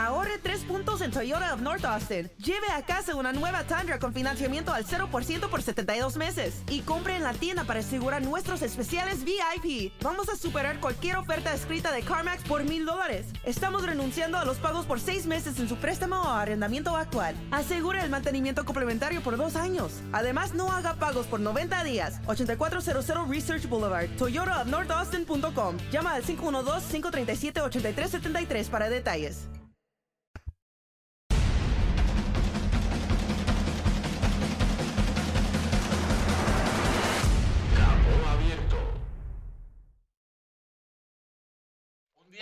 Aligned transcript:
Ahorre 0.00 0.38
3 0.38 0.62
puntos 0.62 1.02
en 1.02 1.10
Toyota 1.10 1.52
of 1.52 1.60
North 1.60 1.84
Austin. 1.84 2.30
Lleve 2.38 2.68
a 2.74 2.86
casa 2.86 3.14
una 3.14 3.34
nueva 3.34 3.64
Tundra 3.64 3.98
con 3.98 4.14
financiamiento 4.14 4.72
al 4.72 4.86
0% 4.86 5.50
por 5.50 5.60
72 5.60 6.16
meses. 6.16 6.62
Y 6.70 6.80
compre 6.80 7.16
en 7.16 7.22
la 7.22 7.34
tienda 7.34 7.64
para 7.64 7.80
asegurar 7.80 8.22
nuestros 8.22 8.62
especiales 8.62 9.24
VIP. 9.24 9.92
Vamos 10.02 10.30
a 10.30 10.36
superar 10.36 10.80
cualquier 10.80 11.18
oferta 11.18 11.52
escrita 11.52 11.92
de 11.92 12.00
CarMax 12.00 12.44
por 12.44 12.64
mil 12.64 12.86
dólares. 12.86 13.26
Estamos 13.44 13.84
renunciando 13.84 14.38
a 14.38 14.46
los 14.46 14.56
pagos 14.56 14.86
por 14.86 15.00
seis 15.00 15.26
meses 15.26 15.60
en 15.60 15.68
su 15.68 15.76
préstamo 15.76 16.16
o 16.16 16.30
arrendamiento 16.30 16.96
actual. 16.96 17.34
Asegure 17.50 18.02
el 18.02 18.08
mantenimiento 18.08 18.64
complementario 18.64 19.20
por 19.20 19.36
dos 19.36 19.54
años. 19.54 20.00
Además, 20.12 20.54
no 20.54 20.72
haga 20.72 20.94
pagos 20.94 21.26
por 21.26 21.40
90 21.40 21.84
días. 21.84 22.20
8400 22.24 23.28
Research 23.28 23.68
Boulevard, 23.68 24.08
Toyota 24.16 24.62
of 24.62 24.68
North 24.68 24.90
Austin.com. 24.90 25.76
Llama 25.92 26.14
al 26.14 26.24
512-537-8373 26.24 28.70
para 28.70 28.88
detalles. 28.88 29.50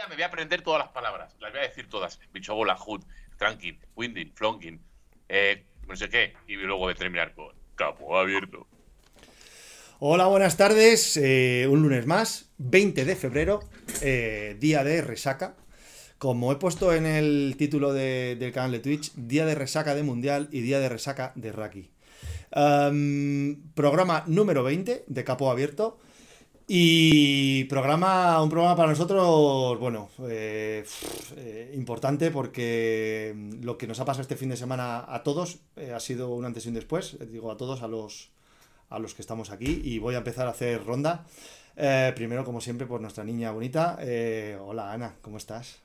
Me 0.07 0.15
voy 0.15 0.23
a 0.23 0.27
aprender 0.27 0.62
todas 0.62 0.80
las 0.80 0.93
palabras. 0.93 1.34
Las 1.41 1.51
voy 1.52 1.61
a 1.61 1.69
decir 1.69 1.88
todas. 1.88 2.20
Bichobola, 2.33 2.77
hood, 2.77 3.02
tranquil, 3.37 3.79
winding, 3.97 4.33
flonking, 4.34 4.80
eh, 5.29 5.65
no 5.87 5.97
sé 5.97 6.09
qué. 6.09 6.34
Y 6.47 6.55
luego 6.57 6.79
voy 6.79 6.93
a 6.93 6.97
terminar 6.97 7.34
con 7.34 7.55
capo 7.74 8.19
abierto. 8.19 8.66
Hola, 10.01 10.27
buenas 10.27 10.57
tardes. 10.57 11.16
eh, 11.16 11.66
un 11.69 11.83
lunes 11.83 12.07
más, 12.07 12.51
20 12.59 13.05
de 13.05 13.16
febrero, 13.16 13.61
eh, 14.01 14.57
día 14.61 14.84
de 14.84 15.02
resaca. 15.02 15.57
Como 16.19 16.51
he 16.52 16.57
puesto 16.57 16.93
en 16.95 17.07
el 17.07 17.55
título 17.57 17.93
de- 17.93 18.37
del 18.38 18.52
canal 18.52 18.73
de 18.73 18.80
Twitch, 18.80 19.12
día 19.15 19.46
de 19.46 19.55
resaca 19.55 19.95
de 19.95 20.02
Mundial 20.02 20.49
y 20.51 20.60
día 20.62 20.80
de 20.80 20.88
resaca 20.88 21.33
de 21.37 21.52
Raki. 21.52 21.90
Am, 22.51 23.62
programa 23.74 24.24
número 24.27 24.62
20 24.65 25.05
de 25.07 25.24
Capo 25.24 25.51
Abierto. 25.51 26.01
Y 26.71 27.65
programa, 27.65 28.43
un 28.43 28.51
programa 28.51 28.77
para 28.77 28.91
nosotros, 28.91 29.79
bueno, 29.79 30.11
eh, 30.29 30.85
eh, 31.37 31.73
importante 31.74 32.30
porque 32.30 33.35
lo 33.63 33.79
que 33.79 33.87
nos 33.87 34.01
ha 34.01 34.05
pasado 34.05 34.21
este 34.21 34.37
fin 34.37 34.51
de 34.51 34.57
semana 34.59 35.02
a 35.09 35.23
todos 35.23 35.61
eh, 35.77 35.93
ha 35.95 36.01
sido 36.01 36.29
un 36.29 36.45
antes 36.45 36.66
y 36.66 36.69
un 36.69 36.74
después. 36.74 37.16
Digo 37.33 37.51
a 37.51 37.57
todos, 37.57 37.83
a 37.83 37.89
los, 37.89 38.29
a 38.91 38.99
los 38.99 39.15
que 39.15 39.23
estamos 39.23 39.51
aquí. 39.51 39.80
Y 39.83 39.99
voy 39.99 40.15
a 40.15 40.19
empezar 40.19 40.46
a 40.46 40.51
hacer 40.51 40.85
ronda. 40.85 41.24
Eh, 41.74 42.13
primero, 42.15 42.45
como 42.45 42.61
siempre, 42.61 42.87
por 42.87 43.01
nuestra 43.01 43.24
niña 43.24 43.51
bonita. 43.51 43.96
Eh, 44.02 44.59
hola 44.61 44.93
Ana, 44.93 45.15
¿cómo 45.23 45.39
estás? 45.39 45.80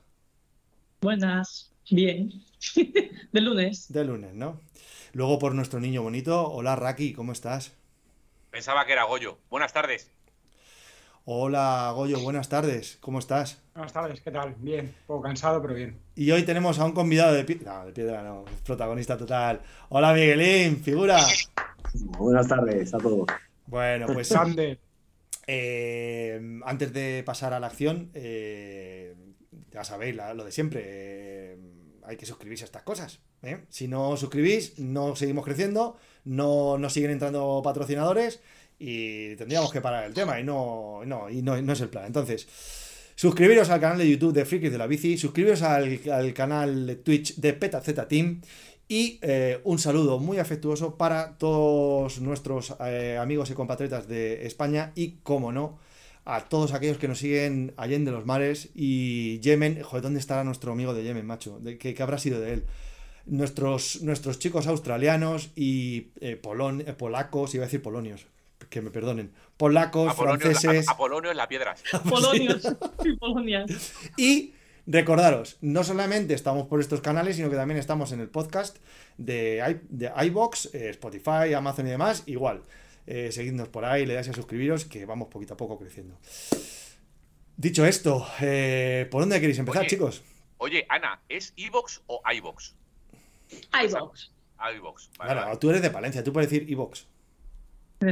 Buenas, 1.00 1.72
bien. 1.90 2.44
De 3.32 3.40
lunes. 3.40 3.90
De 3.90 4.04
lunes, 4.04 4.34
¿no? 4.34 4.60
Luego 5.14 5.38
por 5.38 5.54
nuestro 5.54 5.80
niño 5.80 6.02
bonito. 6.02 6.50
Hola 6.50 6.76
Raki, 6.76 7.14
¿cómo 7.14 7.32
estás? 7.32 7.72
Pensaba 8.50 8.84
que 8.84 8.92
era 8.92 9.04
Goyo. 9.04 9.38
Buenas 9.48 9.72
tardes. 9.72 10.10
Hola 11.26 11.90
Goyo, 11.94 12.20
buenas 12.20 12.50
tardes, 12.50 12.98
¿cómo 13.00 13.18
estás? 13.18 13.62
Buenas 13.74 13.92
tardes, 13.94 14.20
¿qué 14.20 14.30
tal? 14.30 14.54
Bien, 14.58 14.86
un 14.86 15.06
poco 15.06 15.22
cansado, 15.22 15.62
pero 15.62 15.72
bien. 15.74 15.98
Y 16.14 16.30
hoy 16.30 16.42
tenemos 16.42 16.78
a 16.78 16.84
un 16.84 16.92
convidado 16.92 17.32
de 17.32 17.44
piedra. 17.44 17.78
No, 17.78 17.86
de 17.86 17.92
piedra 17.92 18.22
no, 18.22 18.44
es 18.46 18.60
protagonista 18.60 19.16
total. 19.16 19.62
Hola 19.88 20.12
Miguelín, 20.12 20.82
figura. 20.82 21.18
Buenas 22.18 22.46
tardes 22.46 22.92
a 22.92 22.98
todos. 22.98 23.26
Bueno, 23.66 24.06
pues 24.12 24.28
Sander, 24.28 24.78
eh, 25.46 26.60
antes 26.66 26.92
de 26.92 27.22
pasar 27.24 27.54
a 27.54 27.60
la 27.60 27.68
acción, 27.68 28.10
eh, 28.12 29.14
ya 29.72 29.82
sabéis 29.82 30.16
la- 30.16 30.34
lo 30.34 30.44
de 30.44 30.52
siempre. 30.52 30.82
eh, 30.84 31.58
hay 32.06 32.18
que 32.18 32.26
suscribirse 32.26 32.64
a 32.64 32.66
estas 32.66 32.82
cosas. 32.82 33.20
¿eh? 33.42 33.64
Si 33.70 33.88
no 33.88 34.10
os 34.10 34.20
suscribís, 34.20 34.78
no 34.78 35.16
seguimos 35.16 35.42
creciendo, 35.42 35.96
no 36.24 36.76
nos 36.76 36.92
siguen 36.92 37.12
entrando 37.12 37.62
patrocinadores 37.64 38.42
y 38.78 39.36
tendríamos 39.36 39.72
que 39.72 39.80
parar 39.80 40.04
el 40.04 40.14
tema 40.14 40.38
y 40.40 40.44
no, 40.44 41.02
no, 41.04 41.30
y 41.30 41.42
no, 41.42 41.60
no 41.60 41.72
es 41.72 41.80
el 41.80 41.88
plan. 41.88 42.06
Entonces, 42.06 42.46
suscribiros 43.14 43.70
al 43.70 43.80
canal 43.80 43.98
de 43.98 44.10
YouTube 44.10 44.32
de 44.32 44.44
Frikis 44.44 44.72
de 44.72 44.78
la 44.78 44.86
Bici, 44.86 45.16
suscribiros 45.16 45.62
al, 45.62 46.00
al 46.12 46.34
canal 46.34 46.86
de 46.86 46.96
Twitch 46.96 47.36
de 47.36 47.52
PetaZ 47.52 48.08
Team 48.08 48.40
y 48.88 49.18
eh, 49.22 49.60
un 49.64 49.78
saludo 49.78 50.18
muy 50.18 50.38
afectuoso 50.38 50.96
para 50.96 51.38
todos 51.38 52.20
nuestros 52.20 52.74
eh, 52.80 53.16
amigos 53.20 53.50
y 53.50 53.54
compatriotas 53.54 54.08
de 54.08 54.46
España 54.46 54.92
y, 54.94 55.12
como 55.22 55.52
no, 55.52 55.78
a 56.24 56.44
todos 56.48 56.72
aquellos 56.72 56.98
que 56.98 57.08
nos 57.08 57.18
siguen 57.18 57.74
allende 57.76 58.10
los 58.10 58.26
mares 58.26 58.70
y 58.74 59.40
Yemen. 59.40 59.82
Joder, 59.82 60.02
¿dónde 60.02 60.20
estará 60.20 60.44
nuestro 60.44 60.72
amigo 60.72 60.94
de 60.94 61.04
Yemen, 61.04 61.26
macho? 61.26 61.58
¿De 61.60 61.78
qué, 61.78 61.94
qué 61.94 62.02
habrá 62.02 62.18
sido 62.18 62.40
de 62.40 62.54
él? 62.54 62.64
Nuestros, 63.26 64.02
nuestros 64.02 64.38
chicos 64.38 64.66
australianos 64.66 65.50
y 65.56 66.08
eh, 66.20 66.38
eh, 66.42 66.92
polacos, 66.98 67.54
iba 67.54 67.64
a 67.64 67.66
decir 67.66 67.80
polonios, 67.80 68.26
que 68.68 68.80
me 68.82 68.90
perdonen, 68.90 69.32
polacos, 69.56 70.12
Apolonio, 70.12 70.40
franceses. 70.40 70.88
Apolonio 70.88 71.30
en 71.30 71.36
la 71.36 71.48
piedra. 71.48 71.74
Polonios 72.08 72.62
y 73.04 73.16
Polonia. 73.16 73.64
Y 74.16 74.54
recordaros, 74.86 75.56
no 75.60 75.82
solamente 75.84 76.34
estamos 76.34 76.66
por 76.66 76.80
estos 76.80 77.00
canales, 77.00 77.36
sino 77.36 77.50
que 77.50 77.56
también 77.56 77.78
estamos 77.78 78.12
en 78.12 78.20
el 78.20 78.28
podcast 78.28 78.78
de, 79.18 79.62
i- 79.68 79.86
de 79.88 80.10
iBox, 80.26 80.74
eh, 80.74 80.90
Spotify, 80.90 81.54
Amazon 81.56 81.86
y 81.86 81.90
demás. 81.90 82.22
Igual, 82.26 82.62
eh, 83.06 83.30
seguidnos 83.32 83.68
por 83.68 83.84
ahí, 83.84 84.04
le 84.06 84.14
dais 84.14 84.28
a 84.28 84.32
suscribiros, 84.32 84.84
que 84.84 85.06
vamos 85.06 85.28
poquito 85.28 85.54
a 85.54 85.56
poco 85.56 85.78
creciendo. 85.78 86.16
Dicho 87.56 87.86
esto, 87.86 88.26
eh, 88.40 89.06
¿por 89.10 89.20
dónde 89.22 89.40
queréis 89.40 89.58
empezar, 89.58 89.82
Oye. 89.82 89.90
chicos? 89.90 90.22
Oye, 90.58 90.86
Ana, 90.88 91.20
¿es 91.28 91.52
iVox 91.56 92.02
o 92.06 92.20
iVox? 92.32 92.74
iVox. 93.84 94.30
iVox. 94.76 95.10
Vale, 95.18 95.32
Claro, 95.32 95.46
vale. 95.46 95.58
tú 95.58 95.70
eres 95.70 95.82
de 95.82 95.90
Palencia, 95.90 96.24
tú 96.24 96.32
puedes 96.32 96.50
decir 96.50 96.68
iBox. 96.68 97.06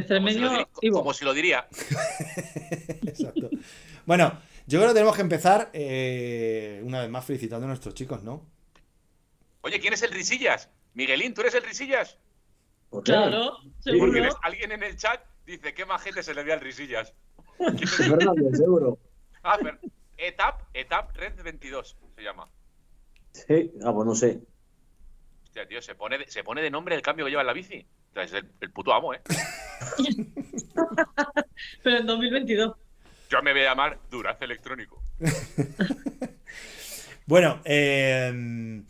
Como 0.09 0.29
si, 0.29 0.39
lo 0.39 0.49
diría, 0.51 0.69
Ivo. 0.83 0.99
como 0.99 1.15
si 1.15 1.25
lo 1.25 1.35
diría. 1.35 1.67
Exacto. 3.07 3.51
Bueno, 4.07 4.39
yo 4.67 4.79
creo 4.79 4.89
que 4.91 4.95
tenemos 4.95 5.15
que 5.17 5.23
empezar 5.23 5.71
eh, 5.73 6.81
una 6.85 7.01
vez 7.01 7.11
más 7.11 7.25
felicitando 7.25 7.65
a 7.67 7.69
nuestros 7.69 7.95
chicos, 7.95 8.23
¿no? 8.23 8.45
Oye, 9.63 9.79
¿quién 9.81 9.93
es 9.93 10.03
el 10.03 10.11
Risillas? 10.11 10.69
Miguelín, 10.95 11.35
¿tú 11.35 11.41
eres 11.43 11.55
el 11.55 11.63
Risillas? 11.63 12.19
Claro, 13.05 13.57
Porque 13.99 14.29
alguien 14.43 14.73
en 14.73 14.83
el 14.83 14.97
chat 14.97 15.25
dice, 15.47 15.73
¿qué 15.73 15.87
majete 15.87 16.23
se 16.23 16.35
le 16.35 16.43
ve 16.45 16.53
al 16.53 16.61
Risillas? 16.61 17.15
Fernández, 17.57 18.57
seguro. 18.59 18.99
Ah, 19.43 19.57
Fer- 19.59 19.79
Etap, 20.19 20.63
Etap 20.75 21.17
Red 21.17 21.43
22 21.43 21.97
se 22.15 22.23
llama. 22.23 22.49
Sí, 23.33 23.73
ah, 23.85 23.93
pues 23.95 24.07
no 24.07 24.15
sé. 24.15 24.41
Hostia, 25.45 25.67
tío, 25.67 25.81
se 25.81 25.95
pone, 25.95 26.19
de, 26.19 26.29
se 26.29 26.45
pone 26.45 26.61
de 26.61 26.71
nombre 26.71 26.95
el 26.95 27.03
cambio 27.03 27.25
que 27.25 27.31
lleva 27.31 27.43
en 27.43 27.47
la 27.47 27.53
bici. 27.55 27.87
O 28.13 28.15
sea, 28.15 28.25
es 28.25 28.33
el, 28.35 28.47
el 28.61 28.71
puto 28.71 28.93
amo, 28.93 29.15
¿eh? 29.15 29.21
Pero 31.83 31.99
en 31.99 32.07
2022. 32.07 32.77
Yo 33.31 33.43
me 33.43 33.53
voy 33.53 33.63
a 33.63 33.65
llamar 33.71 33.99
Duraz 34.11 34.41
Electrónico. 34.43 35.03
Bueno, 37.25 37.61
eh, 37.65 38.83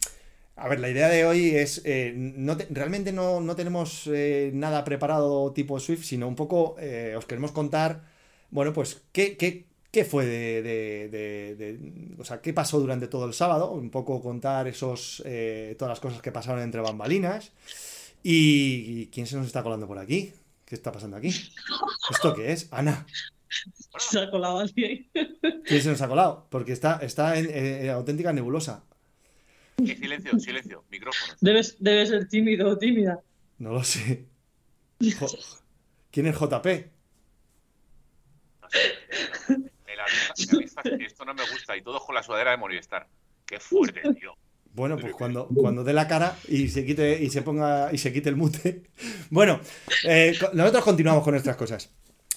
a 0.56 0.66
ver, 0.68 0.80
la 0.80 0.88
idea 0.88 1.08
de 1.08 1.26
hoy 1.26 1.50
es, 1.54 1.82
eh, 1.84 2.14
no 2.16 2.56
te- 2.56 2.66
realmente 2.70 3.12
no, 3.12 3.42
no 3.42 3.54
tenemos 3.54 4.06
eh, 4.12 4.50
nada 4.54 4.84
preparado 4.84 5.52
tipo 5.52 5.78
Swift, 5.78 6.04
sino 6.04 6.26
un 6.28 6.34
poco 6.34 6.74
eh, 6.80 7.14
os 7.16 7.26
queremos 7.26 7.52
contar, 7.52 8.00
bueno, 8.50 8.72
pues 8.72 9.02
qué, 9.12 9.36
qué, 9.36 9.66
qué 9.90 10.04
fue 10.06 10.24
de, 10.24 10.62
de- 10.62 11.08
de- 11.10 11.54
de- 11.56 12.16
o 12.18 12.24
sea, 12.24 12.40
qué 12.40 12.54
pasó 12.54 12.80
durante 12.80 13.06
todo 13.06 13.26
el 13.26 13.34
sábado, 13.34 13.70
un 13.70 13.90
poco 13.90 14.22
contar 14.22 14.66
esos, 14.66 15.22
eh, 15.26 15.76
todas 15.78 15.90
las 15.90 16.00
cosas 16.00 16.22
que 16.22 16.32
pasaron 16.32 16.62
entre 16.62 16.80
bambalinas 16.80 17.52
y, 18.22 19.06
quién 19.08 19.26
se 19.26 19.36
nos 19.36 19.46
está 19.46 19.62
colando 19.62 19.86
por 19.86 19.98
aquí, 19.98 20.32
qué 20.64 20.74
está 20.74 20.92
pasando 20.92 21.16
aquí, 21.16 21.28
¿esto 22.10 22.34
qué 22.34 22.52
es? 22.52 22.68
Ana. 22.72 23.06
Se 23.98 24.18
ha 24.20 24.30
colado 24.30 24.60
alguien. 24.60 25.10
¿Quién 25.64 25.82
se 25.82 25.90
nos 25.90 26.00
ha 26.00 26.08
colado? 26.08 26.46
Porque 26.50 26.72
está, 26.72 26.98
está 27.02 27.38
en, 27.38 27.50
en 27.50 27.90
auténtica 27.90 28.32
nebulosa. 28.32 28.84
Eh, 29.78 29.96
silencio, 29.96 30.38
silencio, 30.38 30.84
micrófonos. 30.90 31.36
Debes, 31.40 31.76
debes 31.78 32.08
ser 32.08 32.28
tímido 32.28 32.70
o 32.70 32.78
tímida. 32.78 33.20
No 33.58 33.72
lo 33.72 33.84
sé. 33.84 34.24
Jo- 35.18 35.26
¿Quién 36.10 36.26
es 36.26 36.36
JP? 36.38 36.66
No 38.60 38.70
sé. 38.70 39.60
Me 39.86 39.96
la 39.96 40.04
me 40.84 40.98
que 40.98 41.04
esto 41.04 41.24
no 41.24 41.34
me 41.34 41.42
gusta 41.50 41.76
y 41.76 41.82
todos 41.82 42.04
con 42.04 42.14
la 42.14 42.22
sudadera 42.22 42.52
de 42.52 42.56
Movistar. 42.56 43.08
Qué 43.44 43.58
fuerte, 43.60 44.00
tío. 44.14 44.34
Bueno, 44.74 44.96
pues 44.96 45.12
cuando, 45.12 45.48
cuando 45.48 45.84
dé 45.84 45.92
la 45.92 46.08
cara 46.08 46.36
y 46.48 46.68
se 46.68 46.84
quite 46.86 47.22
y 47.22 47.28
se 47.30 47.42
ponga 47.42 47.90
y 47.92 47.98
se 47.98 48.12
quite 48.12 48.28
el 48.28 48.36
mute. 48.36 48.82
Bueno, 49.30 49.60
eh, 50.04 50.32
nosotros 50.52 50.84
continuamos 50.84 51.22
con 51.24 51.32
nuestras 51.32 51.56
cosas. 51.56 51.90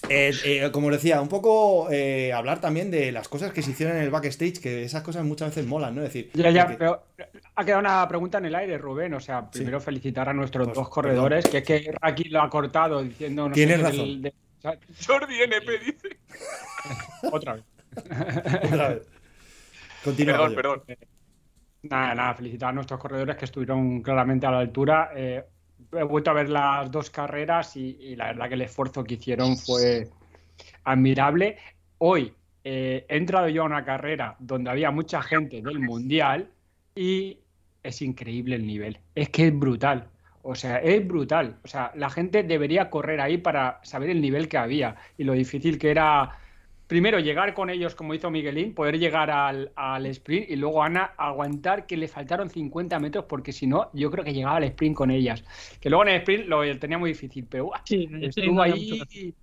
Eh, 0.08 0.32
eh, 0.44 0.70
como 0.72 0.90
decía, 0.90 1.20
un 1.20 1.28
poco 1.28 1.88
eh, 1.90 2.32
hablar 2.32 2.60
también 2.60 2.90
de 2.90 3.10
las 3.10 3.28
cosas 3.28 3.52
que 3.52 3.62
se 3.62 3.70
hicieron 3.72 3.96
en 3.96 4.02
el 4.02 4.10
backstage, 4.10 4.60
que 4.60 4.84
esas 4.84 5.02
cosas 5.02 5.24
muchas 5.24 5.48
veces 5.48 5.66
molan, 5.66 5.94
¿no? 5.94 6.02
Es 6.02 6.12
decir, 6.12 6.30
ya, 6.34 6.50
ya, 6.50 6.66
pero 6.68 7.02
ha 7.54 7.64
quedado 7.64 7.80
una 7.80 8.06
pregunta 8.06 8.38
en 8.38 8.44
el 8.44 8.54
aire, 8.54 8.78
Rubén. 8.78 9.14
O 9.14 9.20
sea, 9.20 9.50
primero 9.50 9.80
felicitar 9.80 10.28
a 10.28 10.32
nuestros 10.34 10.66
Pues, 10.68 10.76
dos 10.76 10.88
corredores, 10.90 11.46
que 11.48 11.58
es 11.58 11.64
que 11.64 11.90
aquí 12.00 12.24
lo 12.24 12.42
ha 12.42 12.50
cortado 12.50 13.02
diciendo. 13.02 13.48
No 13.48 13.54
Tienes 13.54 13.80
razón. 13.80 14.22
de- 14.22 14.28
o 14.58 14.60
sea, 14.60 14.78
Jordi 15.06 15.42
NP 15.42 15.78
dice. 15.78 16.08
otra 17.32 17.54
vez. 17.54 17.64
otra 18.70 18.88
vez. 18.90 19.02
Continúa. 20.04 20.34
Perdón, 20.36 20.54
perdón. 20.54 20.82
Nada, 21.82 22.14
nada, 22.14 22.34
felicitar 22.34 22.70
a 22.70 22.72
nuestros 22.72 23.00
corredores 23.00 23.36
que 23.36 23.44
estuvieron 23.44 24.02
claramente 24.02 24.46
a 24.46 24.50
la 24.50 24.58
altura. 24.58 25.10
Eh, 25.14 25.44
he 25.92 26.02
vuelto 26.02 26.30
a 26.30 26.34
ver 26.34 26.48
las 26.48 26.90
dos 26.90 27.10
carreras 27.10 27.76
y, 27.76 27.96
y 28.00 28.16
la 28.16 28.26
verdad 28.26 28.48
que 28.48 28.54
el 28.54 28.62
esfuerzo 28.62 29.04
que 29.04 29.14
hicieron 29.14 29.56
fue 29.56 30.08
admirable. 30.84 31.58
Hoy 31.98 32.32
eh, 32.64 33.06
he 33.08 33.16
entrado 33.16 33.48
yo 33.48 33.62
a 33.62 33.66
una 33.66 33.84
carrera 33.84 34.34
donde 34.40 34.70
había 34.70 34.90
mucha 34.90 35.22
gente 35.22 35.62
del 35.62 35.78
Mundial 35.78 36.50
y 36.96 37.38
es 37.84 38.02
increíble 38.02 38.56
el 38.56 38.66
nivel. 38.66 38.98
Es 39.14 39.28
que 39.28 39.46
es 39.46 39.56
brutal. 39.56 40.08
O 40.42 40.54
sea, 40.54 40.78
es 40.78 41.06
brutal. 41.06 41.58
O 41.62 41.68
sea, 41.68 41.92
la 41.94 42.10
gente 42.10 42.42
debería 42.42 42.90
correr 42.90 43.20
ahí 43.20 43.38
para 43.38 43.78
saber 43.84 44.10
el 44.10 44.20
nivel 44.20 44.48
que 44.48 44.58
había 44.58 44.96
y 45.16 45.24
lo 45.24 45.32
difícil 45.34 45.78
que 45.78 45.90
era, 45.90 46.38
primero, 46.86 47.18
llegar 47.20 47.54
con 47.54 47.70
ellos 47.70 47.94
como 47.94 48.14
hizo 48.14 48.30
Miguelín, 48.30 48.74
poder 48.74 48.98
llegar 48.98 49.30
al, 49.30 49.72
al 49.76 50.06
sprint 50.06 50.50
y 50.50 50.56
luego 50.56 50.82
Ana 50.82 51.12
aguantar 51.16 51.86
que 51.86 51.96
le 51.96 52.08
faltaron 52.08 52.50
50 52.50 52.98
metros 53.00 53.24
porque 53.26 53.52
si 53.52 53.66
no, 53.66 53.90
yo 53.92 54.10
creo 54.10 54.24
que 54.24 54.32
llegaba 54.34 54.56
al 54.56 54.64
sprint 54.64 54.96
con 54.96 55.10
ellas. 55.10 55.44
Que 55.80 55.90
luego 55.90 56.04
en 56.04 56.10
el 56.10 56.16
sprint 56.16 56.46
lo 56.46 56.78
tenía 56.78 56.98
muy 56.98 57.10
difícil, 57.10 57.46
pero. 57.48 57.70
Sí, 57.84 58.06
sí, 58.08 58.24
estuvo 58.26 58.62
ahí. 58.62 58.98
mucho 59.00 59.36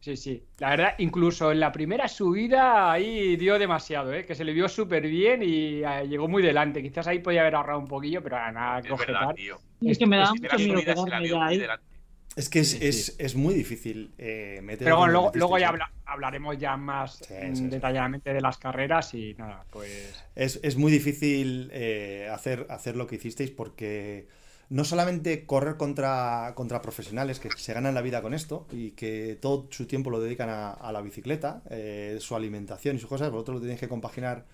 Sí, 0.00 0.16
sí. 0.16 0.44
La 0.58 0.70
verdad, 0.70 0.94
incluso 0.98 1.50
en 1.50 1.58
la 1.58 1.72
primera 1.72 2.06
subida 2.06 2.92
ahí 2.92 3.36
dio 3.36 3.58
demasiado, 3.58 4.12
¿eh? 4.14 4.24
que 4.24 4.36
se 4.36 4.44
le 4.44 4.52
vio 4.52 4.68
súper 4.68 5.02
bien 5.08 5.42
y 5.42 5.82
eh, 5.82 6.06
llegó 6.08 6.28
muy 6.28 6.42
delante. 6.44 6.80
Quizás 6.82 7.08
ahí 7.08 7.18
podía 7.18 7.40
haber 7.40 7.56
ahorrado 7.56 7.80
un 7.80 7.88
poquillo, 7.88 8.22
pero 8.22 8.36
nada, 8.52 8.82
Es 8.84 8.96
verdad, 8.96 9.30
cogetar. 9.30 9.34
tío. 9.34 9.64
Es 9.80 9.98
que 9.98 10.06
me 10.06 10.18
daba 10.18 10.34
mucho 10.36 10.56
Primera 10.56 10.58
miedo 10.58 10.80
subida 10.80 10.96
se 10.96 11.10
la 11.10 11.20
quedarme 11.20 11.22
vio 11.22 11.36
ya 11.36 11.40
muy 11.40 11.56
ahí. 11.56 11.58
delante. 11.58 11.95
Es 12.36 12.48
que 12.50 12.60
es, 12.60 12.70
Sí, 12.70 12.78
sí, 12.78 12.86
es, 12.86 13.16
es 13.18 13.34
muy 13.34 13.54
difícil 13.54 14.12
eh, 14.18 14.60
meter. 14.62 14.84
Pero 14.84 14.98
bueno, 14.98 15.30
luego, 15.34 15.58
ya 15.58 15.70
habla- 15.70 15.90
hablaremos 16.04 16.58
ya 16.58 16.76
más 16.76 17.16
sí. 17.26 17.34
detalladamente 17.68 18.32
de 18.32 18.40
las 18.42 18.58
carreras 18.58 19.14
y 19.14 19.34
nada, 19.34 19.64
pues... 19.70 20.22
Es, 20.34 20.60
es 20.62 20.76
muy 20.76 20.92
difícil 20.92 21.70
eh, 21.72 22.28
hacer, 22.30 22.66
hacer 22.68 22.94
lo 22.96 23.06
que 23.06 23.16
hicisteis 23.16 23.50
porque 23.50 24.28
no 24.68 24.84
solamente 24.84 25.46
correr 25.46 25.76
contra, 25.78 26.52
contra 26.56 26.82
profesionales 26.82 27.40
que 27.40 27.50
se 27.56 27.72
ganan 27.72 27.94
la 27.94 28.02
vida 28.02 28.20
con 28.20 28.34
esto 28.34 28.66
y 28.70 28.90
que 28.90 29.38
todo 29.40 29.68
su 29.70 29.86
tiempo 29.86 30.10
lo 30.10 30.20
dedican 30.20 30.50
a, 30.50 30.72
a 30.72 30.92
la 30.92 31.00
bicicleta, 31.00 31.62
eh, 31.70 32.18
su 32.20 32.36
alimentación 32.36 32.96
y 32.96 32.98
sus 32.98 33.08
cosas, 33.08 33.30
vosotros 33.30 33.56
lo 33.56 33.60
tenéis 33.62 33.80
que 33.80 33.88
compaginar 33.88 34.44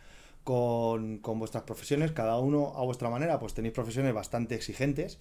con, 0.44 1.18
con 1.18 1.38
vuestras 1.38 1.64
profesiones, 1.64 2.12
cada 2.12 2.38
uno 2.38 2.74
a 2.76 2.84
vuestra 2.84 3.08
manera, 3.10 3.38
pues 3.38 3.54
tenéis 3.54 3.74
profesiones 3.74 4.12
bastante 4.12 4.54
exigentes 4.54 5.18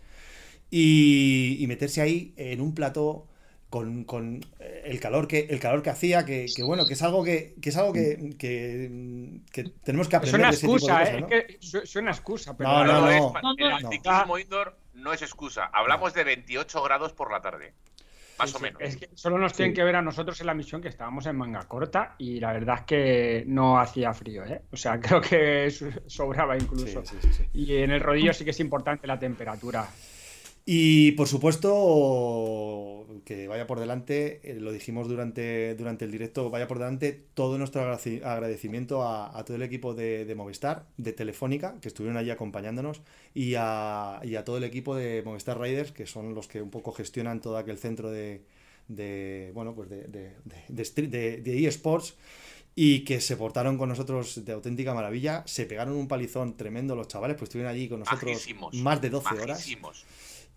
y, 0.72 1.58
y 1.60 1.68
meterse 1.68 2.02
ahí 2.02 2.34
en 2.38 2.62
un 2.62 2.74
plató 2.74 3.28
con, 3.70 4.04
con, 4.06 4.42
eh, 4.60 4.84
el 4.86 5.00
calor 5.00 5.28
que 5.28 5.48
el 5.50 5.60
calor 5.60 5.82
que 5.84 5.90
hacía 5.92 6.26
que, 6.26 6.46
que 6.54 6.64
bueno 6.64 6.86
que 6.86 6.94
es 6.94 7.02
algo 7.04 7.24
que, 7.24 7.56
que 7.62 7.70
es 7.70 7.78
algo 7.78 7.94
que, 7.94 8.36
que, 8.38 9.40
que 9.52 9.64
tenemos 9.84 10.08
que 10.10 10.16
Es 10.16 10.20
aprender 10.20 10.40
una 10.42 10.50
de 10.50 10.56
ese 10.56 10.68
tipo 10.68 10.74
de 10.74 10.78
excusa, 10.78 11.00
cosas, 11.00 11.14
¿eh? 11.16 11.22
¿no? 11.22 11.82
Es 11.84 11.90
suena 11.90 12.12
excusa, 12.12 12.58
pero... 12.58 12.70
No, 12.70 12.84
no, 12.86 13.02
no. 13.02 13.10
es- 13.12 13.16
es- 13.18 13.44
No, 13.44 13.52
el 13.58 13.70
no. 13.70 13.76
antiquismo 13.78 14.38
indoor 14.40 14.78
no 14.96 15.14
es 15.14 15.22
excusa. 15.22 15.70
Hablamos 15.74 16.14
de 16.14 16.24
28 16.26 16.84
grados 16.84 17.14
por 17.14 17.32
la 17.32 17.42
tarde. 17.42 17.74
Más 18.40 18.50
Sí, 18.50 18.56
o 18.56 18.60
sí. 18.60 18.64
menos. 18.64 18.82
Es 18.82 18.98
que 18.98 19.10
solo 19.14 19.38
nos 19.38 19.54
tienen 19.54 19.72
Sí. 19.74 19.76
que 19.78 19.84
ver 19.86 19.96
a 19.96 20.02
nosotros 20.02 20.40
en 20.42 20.48
la 20.48 20.54
misión 20.54 20.82
que 20.82 20.90
estábamos 20.90 21.26
en 21.28 21.36
manga 21.38 21.62
corta 21.68 22.16
y 22.18 22.40
la 22.42 22.52
verdad 22.52 22.80
es 22.80 22.86
que 22.86 23.44
no 23.48 23.80
hacía 23.80 24.14
frío, 24.14 24.44
¿eh? 24.44 24.62
O 24.72 24.76
sea, 24.78 25.00
creo 25.20 25.22
que 25.22 25.70
so- 25.72 25.86
sobraba 26.08 26.58
Sí, 26.58 26.64
incluso. 26.66 27.06
sí, 27.06 27.16
sí, 27.22 27.30
sí. 27.34 27.44
Y 27.54 27.76
en 27.78 27.92
el 27.92 28.02
rodillo 28.02 28.34
sí 28.34 28.44
que 28.44 28.52
es 28.52 28.60
importante 28.60 29.08
la 29.08 29.18
temperatura. 29.18 29.88
Y 30.74 31.12
por 31.14 31.28
supuesto, 31.28 33.06
que 33.26 33.48
vaya 33.50 33.68
por 33.68 33.80
delante, 33.80 34.40
eh, 34.44 34.56
lo 34.60 34.72
dijimos 34.72 35.10
durante, 35.10 35.76
durante 35.76 36.06
el 36.06 36.12
directo, 36.12 36.50
vaya 36.50 36.68
por 36.70 36.80
delante 36.80 37.12
todo 37.34 37.58
nuestro 37.58 37.82
agradecimiento 37.82 39.04
a, 39.04 39.38
a 39.38 39.44
todo 39.44 39.58
el 39.58 39.64
equipo 39.64 39.94
de, 39.94 40.24
de 40.24 40.34
Movistar, 40.36 40.86
de 40.96 41.12
Telefónica, 41.12 41.76
que 41.82 41.90
estuvieron 41.90 42.16
allí 42.18 42.30
acompañándonos, 42.30 43.02
y 43.34 43.56
a, 43.58 44.22
y 44.24 44.36
a 44.36 44.46
todo 44.46 44.58
el 44.58 44.64
equipo 44.64 44.96
de 44.96 45.24
Movistar 45.26 45.60
Riders, 45.60 45.92
que 45.92 46.06
son 46.08 46.34
los 46.34 46.48
que 46.48 46.62
un 46.62 46.70
poco 46.70 46.94
gestionan 46.94 47.42
todo 47.42 47.58
aquel 47.58 47.78
centro 47.78 48.10
de, 48.10 48.42
de 48.88 49.52
bueno, 49.54 49.74
pues 49.76 49.90
de, 49.90 50.08
de, 50.08 50.32
de- 50.70 51.42
de 51.42 51.68
eSports. 51.68 52.16
Y 52.74 53.04
que 53.04 53.20
se 53.20 53.36
portaron 53.36 53.78
con 53.78 53.90
nosotros 53.90 54.46
de 54.46 54.54
auténtica 54.54 54.94
maravilla. 54.94 55.44
Se 55.46 55.66
pegaron 55.66 55.94
un 55.98 56.08
palizón 56.08 56.56
tremendo 56.56 56.96
los 56.96 57.10
chavales, 57.10 57.36
pues 57.36 57.50
estuvieron 57.50 57.70
allí 57.74 57.90
con 57.90 58.00
nosotros 58.00 58.32
Majísimos. 58.32 58.74
más 58.76 59.02
de 59.02 59.10
12 59.10 59.28
horas. 59.42 59.58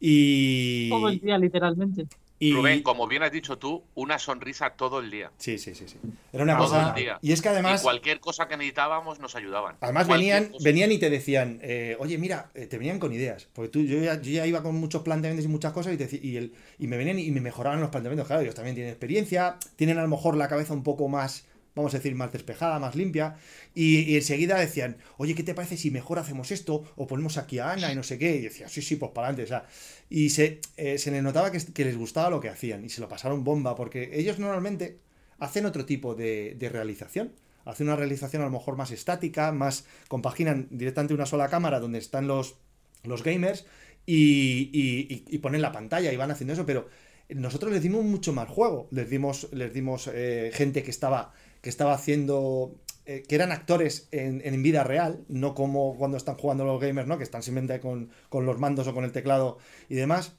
Y, 0.00 0.91
Todo 0.91 1.08
el 1.08 1.20
día, 1.20 1.38
literalmente. 1.38 2.06
y- 2.38 2.52
Rubén, 2.52 2.82
como 2.82 3.06
bien 3.06 3.23
has 3.23 3.32
dicho 3.32 3.56
tú, 3.56 3.82
una 3.94 4.19
sonrisa 4.19 4.70
todo 4.70 5.00
el 5.00 5.11
día. 5.11 5.31
Sí, 5.38 5.56
sí, 5.56 5.75
sí, 5.75 5.87
sí. 5.88 5.96
Era 6.32 6.43
una 6.44 6.56
Todo 6.58 6.67
cosa. 6.69 6.88
el 6.91 6.94
día. 7.02 7.19
Y 7.23 7.32
es 7.32 7.41
que 7.41 7.49
además, 7.49 7.81
y 7.81 7.85
cualquier 7.85 8.20
cosa 8.20 8.49
que 8.49 8.56
necesitábamos 8.56 9.19
nos 9.20 9.35
ayudaban. 9.37 9.76
además 9.81 10.06
Cualquier 10.06 10.35
venían, 10.35 10.52
cosa. 10.52 10.64
venían 10.64 10.93
y 10.93 10.99
te 10.99 11.11
decían, 11.11 11.58
eh, 11.62 11.96
oye, 12.00 12.19
mira, 12.19 12.50
eh, 12.55 12.67
te 12.67 12.76
venían 12.76 12.99
con 12.99 13.12
ideas. 13.12 13.49
Porque 13.52 13.69
tú, 13.70 13.81
yo 13.82 13.99
ya, 14.02 14.20
yo 14.20 14.31
ya 14.32 14.46
iba 14.46 14.62
con 14.62 14.75
muchos 14.75 15.02
planteamientos 15.02 15.46
y 15.46 15.49
muchas 15.49 15.73
cosas 15.73 15.94
y, 15.94 15.97
te, 15.97 16.08
y, 16.20 16.37
el, 16.37 16.52
y 16.79 16.87
me 16.87 16.97
venían 16.97 17.19
y 17.19 17.31
me 17.31 17.40
mejoraban 17.40 17.81
los 17.81 17.90
planteamientos. 17.90 18.26
Claro, 18.26 18.43
ellos 18.43 18.55
también 18.55 18.75
tienen 18.75 18.90
experiencia, 18.93 19.56
tienen 19.76 19.99
a 19.99 20.02
lo 20.02 20.08
mejor 20.08 20.37
la 20.37 20.49
cabeza 20.49 20.75
un 20.75 20.82
poco 20.82 21.08
más, 21.08 21.47
vamos 21.75 21.93
a 21.94 21.99
decir, 21.99 22.15
más 22.15 22.32
despejada, 22.32 22.79
más 22.79 22.94
limpia. 22.94 23.37
Y, 23.75 24.17
enseguida 24.17 24.59
decían, 24.59 24.97
oye, 25.17 25.35
¿qué 25.35 25.43
te 25.43 25.55
parece 25.55 25.76
si 25.76 25.91
mejor 25.91 26.19
hacemos 26.19 26.50
esto? 26.50 26.85
O 26.97 27.06
ponemos 27.06 27.37
aquí 27.37 27.59
a 27.59 27.73
Ana 27.73 27.93
y 27.93 27.97
no 27.97 28.03
sé 28.03 28.19
qué. 28.19 28.37
Y 28.37 28.43
decía, 28.43 28.69
sí, 28.69 28.82
sí, 28.82 28.97
pues 28.97 29.12
para 29.12 29.29
adelante. 29.29 29.44
O 29.44 29.47
sea, 29.47 29.67
y 30.09 30.31
se, 30.31 30.61
eh, 30.76 30.99
se 30.99 31.11
les 31.11 31.23
notaba 31.23 31.50
que, 31.50 31.85
les 31.85 31.97
gustaba 31.97 32.31
lo 32.31 32.41
que 32.41 32.49
hacían 32.49 32.85
y 32.85 32.88
se 32.88 33.00
lo 33.00 33.09
pasaron 33.09 33.44
bomba, 33.44 33.75
porque 33.75 34.11
ellos 34.12 34.38
normalmente 34.38 34.99
hacen 35.38 35.67
otro 35.67 35.85
tipo 35.85 36.15
de, 36.15 36.56
realización. 36.73 37.32
Hacen 37.65 37.87
una 37.88 37.97
realización 37.97 38.43
a 38.43 38.44
lo 38.44 38.50
mejor 38.50 38.76
más 38.76 38.91
estática, 38.91 39.50
más 39.50 39.87
compaginan 40.09 40.69
directamente 40.71 41.15
una 41.15 41.26
sola 41.26 41.49
cámara 41.49 41.81
donde 41.81 41.99
están 41.99 42.26
los, 42.26 42.56
los 43.05 43.23
gamers 43.23 43.65
y- 44.05 45.25
y 45.26 45.38
ponen 45.38 45.62
la 45.62 45.73
pantalla 45.73 46.12
y 46.12 46.17
van 46.17 46.31
haciendo 46.31 46.53
eso, 46.53 46.67
pero 46.67 46.88
nosotros 47.29 47.73
les 47.73 47.82
dimos 47.82 48.05
mucho 48.05 48.32
más 48.32 48.49
juego. 48.49 48.88
Les 48.91 49.09
dimos, 49.09 49.49
les 49.53 49.73
dimos 49.73 50.11
eh, 50.12 50.50
gente 50.53 50.82
que 50.82 50.91
estaba, 50.91 51.32
que 51.64 51.70
estaba 51.70 51.94
haciendo. 51.94 52.76
eh, 53.06 53.25
que 53.28 53.34
eran 53.37 53.52
actores 53.52 54.08
en, 54.12 54.40
en 54.44 54.62
vida 54.62 54.84
real, 54.84 55.25
no 55.28 55.55
como 55.55 55.96
cuando 55.99 56.16
están 56.19 56.37
jugando 56.37 56.64
los 56.64 56.81
gamers, 56.81 57.08
¿no? 57.08 57.19
Que 57.19 57.25
están 57.25 57.43
simplemente 57.43 57.81
con, 57.81 58.11
con 58.31 58.46
los 58.46 58.58
mandos 58.61 58.87
o 58.88 58.94
con 58.94 59.05
el 59.05 59.12
teclado 59.12 59.58
y 59.90 59.96
demás. 59.96 60.37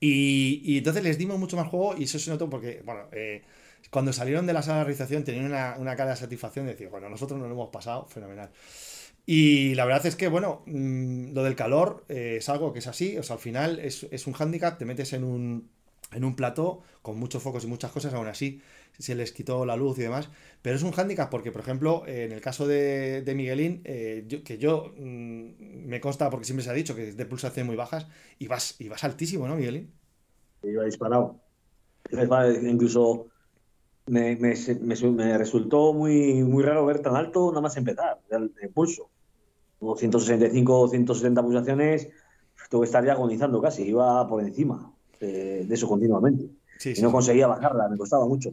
Y, 0.00 0.60
y 0.64 0.78
entonces 0.78 1.02
les 1.04 1.18
dimos 1.18 1.38
mucho 1.38 1.56
más 1.56 1.68
juego 1.68 1.96
y 1.96 2.04
eso 2.04 2.18
se 2.18 2.30
notó 2.30 2.50
porque, 2.50 2.82
bueno, 2.84 3.02
eh, 3.12 3.42
cuando 3.90 4.12
salieron 4.12 4.46
de 4.46 4.52
la 4.52 4.62
sala 4.62 4.78
de 4.78 4.84
realización 4.84 5.24
tenían 5.24 5.46
una, 5.46 5.76
una 5.78 5.96
cara 5.96 6.10
de 6.10 6.16
satisfacción 6.16 6.66
de 6.66 6.72
decir, 6.72 6.88
bueno, 6.90 7.08
nosotros 7.08 7.38
nos 7.40 7.48
lo 7.48 7.54
hemos 7.54 7.70
pasado 7.70 8.06
fenomenal. 8.06 8.50
Y 9.26 9.74
la 9.74 9.84
verdad 9.84 10.06
es 10.06 10.16
que, 10.16 10.28
bueno, 10.28 10.62
mm, 10.66 11.32
lo 11.32 11.42
del 11.42 11.56
calor 11.56 12.04
eh, 12.08 12.36
es 12.38 12.48
algo 12.48 12.72
que 12.72 12.78
es 12.80 12.86
así, 12.86 13.18
o 13.18 13.22
sea, 13.22 13.34
al 13.36 13.40
final 13.42 13.78
es, 13.80 14.06
es 14.10 14.26
un 14.26 14.34
hándicap, 14.34 14.78
te 14.78 14.84
metes 14.84 15.12
en 15.12 15.24
un, 15.24 15.70
en 16.12 16.24
un 16.24 16.36
plató 16.36 16.82
con 17.02 17.18
muchos 17.18 17.42
focos 17.42 17.64
y 17.64 17.66
muchas 17.66 17.90
cosas, 17.92 18.14
aún 18.14 18.28
así 18.28 18.60
se 18.98 19.14
les 19.14 19.32
quitó 19.32 19.64
la 19.66 19.76
luz 19.76 19.98
y 19.98 20.02
demás, 20.02 20.30
pero 20.62 20.76
es 20.76 20.82
un 20.82 20.92
hándicap 20.92 21.30
porque, 21.30 21.52
por 21.52 21.60
ejemplo, 21.62 22.04
eh, 22.06 22.24
en 22.24 22.32
el 22.32 22.40
caso 22.40 22.66
de, 22.66 23.22
de 23.22 23.34
Miguelín, 23.34 23.82
eh, 23.84 24.26
que 24.44 24.58
yo 24.58 24.92
mm, 24.96 25.86
me 25.86 26.00
consta 26.00 26.30
porque 26.30 26.44
siempre 26.46 26.64
se 26.64 26.70
ha 26.70 26.72
dicho 26.74 26.94
que 26.96 27.08
es 27.08 27.16
de 27.16 27.26
pulsaciones 27.26 27.66
muy 27.66 27.76
bajas, 27.76 28.06
y 28.38 28.48
vas, 28.48 28.76
y 28.80 28.88
vas 28.88 29.04
altísimo, 29.04 29.46
¿no, 29.48 29.56
Miguelín? 29.56 29.92
Iba 30.62 30.84
disparado. 30.84 31.40
Incluso 32.62 33.28
me, 34.06 34.36
me- 34.36 35.38
resultó 35.38 35.92
muy, 35.94 36.42
muy 36.44 36.62
raro 36.64 36.86
ver 36.86 37.00
tan 37.02 37.16
alto 37.16 37.50
nada 37.50 37.62
más 37.62 37.76
empezar 37.76 38.20
el, 38.30 38.54
el 38.60 38.70
pulso. 38.72 39.10
Unos 39.80 40.00
165, 40.00 40.88
170 40.88 41.42
pulsaciones, 41.42 42.10
tuve 42.70 42.82
que 42.82 42.86
estar 42.86 43.04
ya 43.06 43.12
agonizando 43.14 43.60
casi, 43.62 43.84
iba 43.84 44.26
por 44.28 44.42
encima 44.42 44.94
de 45.20 45.74
eso 45.74 45.88
continuamente. 45.88 46.50
Sí, 46.78 46.94
y 46.96 47.00
no 47.00 47.12
conseguía 47.12 47.46
bajarla, 47.46 47.88
me 47.88 47.96
costaba 47.96 48.26
mucho. 48.26 48.50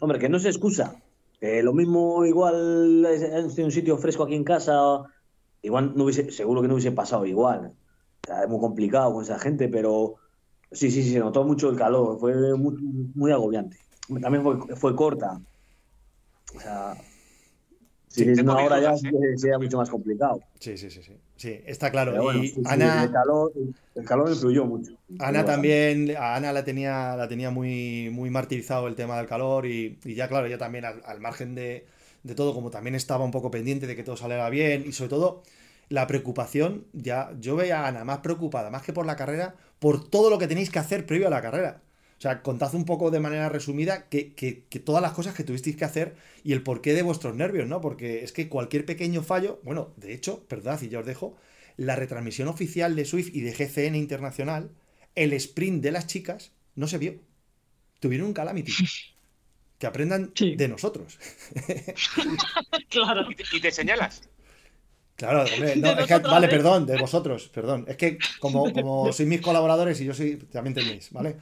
Hombre, 0.00 0.18
que 0.18 0.28
no 0.28 0.38
se 0.38 0.48
excusa. 0.48 0.94
Lo 1.40 1.72
mismo, 1.72 2.24
igual, 2.24 3.04
es 3.04 3.58
un 3.58 3.70
sitio 3.70 3.98
fresco 3.98 4.24
aquí 4.24 4.34
en 4.34 4.44
casa, 4.44 5.02
igual 5.62 5.92
no 5.94 6.04
hubiese, 6.04 6.32
seguro 6.32 6.62
que 6.62 6.68
no 6.68 6.74
hubiese 6.74 6.92
pasado 6.92 7.24
igual. 7.26 7.72
O 8.24 8.26
sea, 8.26 8.42
es 8.42 8.48
muy 8.48 8.58
complicado 8.58 9.12
con 9.12 9.22
esa 9.22 9.38
gente, 9.38 9.68
pero 9.68 10.16
sí, 10.72 10.90
sí, 10.90 11.02
sí, 11.02 11.12
se 11.12 11.20
notó 11.20 11.44
mucho 11.44 11.70
el 11.70 11.76
calor, 11.76 12.18
fue 12.18 12.56
muy, 12.56 12.76
muy 13.14 13.30
agobiante. 13.30 13.78
También 14.20 14.42
fue, 14.42 14.76
fue 14.76 14.96
corta. 14.96 15.40
O 16.56 16.60
sea, 16.60 16.96
Sí, 18.16 18.30
es 18.30 18.36
tengo 18.36 18.52
una 18.52 18.62
mis 18.62 18.70
hora 18.70 18.80
ya 18.80 18.92
¿eh? 18.94 19.36
sería 19.36 19.58
mucho 19.58 19.76
más 19.76 19.90
complicado. 19.90 20.40
Sí, 20.58 20.78
sí, 20.78 20.90
sí, 20.90 21.02
sí. 21.02 21.12
Sí, 21.36 21.60
está 21.66 21.90
claro. 21.90 22.12
Pero 22.12 22.22
bueno, 22.24 22.42
y 22.42 22.48
sí, 22.48 22.62
Ana, 22.64 23.04
el, 23.04 23.12
calor, 23.12 23.52
el 23.94 24.04
calor 24.04 24.30
influyó 24.30 24.64
mucho. 24.64 24.92
Ana 25.18 25.44
también, 25.44 26.16
a 26.16 26.34
Ana 26.34 26.52
la 26.52 26.64
tenía, 26.64 27.14
la 27.14 27.28
tenía 27.28 27.50
muy, 27.50 28.08
muy 28.10 28.30
martirizado 28.30 28.88
el 28.88 28.94
tema 28.94 29.18
del 29.18 29.26
calor 29.26 29.66
y, 29.66 29.98
y 30.04 30.14
ya 30.14 30.28
claro, 30.28 30.46
ella 30.46 30.56
también 30.58 30.86
al, 30.86 31.02
al 31.04 31.20
margen 31.20 31.54
de, 31.54 31.86
de 32.22 32.34
todo, 32.34 32.54
como 32.54 32.70
también 32.70 32.94
estaba 32.94 33.24
un 33.24 33.30
poco 33.32 33.50
pendiente 33.50 33.86
de 33.86 33.94
que 33.96 34.02
todo 34.02 34.16
saliera 34.16 34.48
bien 34.48 34.84
y 34.86 34.92
sobre 34.92 35.10
todo 35.10 35.42
la 35.88 36.06
preocupación, 36.06 36.86
ya 36.92 37.32
yo 37.38 37.54
veía 37.54 37.82
a 37.84 37.88
Ana 37.88 38.04
más 38.04 38.18
preocupada, 38.18 38.70
más 38.70 38.82
que 38.82 38.92
por 38.92 39.06
la 39.06 39.16
carrera, 39.16 39.54
por 39.78 40.08
todo 40.08 40.30
lo 40.30 40.38
que 40.38 40.48
tenéis 40.48 40.70
que 40.70 40.78
hacer 40.78 41.06
previo 41.06 41.26
a 41.28 41.30
la 41.30 41.42
carrera. 41.42 41.82
O 42.18 42.20
sea, 42.20 42.42
contad 42.42 42.74
un 42.74 42.84
poco 42.86 43.10
de 43.10 43.20
manera 43.20 43.48
resumida 43.50 44.08
que, 44.08 44.32
que- 44.34 44.64
que 44.70 44.80
todas 44.80 45.02
las 45.02 45.12
cosas 45.12 45.34
que 45.34 45.44
tuvisteis 45.44 45.76
que 45.76 45.84
hacer 45.84 46.16
y 46.44 46.52
el 46.54 46.62
porqué 46.62 46.94
de 46.94 47.02
vuestros 47.02 47.34
nervios, 47.34 47.68
¿no? 47.68 47.80
Porque 47.82 48.24
es 48.24 48.32
que 48.32 48.48
cualquier 48.48 48.86
pequeño 48.86 49.22
fallo, 49.22 49.60
bueno, 49.64 49.92
de 49.96 50.14
hecho, 50.14 50.44
perdón, 50.48 50.78
y 50.82 50.88
ya 50.88 51.00
os 51.00 51.06
dejo, 51.06 51.36
la 51.76 51.94
retransmisión 51.96 52.48
oficial 52.48 52.96
de 52.96 53.04
Swift 53.04 53.30
y 53.34 53.40
de 53.42 53.52
GCN 53.52 53.96
Internacional, 53.96 54.70
el 55.14 55.32
sprint 55.34 55.82
de 55.82 55.90
las 55.92 56.06
chicas, 56.06 56.52
no 56.74 56.88
se 56.88 56.98
vio. 56.98 57.16
Tuvieron 58.00 58.28
un 58.28 58.34
calamity. 58.34 58.72
Que 59.78 59.86
aprendan 59.86 60.32
Sí. 60.34 60.56
de 60.56 60.68
nosotros. 60.68 61.18
Claro. 62.88 63.30
Y 63.30 63.34
te, 63.34 63.44
y 63.52 63.60
te 63.60 63.70
señalas. 63.70 64.22
Claro, 65.16 65.44
hombre, 65.52 65.76
no, 65.76 65.90
es 65.98 66.06
que, 66.06 66.18
vale, 66.18 66.46
¿eh? 66.46 66.50
perdón, 66.50 66.86
de 66.86 66.96
vosotros, 66.98 67.48
perdón. 67.48 67.84
Es 67.88 67.96
que 67.96 68.18
como, 68.40 68.72
como 68.72 69.12
sois 69.12 69.28
mis 69.28 69.40
colaboradores 69.40 70.00
y 70.00 70.04
yo 70.04 70.14
soy, 70.14 70.36
también 70.36 70.74
tenéis, 70.74 71.10
¿vale? 71.10 71.36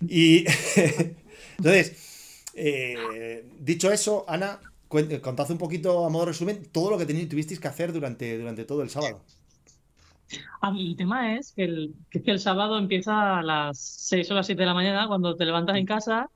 Y 0.00 0.44
entonces, 1.58 2.44
eh, 2.54 3.44
dicho 3.60 3.90
eso, 3.92 4.24
Ana, 4.28 4.60
cuen- 4.88 5.20
contad 5.20 5.50
un 5.50 5.58
poquito 5.58 6.04
a 6.04 6.08
modo 6.10 6.26
resumen 6.26 6.62
todo 6.72 6.90
lo 6.90 6.98
que 6.98 7.06
tuvisteis 7.26 7.60
que 7.60 7.68
hacer 7.68 7.92
durante, 7.92 8.38
durante 8.38 8.64
todo 8.64 8.82
el 8.82 8.90
sábado. 8.90 9.22
A 10.60 10.70
mí 10.70 10.90
el 10.90 10.96
tema 10.96 11.36
es 11.36 11.52
que 11.52 11.64
el, 11.64 11.94
que 12.10 12.22
el 12.30 12.38
sábado 12.40 12.78
empieza 12.78 13.38
a 13.38 13.42
las 13.42 13.78
6 13.78 14.30
o 14.30 14.34
las 14.34 14.46
7 14.46 14.62
de 14.62 14.66
la 14.66 14.74
mañana, 14.74 15.06
cuando 15.06 15.36
te 15.36 15.44
levantas 15.44 15.76
en 15.76 15.86
casa, 15.86 16.30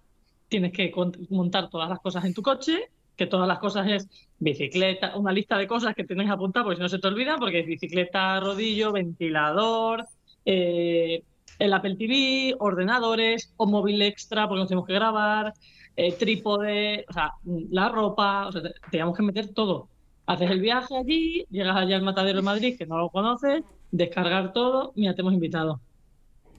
tienes 0.48 0.72
que 0.72 0.92
montar 1.30 1.68
todas 1.70 1.88
las 1.88 2.00
cosas 2.00 2.24
en 2.24 2.34
tu 2.34 2.42
coche, 2.42 2.90
que 3.16 3.26
todas 3.26 3.48
las 3.48 3.58
cosas 3.58 3.86
es 3.88 4.08
bicicleta, 4.38 5.16
una 5.16 5.32
lista 5.32 5.56
de 5.58 5.66
cosas 5.66 5.94
que 5.94 6.04
tienes 6.04 6.30
porque 6.62 6.76
si 6.76 6.82
no 6.82 6.88
se 6.88 6.98
te 6.98 7.08
olvida, 7.08 7.36
porque 7.38 7.60
es 7.60 7.66
bicicleta, 7.66 8.38
rodillo, 8.40 8.92
ventilador, 8.92 10.06
eh, 10.44 11.22
el 11.58 11.72
Apple 11.72 11.96
TV, 11.96 12.54
ordenadores, 12.58 13.52
o 13.56 13.66
móvil 13.66 14.00
extra 14.02 14.46
porque 14.46 14.60
nos 14.60 14.68
tenemos 14.68 14.86
que 14.86 14.94
grabar, 14.94 15.52
eh, 15.96 16.12
trípode, 16.12 17.04
o 17.08 17.12
sea, 17.12 17.32
la 17.70 17.88
ropa, 17.88 18.46
o 18.46 18.52
sea, 18.52 18.62
te- 18.62 18.74
teníamos 18.90 19.16
que 19.16 19.22
meter 19.22 19.48
todo. 19.54 19.88
Haces 20.26 20.50
el 20.50 20.60
viaje 20.60 20.96
allí, 20.96 21.46
llegas 21.50 21.76
allá 21.76 21.96
al 21.96 22.02
Matadero 22.02 22.38
de 22.38 22.42
Madrid, 22.42 22.76
que 22.78 22.86
no 22.86 22.98
lo 22.98 23.08
conoces, 23.10 23.62
descargar 23.90 24.52
todo, 24.52 24.92
mira, 24.94 25.14
te 25.14 25.22
hemos 25.22 25.32
invitado. 25.34 25.80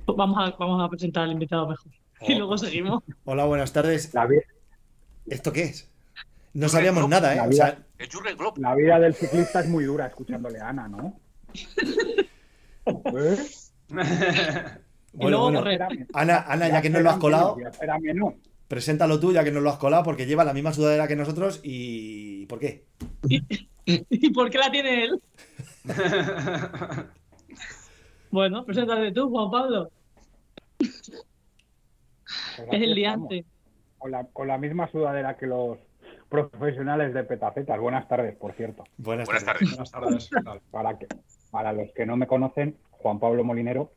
Pues 0.06 0.18
Vamos 0.18 0.38
a, 0.40 0.56
vamos 0.58 0.84
a 0.84 0.90
presentar 0.90 1.24
al 1.24 1.32
invitado 1.32 1.68
mejor. 1.68 1.92
Y 2.28 2.34
Oh. 2.34 2.38
luego 2.40 2.58
seguimos. 2.58 3.02
Hola, 3.24 3.46
buenas 3.46 3.72
tardes. 3.72 4.12
¿Esto 5.28 5.54
qué 5.54 5.64
es? 5.64 5.90
No 6.54 6.68
sabíamos 6.68 7.08
nada, 7.08 7.32
¿eh? 7.32 7.38
La 7.38 7.44
O 7.46 7.50
vida- 7.50 7.66
sea, 7.68 7.86
El 7.98 8.10
Jurgen 8.12 8.36
Klopp. 8.36 8.58
la 8.58 8.76
vida 8.76 9.00
del 9.00 9.14
ciclista 9.14 9.62
es 9.62 9.70
muy 9.70 9.86
dura 9.86 10.08
escuchándole 10.08 10.60
a 10.60 10.70
Ana, 10.70 10.88
¿no? 10.90 11.18
¿Eh? 12.86 13.38
y 15.14 15.18
bueno, 15.18 15.30
luego 15.38 15.44
bueno. 15.52 15.70
Espérame. 15.70 16.08
Ana, 16.14 16.46
Ana, 16.48 16.70
ya 16.70 16.82
que 16.82 16.90
nos 16.90 17.02
lo 17.02 17.10
has 17.10 17.18
colado, 17.18 17.58
ya 17.62 17.70
espérame, 17.70 18.14
no. 18.16 18.34
preséntalo 18.68 19.20
tú, 19.20 19.32
ya 19.34 19.44
que 19.44 19.52
nos 19.52 19.64
lo 19.64 19.70
has 19.70 19.78
colado, 19.78 20.04
porque 20.04 20.26
lleva 20.26 20.44
la 20.44 20.54
misma 20.54 20.74
sudadera 20.74 21.08
que 21.08 21.16
nosotros 21.16 21.60
y... 21.64 22.46
¿Por 22.48 22.60
qué? 22.60 22.86
¿Y 23.86 24.30
por 24.32 24.50
qué 24.50 24.58
la 24.60 24.72
tiene 24.72 25.06
él? 25.06 25.22
Bueno, 28.32 28.64
preséntate 28.64 29.12
tú, 29.12 29.28
Juan 29.32 29.50
Pablo. 29.50 29.90
Pues 30.78 31.20
Es 32.72 32.82
el 32.82 32.94
liante. 32.94 33.44
Con 33.98 34.12
la, 34.12 34.24
con 34.26 34.48
la 34.48 34.58
misma 34.60 34.88
sudadera 34.92 35.36
que 35.36 35.48
los 35.48 35.80
profesionales 36.30 37.14
de 37.16 37.24
Petacetas. 37.24 37.80
Buenas 37.80 38.08
tardes, 38.08 38.36
por 38.36 38.54
cierto. 38.54 38.84
Buenas, 38.98 39.26
Buenas 39.26 39.46
tardes. 39.46 39.70
tardes. 39.92 40.30
Buenas 40.32 40.62
tardes. 40.72 41.08
para 41.50 41.74
los 41.74 41.92
que 41.96 42.06
no 42.06 42.18
me 42.18 42.28
conocen, 42.28 42.78
Juan 42.92 43.20
Pablo 43.20 43.44
Molinero, 43.44 43.92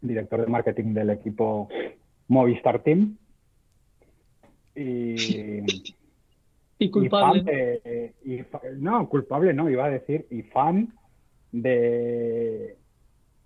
director 0.00 0.40
de 0.40 0.46
marketing 0.46 0.94
del 0.94 1.10
equipo 1.10 1.68
Movistar 2.28 2.82
Team. 2.82 3.16
Y, 4.74 5.60
Y 6.80 6.84
y 6.84 6.88
fan 6.88 6.90
culpable. 6.92 7.42
de- 7.42 8.14
y 8.24 8.44
no, 8.78 9.08
culpable 9.08 9.52
no, 9.52 9.68
iba 9.68 9.86
a 9.86 9.90
decir, 9.90 10.26
y 10.30 10.42
fan 10.42 10.92
de, 11.50 12.76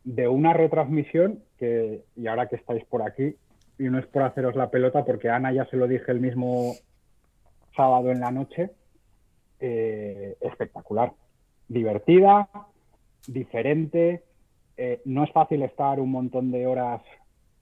de 0.05 0.29
una 0.29 0.53
retransmisión 0.53 1.43
que, 1.59 2.03
y 2.15 2.27
ahora 2.27 2.49
que 2.51 2.57
estáis 2.57 2.85
por 2.85 3.01
aquí, 3.01 3.35
y 3.79 3.85
no 3.85 3.99
es 3.99 4.07
por 4.07 4.23
haceros 4.25 4.55
la 4.55 4.71
pelota, 4.71 5.07
porque 5.07 5.31
a 5.31 5.37
Ana 5.37 5.51
ya 5.51 5.65
se 5.67 5.79
lo 5.79 5.89
dije 5.89 6.13
el 6.13 6.21
mismo 6.21 6.75
sábado 7.75 8.11
en 8.11 8.21
la 8.21 8.31
noche, 8.31 8.71
eh, 9.61 10.37
espectacular, 10.43 11.15
divertida, 11.69 12.51
diferente, 13.27 14.25
eh, 14.85 15.01
no 15.05 15.23
es 15.23 15.31
fácil 15.31 15.63
estar 15.63 16.01
un 16.01 16.11
montón 16.11 16.51
de 16.51 16.67
horas, 16.67 17.03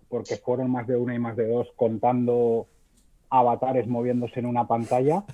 porque 0.08 0.36
fueron 0.36 0.70
más 0.70 0.86
de 0.86 0.96
una 0.96 1.14
y 1.14 1.18
más 1.18 1.36
de 1.36 1.46
dos, 1.46 1.68
contando 1.76 2.66
avatares 3.28 3.86
moviéndose 3.86 4.40
en 4.40 4.46
una 4.46 4.66
pantalla. 4.66 5.24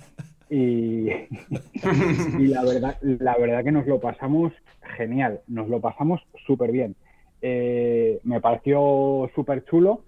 Y, 0.49 1.05
la 2.39 2.63
verdad 2.63 2.97
la 3.01 3.37
verdad 3.37 3.63
que 3.63 3.71
nos 3.71 3.85
lo 3.85 3.99
pasamos 3.99 4.53
genial 4.95 5.41
nos 5.47 5.67
lo 5.67 5.81
pasamos 5.81 6.21
súper 6.45 6.71
bien 6.71 6.95
Eh, 7.41 8.19
me 8.23 8.39
pareció 8.39 9.29
súper 9.35 9.65
chulo 9.65 10.03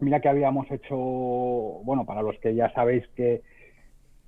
mira 0.00 0.20
que 0.20 0.28
habíamos 0.28 0.70
hecho 0.70 0.96
bueno 0.96 2.06
para 2.06 2.22
los 2.22 2.38
que 2.38 2.54
ya 2.54 2.72
sabéis 2.72 3.04
que 3.16 3.42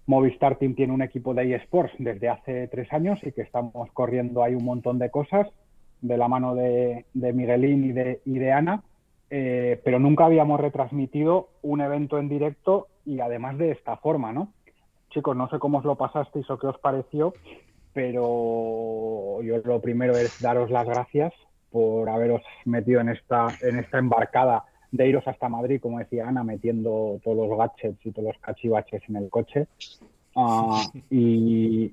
Movistar 0.06 0.56
Team 0.58 0.74
tiene 0.74 0.92
un 0.92 1.02
equipo 1.02 1.32
de 1.32 1.54
eSports 1.54 1.94
desde 1.98 2.28
hace 2.28 2.66
tres 2.66 2.92
años 2.92 3.20
y 3.22 3.30
que 3.30 3.42
estamos 3.42 3.88
corriendo 3.92 4.42
ahí 4.42 4.56
un 4.56 4.64
montón 4.64 4.98
de 4.98 5.10
cosas 5.10 5.46
de 6.00 6.16
la 6.16 6.28
mano 6.28 6.54
de, 6.54 7.04
Miguelín 7.14 7.84
y 8.24 8.38
de, 8.38 8.52
Ana 8.52 8.82
eh, 9.30 9.80
pero 9.84 9.98
nunca 9.98 10.24
habíamos 10.24 10.58
retransmitido 10.58 11.50
un 11.62 11.80
evento 11.80 12.18
en 12.18 12.28
directo 12.28 12.88
y 13.04 13.20
además 13.20 13.58
de 13.58 13.72
esta 13.72 13.96
forma, 13.96 14.32
¿no? 14.32 14.52
Chicos, 15.10 15.36
no 15.36 15.48
sé 15.48 15.58
cómo 15.58 15.78
os 15.78 15.84
lo 15.84 15.96
pasasteis 15.96 16.48
o 16.50 16.58
qué 16.58 16.66
os 16.66 16.78
pareció, 16.78 17.34
pero 17.92 19.42
yo 19.42 19.58
lo 19.64 19.80
primero 19.80 20.16
es 20.16 20.40
daros 20.40 20.70
las 20.70 20.86
gracias 20.86 21.32
por 21.70 22.08
haberos 22.08 22.42
metido 22.64 23.00
en 23.00 23.10
esta, 23.10 23.48
en 23.62 23.78
esta 23.78 23.98
embarcada 23.98 24.64
de 24.90 25.06
iros 25.06 25.26
hasta 25.26 25.50
Madrid, 25.50 25.80
como 25.80 25.98
decía 25.98 26.28
Ana, 26.28 26.42
metiendo 26.44 27.20
todos 27.22 27.48
los 27.48 27.58
gadgets 27.58 28.04
y 28.06 28.10
todos 28.12 28.28
los 28.28 28.38
cachivaches 28.38 29.02
en 29.08 29.16
el 29.16 29.28
coche 29.28 29.66
ah, 30.36 30.82
y 31.10 31.92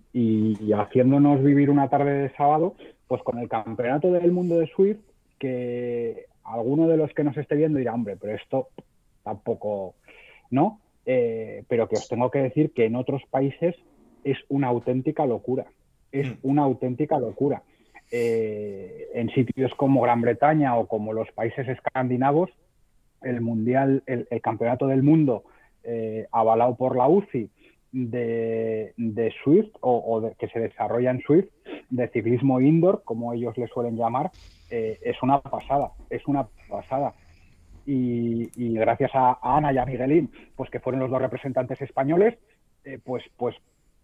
haciéndonos 0.74 1.44
vivir 1.44 1.70
una 1.70 1.90
tarde 1.90 2.12
de 2.12 2.36
sábado, 2.36 2.76
pues 3.08 3.22
con 3.24 3.40
el 3.40 3.48
campeonato 3.50 4.12
del 4.12 4.32
mundo 4.32 4.58
de 4.60 4.68
Swift, 4.68 5.00
que 5.40 6.26
alguno 6.44 6.88
de 6.88 6.98
los 6.98 7.12
que 7.14 7.24
nos 7.24 7.38
esté 7.38 7.56
viendo 7.56 7.80
dirá, 7.80 7.94
hombre, 7.94 8.16
pero 8.20 8.34
esto 8.36 8.70
tampoco, 9.24 9.96
¿no? 10.52 10.80
Eh, 11.06 11.64
pero 11.68 11.88
que 11.88 11.96
os 11.98 12.08
tengo 12.08 12.32
que 12.32 12.40
decir 12.40 12.72
que 12.74 12.86
en 12.86 12.96
otros 12.96 13.22
países 13.30 13.76
es 14.24 14.38
una 14.50 14.68
auténtica 14.68 15.26
locura, 15.26 15.66
es 16.12 16.28
Mm. 16.30 16.38
una 16.44 16.64
auténtica 16.64 17.20
locura. 17.20 17.62
Eh, 18.12 19.08
en 19.14 19.30
sitios 19.32 19.74
como 19.76 20.02
Gran 20.02 20.22
Bretaña 20.22 20.78
o 20.78 20.88
como 20.88 21.12
los 21.14 21.32
países 21.32 21.68
escandinavos, 21.68 22.50
el 23.24 23.42
mundial, 23.42 24.04
el, 24.06 24.28
el 24.30 24.42
campeonato 24.42 24.88
del 24.88 25.02
mundo 25.04 25.44
eh, 25.84 26.28
avalado 26.32 26.76
por 26.76 26.96
la 26.96 27.08
UCI 27.08 27.50
de, 27.92 28.94
de 28.98 29.34
Swift 29.44 29.72
o, 29.82 30.04
o 30.06 30.22
de- 30.22 30.36
que 30.36 30.48
se 30.50 30.60
desarrolla 30.60 31.12
en 31.12 31.22
Swift, 31.22 31.50
de 31.90 32.08
ciclismo 32.10 32.60
indoor, 32.60 33.04
como 33.04 33.34
ellos 33.34 33.58
le 33.58 33.68
suelen 33.68 33.96
llamar, 33.96 34.32
eh, 34.70 35.00
es 35.04 35.22
una 35.22 35.42
pasada, 35.42 35.92
es 36.10 36.28
una 36.28 36.48
pasada. 36.70 37.14
Y, 37.86 38.50
gracias 38.74 39.12
a, 39.14 39.38
Ana 39.42 39.72
y 39.72 39.78
a 39.78 39.86
Miguelín, 39.86 40.32
pues 40.56 40.70
que 40.72 40.80
fueron 40.80 41.02
los 41.02 41.12
dos 41.12 41.22
representantes 41.22 41.82
españoles, 41.82 42.36
eh, 42.84 43.00
pues, 43.04 43.24
pues 43.38 43.56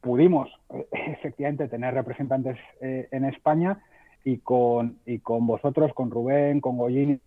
pudimos 0.01 0.50
eh, 0.73 0.85
efectivamente 0.91 1.67
tener 1.67 1.93
representantes 1.93 2.57
en 2.79 3.25
España 3.25 3.79
y 4.23 4.38
con, 4.38 4.97
y 5.05 5.19
con 5.19 5.47
vosotros, 5.47 5.93
con 5.93 6.11
Rubén, 6.11 6.61
con 6.61 6.77
Goyini, 6.77 7.19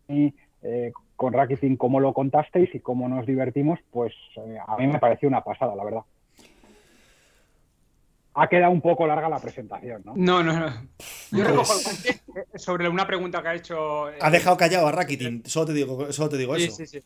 con 1.17 1.33
Rakitin, 1.33 1.77
cómo 1.77 2.01
lo 2.01 2.13
contasteis 2.13 2.73
y 2.75 2.81
cómo 2.81 3.09
nos 3.09 3.27
divertimos, 3.27 3.81
pues 3.91 4.15
a 4.67 4.77
mí 4.77 4.87
me 4.87 4.99
pareció 4.99 5.29
una 5.29 5.43
pasada, 5.43 5.75
la 5.75 5.85
verdad. 5.85 6.03
Ha 8.37 8.49
quedado 8.49 8.73
un 8.73 8.81
poco 8.81 9.07
larga 9.07 9.29
la 9.29 9.39
presentación, 9.39 10.03
¿no? 10.05 10.13
No, 10.17 10.43
no, 10.43 10.53
no. 10.59 10.67
Yo 11.31 11.45
recojo 11.45 11.73
el 11.75 11.83
Pues- 11.85 11.85
guante 11.85 12.51
eh, 12.53 12.59
sobre 12.59 12.89
una 12.89 13.07
pregunta 13.07 13.41
que 13.43 13.49
ha 13.49 13.55
hecho. 13.55 14.11
eh, 14.11 14.19
Ha 14.21 14.31
dejado 14.31 14.57
callado 14.57 14.89
a 14.89 14.93
Rakitin, 14.93 15.43
solo 15.47 15.67
te 15.67 15.73
digo, 15.73 16.13
solo 16.13 16.29
te 16.31 16.37
digo 16.37 16.57
Sí, 16.57 16.65
eso. 16.65 16.77
sí, 16.77 16.87
sí. 16.87 17.03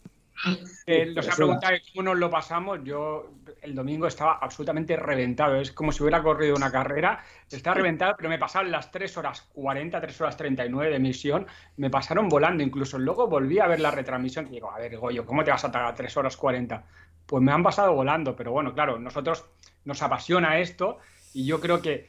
Eh, 0.86 1.12
nos 1.14 1.28
ha 1.28 1.34
preguntado 1.34 1.76
cómo 1.92 2.02
nos 2.10 2.18
lo 2.18 2.30
pasamos. 2.30 2.78
Yo 2.84 3.32
el 3.60 3.74
domingo 3.74 4.06
estaba 4.06 4.38
absolutamente 4.40 4.96
reventado. 4.96 5.56
Es 5.56 5.72
como 5.72 5.90
si 5.90 6.02
hubiera 6.02 6.22
corrido 6.22 6.54
una 6.54 6.70
carrera. 6.70 7.22
Estaba 7.50 7.74
reventado, 7.74 8.14
pero 8.16 8.28
me 8.28 8.38
pasaron 8.38 8.70
las 8.70 8.90
3 8.92 9.16
horas 9.18 9.42
40, 9.52 10.00
3 10.00 10.20
horas 10.20 10.36
39 10.36 10.90
de 10.90 10.96
emisión. 10.96 11.46
Me 11.76 11.90
pasaron 11.90 12.28
volando. 12.28 12.62
Incluso 12.62 12.98
luego 13.00 13.26
volví 13.26 13.58
a 13.58 13.66
ver 13.66 13.80
la 13.80 13.90
retransmisión 13.90 14.46
y 14.46 14.50
digo, 14.50 14.70
a 14.70 14.78
ver, 14.78 14.96
Goyo, 14.96 15.26
¿cómo 15.26 15.42
te 15.42 15.50
vas 15.50 15.64
a 15.64 15.72
tardar 15.72 15.94
3 15.96 16.16
horas 16.16 16.36
40? 16.36 16.84
Pues 17.26 17.42
me 17.42 17.50
han 17.50 17.64
pasado 17.64 17.92
volando. 17.92 18.36
Pero 18.36 18.52
bueno, 18.52 18.72
claro, 18.72 18.96
nosotros 18.98 19.44
nos 19.84 20.00
apasiona 20.02 20.60
esto 20.60 20.98
y 21.34 21.46
yo 21.46 21.60
creo 21.60 21.80
que 21.82 22.08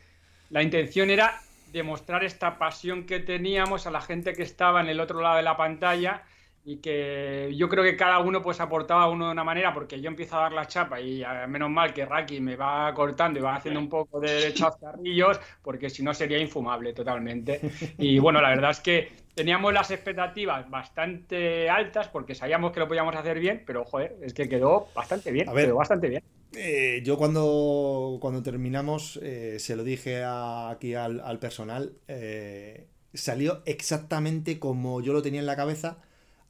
la 0.50 0.64
intención 0.64 1.10
era 1.10 1.42
demostrar 1.72 2.24
esta 2.24 2.58
pasión 2.58 3.06
que 3.06 3.20
teníamos 3.20 3.86
a 3.86 3.92
la 3.92 4.02
gente 4.02 4.34
que 4.34 4.44
estaba 4.44 4.82
en 4.82 4.90
el 4.90 5.00
otro 5.00 5.22
lado 5.22 5.38
de 5.38 5.44
la 5.44 5.56
pantalla 5.56 6.24
y 6.66 6.78
que 6.78 7.52
yo 7.56 7.70
creo 7.70 7.84
que 7.84 7.96
cada 7.96 8.20
uno 8.20 8.42
pues 8.42 8.60
aportaba 8.60 9.10
uno 9.10 9.28
de 9.28 9.32
una 9.32 9.44
manera 9.44 9.74
porque 9.74 10.02
yo 10.02 10.10
empiezo 10.10 10.38
a 10.38 10.42
dar 10.42 10.52
la 10.52 10.68
chapa 10.68 11.00
y 11.00 11.24
menos 11.48 11.70
mal 11.70 11.94
que 11.94 12.06
Raki 12.06 12.42
me 12.42 12.56
va 12.56 12.94
cortando 12.94 13.40
y 13.40 13.42
va 13.42 13.56
haciendo 13.56 13.80
un 13.80 13.90
poco 13.90 14.20
de 14.20 14.54
chascarrillos 14.54 15.40
porque 15.62 15.90
si 15.90 16.04
no 16.04 16.14
sería 16.14 16.38
infumable 16.38 16.94
totalmente. 16.94 17.62
Y 17.98 18.20
bueno, 18.20 18.42
la 18.42 18.50
verdad 18.50 18.72
es 18.72 18.80
que 18.82 19.12
teníamos 19.40 19.74
las 19.74 19.90
expectativas 19.92 20.70
bastante 20.70 21.70
altas 21.70 22.08
porque 22.10 22.36
sabíamos 22.36 22.72
que 22.74 22.80
lo 22.82 22.88
podíamos 22.88 23.16
hacer 23.16 23.40
bien, 23.40 23.64
pero 23.66 23.86
joder, 23.86 24.18
es 24.22 24.34
que 24.34 24.50
quedó 24.50 24.92
bastante 24.96 25.32
bien, 25.32 25.50
A 25.50 25.54
ver. 25.54 25.62
quedó 25.62 25.76
bastante 25.78 26.10
bien. 26.10 26.24
Eh, 26.54 27.02
yo 27.06 27.18
cuando, 27.18 28.18
cuando 28.22 28.44
terminamos 28.44 29.20
eh, 29.24 29.60
se 29.60 29.76
lo 29.76 29.84
dije 29.84 30.24
a- 30.24 30.70
aquí 30.72 30.96
al, 30.96 31.20
al 31.22 31.40
personal, 31.40 31.98
eh, 32.08 32.90
salió 33.14 33.64
exactamente 33.66 34.60
como 34.60 35.02
yo 35.02 35.14
lo 35.14 35.22
tenía 35.24 35.42
en 35.42 35.48
la 35.48 35.56
cabeza, 35.58 36.00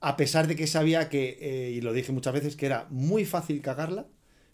a 0.02 0.18
pesar 0.18 0.48
de 0.48 0.56
que 0.58 0.68
sabía 0.68 1.10
que, 1.10 1.72
y 1.76 1.82
lo 1.82 1.94
dije 1.94 2.12
muchas 2.14 2.34
veces, 2.34 2.56
que 2.58 2.68
era 2.68 2.88
muy 2.92 3.26
fácil 3.26 3.62
cagarla, 3.62 4.08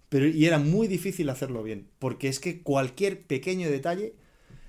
pero 0.09 0.27
y 0.27 0.45
era 0.47 0.59
muy 0.59 0.87
difícil 0.87 1.29
hacerlo 1.29 1.63
bien, 1.63 1.89
porque 1.99 2.29
es 2.29 2.39
que 2.39 2.63
cualquier 2.63 3.25
pequeño 3.27 3.69
detalle, 3.71 4.15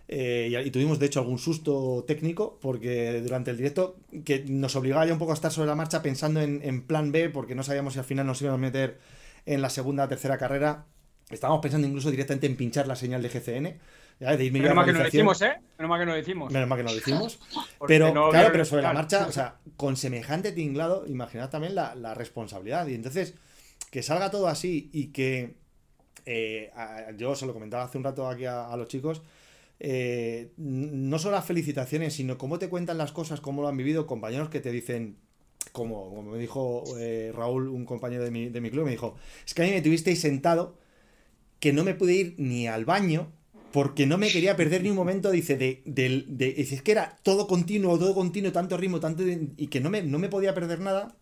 eh, 0.09 0.49
y, 0.51 0.57
y 0.57 0.71
tuvimos 0.71 0.99
de 0.99 1.07
hecho 1.07 1.21
algún 1.21 1.39
susto 1.39 2.05
técnico, 2.07 2.59
porque 2.61 3.21
durante 3.23 3.51
el 3.51 3.57
directo, 3.57 3.97
que 4.25 4.45
nos 4.49 4.77
obligaba 4.77 5.07
ya 5.07 5.13
un 5.13 5.19
poco 5.19 5.33
a 5.33 5.35
estar 5.35 5.51
sobre 5.51 5.69
la 5.69 5.75
marcha 5.75 6.03
pensando 6.03 6.41
en, 6.41 6.61
en 6.63 6.83
plan 6.87 7.13
B, 7.13 7.29
porque 7.31 7.55
no 7.55 7.63
sabíamos 7.63 7.95
si 7.95 7.99
al 7.99 8.05
final 8.05 8.27
nos 8.27 8.41
íbamos 8.41 8.59
a 8.59 8.61
meter 8.61 8.99
en 9.47 9.63
la 9.63 9.71
segunda 9.71 10.05
o 10.05 10.09
tercera 10.09 10.39
carrera. 10.39 10.87
Estábamos 11.31 11.61
pensando 11.61 11.89
incluso 11.89 12.11
directamente 12.11 12.47
en 12.47 12.57
pinchar 12.57 12.87
la 12.87 12.95
señal 12.95 13.21
de 13.21 13.29
GCN. 13.29 13.79
ya, 14.21 14.37
de 14.37 14.45
irme 14.45 14.61
Menos 14.61 14.77
mal 14.77 14.87
que 14.87 14.93
no 14.93 15.01
lo 15.01 15.09
hicimos, 15.09 15.43
¿eh? 15.43 15.57
Menos 15.77 15.89
mal 15.91 16.01
que 16.01 16.07
no 16.07 16.13
lo 16.13 16.19
hicimos. 16.19 16.53
Menos 16.53 16.69
mal 16.69 16.79
que 16.79 16.85
no 16.85 16.91
lo 16.93 16.99
hicimos. 16.99 17.41
Pero, 17.89 18.15
no 18.15 18.31
claro, 18.31 18.51
pero 18.53 18.65
sobre 18.65 18.83
la 18.83 18.93
marcha, 18.93 19.27
o 19.27 19.33
sea, 19.33 19.57
con 19.77 19.97
semejante 19.97 20.53
tinglado, 20.53 21.05
imaginad 21.07 21.51
también 21.51 21.75
la, 21.75 21.95
la 21.95 22.15
responsabilidad. 22.15 22.87
Y 22.87 22.95
entonces, 22.95 23.35
que 23.91 24.03
salga 24.03 24.31
todo 24.31 24.47
así 24.47 24.89
y 24.93 25.09
que 25.09 25.57
eh, 26.27 26.73
yo 27.17 27.35
se 27.35 27.47
lo 27.47 27.53
comentaba 27.53 27.85
hace 27.85 27.99
un 27.99 28.05
rato 28.05 28.29
aquí 28.29 28.45
a, 28.45 28.67
a 28.67 28.77
los 28.77 28.89
chicos. 28.89 29.23
Eh, 29.81 30.53
no 30.57 31.19
solo 31.19 31.37
las 31.37 31.45
felicitaciones, 31.47 32.15
sino 32.15 32.39
cómo 32.39 32.59
te 32.59 32.69
cuentan 32.69 32.99
las 32.99 33.13
cosas, 33.13 33.41
cómo 33.41 33.63
lo 33.63 33.69
han 33.69 33.77
vivido, 33.77 34.07
compañeros 34.07 34.49
que 34.49 34.61
te 34.61 34.73
dicen, 34.73 35.17
como, 35.73 36.09
como 36.11 36.23
me 36.33 36.39
dijo 36.39 36.85
eh, 36.99 37.33
Raúl, 37.35 37.69
un 37.69 37.85
compañero 37.85 38.25
de 38.25 38.31
mi, 38.31 38.49
de 38.49 38.61
mi 38.61 38.71
club, 38.71 38.85
me 38.87 38.91
dijo, 38.93 39.17
es 39.47 39.55
que 39.55 39.63
a 39.63 39.67
mí 39.67 39.73
me 39.73 39.83
tuvisteis 39.83 40.21
sentado 40.21 40.79
que 41.61 41.73
no 41.73 41.85
me 41.85 41.95
pude 41.95 42.15
ir 42.15 42.35
ni 42.39 42.67
al 42.69 42.85
baño 42.85 43.33
porque 43.73 44.07
no 44.07 44.17
me 44.17 44.31
quería 44.31 44.57
perder 44.57 44.83
ni 44.83 44.91
un 44.91 44.97
momento, 44.97 45.31
dice, 45.31 45.57
de, 45.57 45.83
de- 45.85 46.53
dice, 46.55 46.77
es 46.77 46.83
que 46.83 46.93
era 46.93 47.19
todo 47.23 47.47
continuo, 47.47 47.99
todo 47.99 48.15
continuo, 48.15 48.53
tanto 48.53 48.77
ritmo, 48.77 49.01
tanto, 49.01 49.23
de- 49.23 49.49
y 49.57 49.67
que 49.67 49.81
no 49.81 49.91
me, 49.91 50.03
no 50.03 50.19
me 50.19 50.29
podía 50.29 50.55
perder 50.55 50.81
nada. 50.81 51.15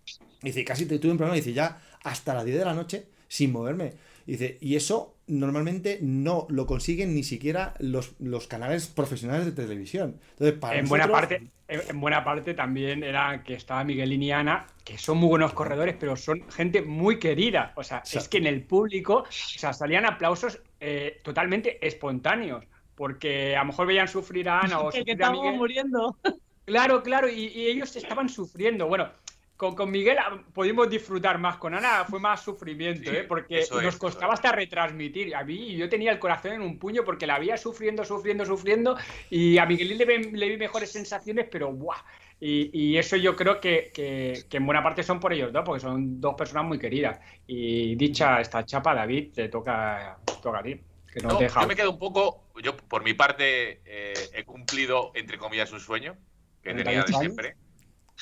Dice, 0.42 0.64
casi 0.64 0.86
te 0.86 0.98
tuve 0.98 1.12
un 1.12 1.18
problema, 1.18 1.36
dice, 1.36 1.52
ya 1.52 1.80
hasta 2.04 2.34
las 2.34 2.44
10 2.44 2.58
de 2.58 2.64
la 2.64 2.74
noche 2.74 3.06
sin 3.28 3.50
moverme. 3.50 3.94
Dice, 4.26 4.58
y 4.60 4.76
eso 4.76 5.16
normalmente 5.26 5.98
no 6.02 6.46
lo 6.50 6.66
consiguen 6.66 7.14
ni 7.14 7.22
siquiera 7.24 7.74
los, 7.78 8.14
los 8.18 8.46
canales 8.46 8.86
profesionales 8.88 9.46
de 9.46 9.52
televisión. 9.52 10.20
Entonces, 10.32 10.58
para 10.58 10.78
en 10.78 10.88
buena 10.88 11.10
parte 11.10 11.36
en 11.36 11.80
en 11.88 12.00
buena 12.00 12.22
parte 12.24 12.52
también 12.54 13.02
era 13.02 13.42
que 13.42 13.54
estaba 13.54 13.84
Miguelín 13.84 14.22
y 14.22 14.32
Ana 14.32 14.66
que 14.84 14.98
son 14.98 15.16
muy 15.18 15.28
buenos 15.28 15.54
corredores 15.54 15.96
pero 15.98 16.14
son 16.16 16.46
gente 16.50 16.82
muy 16.82 17.18
querida 17.18 17.72
o 17.76 17.82
sea 17.82 18.04
sea- 18.04 18.20
es 18.20 18.28
que 18.28 18.36
en 18.38 18.46
el 18.46 18.62
público 18.66 19.24
o 19.54 19.58
sea 19.58 19.72
salían 19.72 20.04
aplausos 20.04 20.60
eh, 20.80 21.20
totalmente 21.24 21.84
espontáneos 21.86 22.66
porque 22.94 23.56
a 23.56 23.60
lo 23.60 23.66
mejor 23.66 23.86
veían 23.86 24.08
sufrir 24.08 24.48
a 24.48 24.60
Ana 24.62 24.80
o 24.80 24.90
que, 24.90 25.04
que 25.04 25.16
sufrir 25.16 25.24
a 25.24 25.30
Miguel 25.30 25.54
muriendo. 25.54 26.16
Claro, 26.64 27.02
claro, 27.02 27.28
y, 27.28 27.46
y 27.48 27.66
ellos 27.66 27.94
estaban 27.96 28.28
sufriendo. 28.28 28.86
Bueno, 28.86 29.10
con, 29.56 29.74
con 29.74 29.90
Miguel 29.90 30.18
ah, 30.18 30.44
pudimos 30.52 30.88
disfrutar 30.90 31.38
más, 31.38 31.56
con 31.58 31.74
Ana 31.74 32.04
fue 32.04 32.20
más 32.20 32.42
sufrimiento, 32.42 33.10
Sí, 33.10 33.16
¿eh? 33.16 33.24
porque 33.24 33.58
es, 33.60 33.72
nos 33.72 33.96
costaba 33.96 34.34
hasta 34.34 34.52
retransmitir. 34.52 35.34
A 35.34 35.44
mí 35.44 35.76
yo 35.76 35.88
tenía 35.88 36.10
el 36.12 36.18
corazón 36.18 36.52
en 36.54 36.62
un 36.62 36.78
puño 36.78 37.04
porque 37.04 37.26
la 37.26 37.38
veía 37.38 37.56
sufriendo, 37.56 38.04
sufriendo, 38.04 38.44
sufriendo, 38.44 38.96
y 39.30 39.58
a 39.58 39.66
Miguel 39.66 39.96
le, 39.98 40.04
vi- 40.04 40.30
le 40.32 40.48
vi 40.48 40.56
mejores 40.56 40.90
sensaciones, 40.90 41.46
pero 41.50 41.72
¡buah! 41.72 41.96
Y, 42.40 42.70
y 42.94 42.98
eso 42.98 43.16
yo 43.16 43.36
creo 43.36 43.60
que, 43.60 43.90
que- 43.94 44.46
que 44.50 44.56
en 44.56 44.66
buena 44.66 44.82
parte 44.82 45.02
son 45.02 45.20
por 45.20 45.32
ellos 45.32 45.52
dos, 45.52 45.62
porque 45.64 45.80
son 45.80 46.20
dos 46.20 46.34
personas 46.34 46.64
muy 46.66 46.78
queridas. 46.78 47.20
Y 47.46 47.94
dicha 47.96 48.40
esta 48.40 48.64
chapa, 48.64 48.94
David, 48.94 49.32
te 49.34 49.48
toca, 49.48 50.18
toca 50.40 50.58
a 50.58 50.62
ti, 50.62 50.80
que 51.10 51.20
no, 51.20 51.28
No, 51.28 51.36
te 51.36 51.44
deja. 51.44 51.60
yo 51.60 51.66
me 51.66 51.76
quedo 51.76 51.90
un 51.92 51.98
poco, 51.98 52.50
yo 52.62 52.76
por 52.76 53.02
mi 53.02 53.14
parte 53.14 53.82
eh, 53.84 54.30
he 54.34 54.44
cumplido, 54.44 55.12
entre 55.14 55.38
comillas, 55.38 55.72
un 55.72 55.80
sueño 55.80 56.18
que 56.62 56.74
tenía 56.74 57.04
de 57.04 57.12
38 57.12 57.18
años. 57.18 57.34
siempre. 57.36 57.56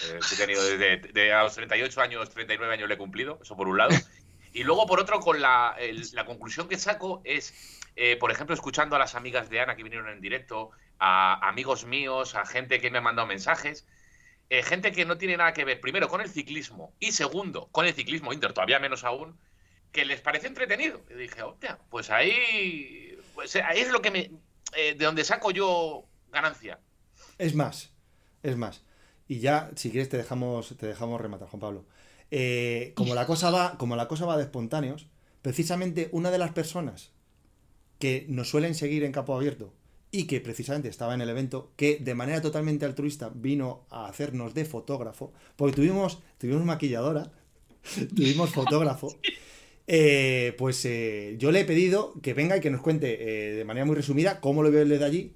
Eh, 0.01 0.19
he 0.33 0.37
tenido 0.37 0.65
desde 0.65 0.97
de 1.13 1.33
a 1.33 1.43
los 1.43 1.55
38 1.55 2.01
años, 2.01 2.31
39 2.31 2.75
años 2.75 2.89
lo 2.89 2.95
he 2.95 2.99
cumplido, 2.99 3.39
eso 3.43 3.57
por 3.57 3.69
un 3.69 3.79
lado. 3.79 3.95
Y 4.55 4.65
luego, 4.65 4.87
por 4.87 5.01
otro, 5.01 5.21
con 5.21 5.41
la, 5.41 5.77
la 6.13 6.27
conclusión 6.27 6.69
que 6.69 6.79
saco 6.79 7.23
es, 7.25 7.81
eh, 7.97 8.17
por 8.17 8.31
ejemplo, 8.31 8.55
escuchando 8.55 8.97
a 8.97 8.99
las 8.99 9.15
amigas 9.15 9.49
de 9.49 9.61
Ana 9.61 9.77
que 9.77 9.83
vinieron 9.83 10.09
en 10.11 10.21
directo, 10.21 10.71
a 10.99 11.49
amigos 11.49 11.85
míos, 11.85 12.35
a 12.35 12.45
gente 12.45 12.81
que 12.81 12.91
me 12.91 12.99
ha 12.99 13.01
mandado 13.01 13.27
mensajes, 13.27 13.87
eh, 14.51 14.63
gente 14.63 14.93
que 14.93 15.07
no 15.07 15.17
tiene 15.17 15.37
nada 15.37 15.55
que 15.55 15.65
ver, 15.65 15.81
primero, 15.81 16.09
con 16.09 16.21
el 16.21 16.29
ciclismo 16.29 16.93
y 17.01 17.13
segundo, 17.13 17.69
con 17.73 17.87
el 17.87 17.95
ciclismo 17.95 18.33
inter, 18.33 18.53
todavía 18.53 18.79
menos 18.79 19.05
aún, 19.05 19.39
que 19.91 20.05
les 20.05 20.21
parece 20.21 20.47
entretenido. 20.47 21.03
Y 21.11 21.15
dije, 21.15 21.43
hostia, 21.43 21.79
pues 21.91 22.11
ahí, 22.11 23.19
pues 23.35 23.57
ahí 23.57 23.81
es 23.81 23.91
lo 23.91 24.03
que 24.03 24.11
me, 24.11 24.31
eh, 24.75 24.95
de 24.95 25.05
donde 25.05 25.25
saco 25.25 25.51
yo 25.51 26.05
ganancia. 26.31 26.79
Es 27.39 27.55
más, 27.55 27.93
es 28.43 28.57
más. 28.57 28.85
Y 29.29 29.39
ya, 29.41 29.71
si 29.77 29.91
quieres, 29.91 30.09
te 30.09 30.17
dejamos, 30.17 30.77
te 30.77 30.87
dejamos 30.87 31.21
rematar, 31.21 31.49
Juan 31.49 31.61
Pablo. 31.61 31.85
Eh, 32.31 32.93
como 32.97 33.15
la 33.15 33.27
cosa 33.27 33.51
va, 33.51 33.77
como 33.79 33.95
la 33.97 34.09
cosa 34.09 34.27
va 34.27 34.37
de 34.37 34.45
espontáneos, 34.45 35.07
precisamente 35.43 36.09
una 36.13 36.31
de 36.31 36.39
las 36.39 36.53
personas 36.53 37.13
que 37.99 38.27
nos 38.29 38.49
suelen 38.51 38.75
seguir 38.75 39.05
en 39.05 39.13
Capo 39.13 39.35
Abierto 39.37 39.73
y 40.11 40.25
que 40.27 40.41
precisamente 40.41 40.89
estaba 40.89 41.15
en 41.15 41.21
el 41.21 41.29
evento, 41.31 41.73
que 41.77 41.99
de 41.99 42.15
manera 42.15 42.41
totalmente 42.43 42.85
altruista 42.85 43.31
vino 43.35 43.87
a 43.91 44.07
hacernos 44.07 44.55
de 44.55 44.65
fotógrafo, 44.65 45.33
porque 45.57 45.77
tuvimos, 45.77 46.21
tuvimos 46.39 46.65
maquilladora, 46.65 47.33
tuvimos 48.17 48.51
fotógrafo. 48.51 49.15
eh, 49.87 50.55
pues 50.59 50.85
eh, 50.85 51.37
yo 51.39 51.51
le 51.53 51.61
he 51.61 51.65
pedido 51.65 52.15
que 52.23 52.35
venga 52.35 52.57
y 52.57 52.61
que 52.61 52.71
nos 52.71 52.83
cuente 52.83 53.17
de 53.17 53.65
manera 53.65 53.85
muy 53.87 53.97
resumida 53.97 54.41
cómo 54.41 54.63
lo 54.63 54.71
veo 54.71 54.83
él 54.83 54.89
de 54.89 55.05
allí. 55.05 55.35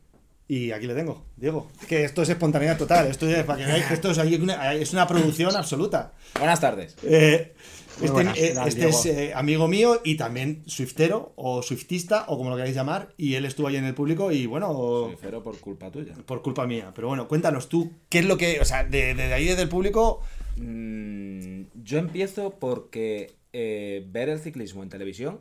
Y 0.49 0.71
aquí 0.71 0.87
le 0.87 0.95
tengo, 0.95 1.27
Diego. 1.37 1.69
Es 1.81 1.87
que 1.87 2.05
esto 2.05 2.23
es 2.23 2.29
espontaneidad 2.29 2.79
total. 2.79 3.09
Esto 3.09 3.29
es 3.29 3.43
para 3.45 3.59
que 3.59 3.67
veáis 3.67 3.85
que 3.87 3.95
esto 3.95 4.11
es, 4.11 4.19
ahí 4.19 4.37
una, 4.37 4.75
es 4.75 4.93
una 4.93 5.07
producción 5.07 5.55
absoluta. 5.57 6.13
Buenas 6.39 6.61
tardes. 6.61 6.97
Eh, 7.03 7.55
este 7.97 8.11
buenas, 8.11 8.37
eh, 8.39 8.49
¿qué 8.49 8.55
tal, 8.55 8.69
este 8.69 8.89
es 8.89 9.07
eh, 9.07 9.33
amigo 9.35 9.67
mío 9.67 10.01
y 10.05 10.17
también 10.17 10.63
swiftero 10.67 11.33
o 11.37 11.63
swiftista 11.63 12.27
o 12.29 12.37
como 12.39 12.51
lo 12.51 12.57
queráis 12.57 12.77
llamar. 12.77 13.13
Y 13.17 13.35
él 13.35 13.45
estuvo 13.45 13.67
ahí 13.67 13.77
en 13.77 13.85
el 13.87 13.95
público 13.95 14.31
y 14.31 14.47
bueno, 14.47 14.73
Soy 14.73 15.17
cero 15.21 15.43
por 15.43 15.59
culpa 15.59 15.91
tuya. 15.91 16.15
por 16.27 16.43
culpa 16.43 16.67
mía. 16.67 16.93
Pero 16.95 17.09
bueno, 17.09 17.27
cuéntanos 17.27 17.69
tú, 17.69 17.93
¿qué 18.09 18.21
es 18.21 18.27
lo 18.27 18.37
que, 18.37 18.61
o 18.61 18.65
sea, 18.65 18.85
de, 18.85 19.15
de 19.15 19.33
ahí 19.35 19.47
desde 19.47 19.63
el 19.63 19.69
público? 19.69 20.23
Mm, 20.57 21.63
yo 21.83 21.99
empiezo 21.99 22.51
porque 22.59 23.35
eh, 23.53 24.05
ver 24.09 24.29
el 24.29 24.39
ciclismo 24.39 24.83
en 24.83 24.91
televisión 24.91 25.41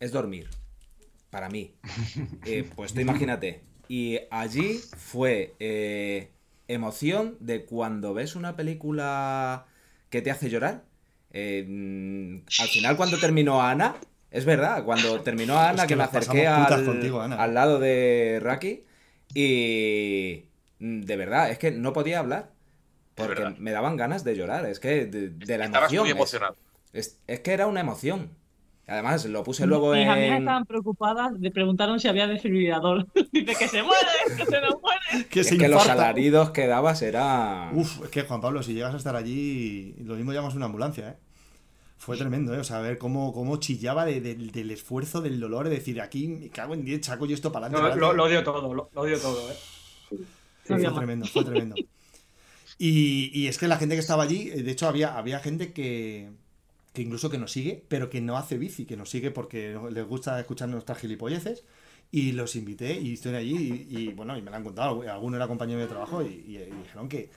es 0.00 0.12
dormir. 0.12 0.48
Para 1.30 1.48
mí. 1.48 1.74
Eh, 2.44 2.68
pues 2.74 2.92
tú 2.92 3.00
imagínate. 3.00 3.62
Y 3.94 4.20
allí 4.30 4.78
fue 4.96 5.54
eh, 5.60 6.30
emoción 6.66 7.36
de 7.40 7.66
cuando 7.66 8.14
ves 8.14 8.36
una 8.36 8.56
película 8.56 9.66
que 10.08 10.22
te 10.22 10.30
hace 10.30 10.48
llorar. 10.48 10.84
Eh, 11.30 11.66
mm, 11.68 12.44
al 12.62 12.68
final, 12.68 12.96
cuando 12.96 13.18
terminó 13.18 13.60
Ana, 13.60 13.96
es 14.30 14.46
verdad, 14.46 14.84
cuando 14.84 15.20
terminó 15.20 15.58
Ana, 15.58 15.82
Es 15.82 15.82
que 15.82 15.88
que 15.88 15.96
me 15.96 16.04
acerqué 16.04 16.46
al, 16.46 16.84
contigo, 16.86 17.20
al 17.20 17.54
lado 17.54 17.78
de 17.78 18.38
Raki 18.40 18.84
y 19.34 20.44
mm, 20.78 21.00
de 21.02 21.16
verdad, 21.16 21.50
es 21.50 21.58
que 21.58 21.70
no 21.70 21.92
podía 21.92 22.18
hablar. 22.20 22.50
Porque 23.14 23.44
me 23.58 23.72
daban 23.72 23.98
ganas 23.98 24.24
de 24.24 24.34
llorar. 24.36 24.64
Es 24.64 24.80
que 24.80 25.04
de, 25.04 25.28
de 25.28 25.58
la 25.58 25.66
Estabas 25.66 25.92
emoción. 25.92 26.04
muy 26.04 26.10
es- 26.12 26.16
emocionado. 26.16 26.56
es, 26.94 27.20
es 27.26 27.40
que 27.40 27.52
era 27.52 27.66
una 27.66 27.80
emoción. 27.80 28.30
Además, 28.88 29.24
lo 29.26 29.44
puse 29.44 29.66
luego 29.66 29.92
Mis 29.94 30.06
amigas 30.08 30.18
en. 30.36 30.38
estaban 30.42 30.64
preocupadas, 30.66 31.32
le 31.38 31.50
preguntaron 31.50 32.00
si 32.00 32.08
había 32.08 32.26
desfibrilador. 32.26 33.06
Dice 33.32 33.54
que 33.58 33.68
se 33.68 33.82
muere, 33.82 34.06
que 34.36 34.44
se 34.44 34.60
nos 34.60 34.80
muere. 34.80 35.26
Que 35.30 35.40
Es 35.40 35.48
se 35.48 35.56
que 35.58 35.68
los 35.68 35.86
alaridos 35.88 36.50
que 36.50 36.66
dabas 36.66 37.00
era. 37.02 37.70
Uf, 37.74 38.02
es 38.04 38.08
que 38.10 38.22
Juan 38.22 38.40
Pablo, 38.40 38.62
si 38.62 38.74
llegas 38.74 38.94
a 38.94 38.96
estar 38.96 39.14
allí, 39.16 39.94
lo 40.04 40.14
mismo 40.16 40.32
llamas 40.32 40.54
una 40.54 40.66
ambulancia, 40.66 41.10
¿eh? 41.10 41.16
Fue 41.98 42.16
tremendo, 42.16 42.52
¿eh? 42.54 42.58
O 42.58 42.64
sea, 42.64 42.80
ver 42.80 42.98
cómo, 42.98 43.32
cómo 43.32 43.58
chillaba 43.58 44.04
de- 44.04 44.20
del- 44.20 44.50
del 44.50 44.72
esfuerzo, 44.72 45.20
del 45.20 45.38
dolor, 45.38 45.68
de 45.68 45.76
decir, 45.76 46.00
aquí 46.00 46.26
me 46.26 46.48
cago 46.48 46.74
en 46.74 46.84
10, 46.84 47.06
saco 47.06 47.26
yo 47.26 47.34
esto 47.34 47.52
para 47.52 47.68
No, 47.68 47.78
adelante. 47.78 48.00
lo, 48.00 48.12
lo 48.12 48.24
odio 48.24 48.42
todo, 48.42 48.74
lo, 48.74 48.90
lo 48.92 49.00
odio 49.00 49.20
todo, 49.20 49.48
¿eh? 49.52 49.54
Sí, 50.10 50.16
No 50.70 50.74
había 50.74 50.90
fue 50.90 50.98
tremendo, 50.98 51.26
fue 51.26 51.44
tremendo. 51.44 51.76
Y, 52.78 53.30
y 53.32 53.46
es 53.46 53.58
que 53.58 53.68
la 53.68 53.76
gente 53.76 53.94
que 53.94 54.00
estaba 54.00 54.24
allí, 54.24 54.48
eh, 54.50 54.62
de 54.64 54.72
hecho, 54.72 54.88
había, 54.88 55.16
había 55.16 55.38
gente 55.38 55.72
que, 55.72 56.30
que 56.92 57.02
incluso 57.02 57.30
que 57.30 57.38
nos 57.38 57.52
sigue, 57.52 57.84
pero 57.88 58.10
que 58.10 58.20
no 58.20 58.36
hace 58.36 58.58
bici, 58.58 58.84
que 58.84 58.96
nos 58.96 59.10
sigue 59.10 59.30
porque 59.30 59.78
les 59.90 60.06
gusta 60.06 60.38
escuchar 60.38 60.68
nuestras 60.68 60.98
gilipolleces. 60.98 61.64
Y 62.10 62.32
los 62.32 62.56
invité 62.56 63.00
y 63.00 63.14
estoy 63.14 63.34
allí 63.34 63.86
y, 63.88 64.08
bueno, 64.08 64.36
y 64.36 64.42
me 64.42 64.50
lo 64.50 64.56
han 64.58 64.64
contado. 64.64 65.00
Alguno 65.10 65.36
era 65.36 65.48
compañero 65.48 65.80
de 65.80 65.86
trabajo 65.86 66.22
y 66.22 66.58
dijeron 66.82 67.08
que, 67.08 67.30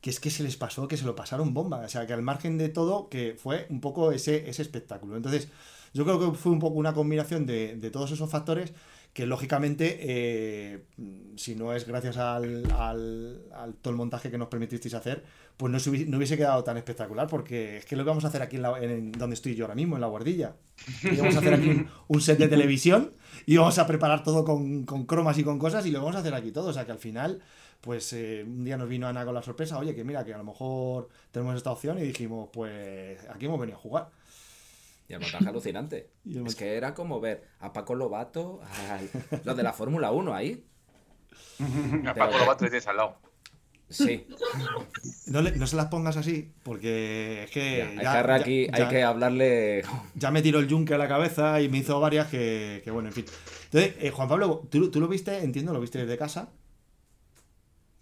que 0.00 0.10
es 0.10 0.20
que 0.20 0.30
se 0.30 0.42
les 0.42 0.56
pasó, 0.56 0.88
que 0.88 0.96
se 0.96 1.04
lo 1.04 1.14
pasaron 1.16 1.52
bomba. 1.52 1.80
O 1.80 1.88
sea, 1.88 2.06
que 2.06 2.12
al 2.12 2.22
margen 2.22 2.56
de 2.56 2.68
todo, 2.68 3.08
que 3.08 3.34
fue 3.36 3.66
un 3.70 3.80
poco 3.80 4.12
ese, 4.12 4.48
ese 4.48 4.62
espectáculo. 4.62 5.16
Entonces, 5.16 5.48
yo 5.92 6.04
creo 6.04 6.20
que 6.20 6.38
fue 6.38 6.52
un 6.52 6.60
poco 6.60 6.76
una 6.76 6.94
combinación 6.94 7.46
de, 7.46 7.76
de 7.76 7.90
todos 7.90 8.12
esos 8.12 8.30
factores 8.30 8.72
que 9.12 9.26
lógicamente, 9.26 9.98
eh, 10.00 10.84
si 11.36 11.56
no 11.56 11.72
es 11.74 11.86
gracias 11.86 12.16
al, 12.16 12.70
al, 12.70 13.42
al, 13.52 13.74
todo 13.74 13.90
el 13.90 13.96
montaje 13.96 14.30
que 14.30 14.38
nos 14.38 14.48
permitisteis 14.48 14.94
hacer, 14.94 15.24
pues 15.60 15.70
no, 15.70 15.78
se 15.78 15.90
hubiese, 15.90 16.06
no 16.06 16.16
hubiese 16.16 16.38
quedado 16.38 16.64
tan 16.64 16.78
espectacular, 16.78 17.28
porque 17.28 17.76
es 17.76 17.84
que 17.84 17.94
lo 17.94 18.02
vamos 18.02 18.24
a 18.24 18.28
hacer 18.28 18.40
aquí 18.40 18.56
en, 18.56 18.62
la, 18.62 18.82
en, 18.82 19.12
donde 19.12 19.34
estoy 19.34 19.54
yo 19.54 19.66
ahora 19.66 19.74
mismo, 19.74 19.94
en 19.96 20.00
la 20.00 20.06
guardilla. 20.06 20.56
Y 21.02 21.16
vamos 21.16 21.36
a 21.36 21.40
hacer 21.40 21.52
aquí 21.52 21.68
un, 21.68 21.90
un, 22.08 22.20
set 22.22 22.38
de 22.38 22.48
televisión 22.48 23.10
y 23.44 23.58
vamos 23.58 23.78
a 23.78 23.86
preparar 23.86 24.22
todo 24.22 24.42
con, 24.42 24.84
con, 24.86 25.04
cromas 25.04 25.36
y 25.36 25.44
con 25.44 25.58
cosas 25.58 25.84
y 25.84 25.90
lo 25.90 25.98
vamos 25.98 26.16
a 26.16 26.20
hacer 26.20 26.32
aquí 26.32 26.50
todo. 26.50 26.70
O 26.70 26.72
sea 26.72 26.86
que 26.86 26.92
al 26.92 26.98
final, 26.98 27.42
pues 27.82 28.10
eh, 28.14 28.42
un 28.46 28.64
día 28.64 28.78
nos 28.78 28.88
vino 28.88 29.06
Ana 29.06 29.26
con 29.26 29.34
la 29.34 29.42
sorpresa, 29.42 29.76
oye, 29.76 29.94
que 29.94 30.02
mira, 30.02 30.24
que 30.24 30.32
a 30.32 30.38
lo 30.38 30.44
mejor 30.44 31.10
tenemos 31.30 31.54
esta 31.54 31.70
opción 31.70 31.98
y 31.98 32.04
dijimos, 32.04 32.48
pues 32.50 33.18
aquí 33.28 33.44
hemos 33.44 33.60
venido 33.60 33.76
a 33.76 33.80
jugar. 33.82 34.08
Y 35.08 35.12
el 35.12 35.20
montaje 35.20 35.46
alucinante. 35.46 36.10
El 36.24 36.36
montaje. 36.36 36.48
Es 36.48 36.54
que 36.54 36.74
era 36.78 36.94
como 36.94 37.20
ver 37.20 37.46
a 37.58 37.74
Paco 37.74 37.94
Lobato, 37.94 38.62
a 38.62 38.98
los 39.44 39.56
de 39.58 39.62
la 39.62 39.74
Fórmula 39.74 40.10
1 40.10 40.34
ahí. 40.34 40.64
a 42.06 42.14
Paco 42.14 42.38
Lobato 42.38 42.64
le 42.64 42.70
tienes 42.70 42.86
al 42.86 42.96
lado. 42.96 43.29
Sí. 43.90 44.24
No, 45.26 45.42
le, 45.42 45.50
no, 45.56 45.66
se 45.66 45.76
las 45.76 45.86
pongas 45.86 46.16
así, 46.16 46.52
porque 46.62 47.44
es 47.44 47.50
que. 47.50 47.78
Ya, 47.78 47.88
hay, 47.88 47.96
ya, 47.96 48.24
que 48.24 48.32
aquí, 48.32 48.66
ya, 48.66 48.76
hay 48.76 48.88
que 48.88 49.02
hablarle. 49.02 49.82
Ya 50.14 50.30
me 50.30 50.42
tiró 50.42 50.60
el 50.60 50.68
yunque 50.68 50.94
a 50.94 50.98
la 50.98 51.08
cabeza 51.08 51.60
y 51.60 51.68
me 51.68 51.78
hizo 51.78 52.00
varias 52.00 52.28
que, 52.28 52.82
que 52.84 52.90
bueno, 52.92 53.08
en 53.08 53.14
fin. 53.14 53.24
Entonces, 53.64 53.96
eh, 54.00 54.10
Juan 54.10 54.28
Pablo, 54.28 54.62
¿tú, 54.70 54.90
¿tú, 54.90 55.00
lo 55.00 55.08
viste, 55.08 55.42
entiendo, 55.42 55.72
lo 55.72 55.80
viste 55.80 55.98
desde 55.98 56.16
casa. 56.16 56.50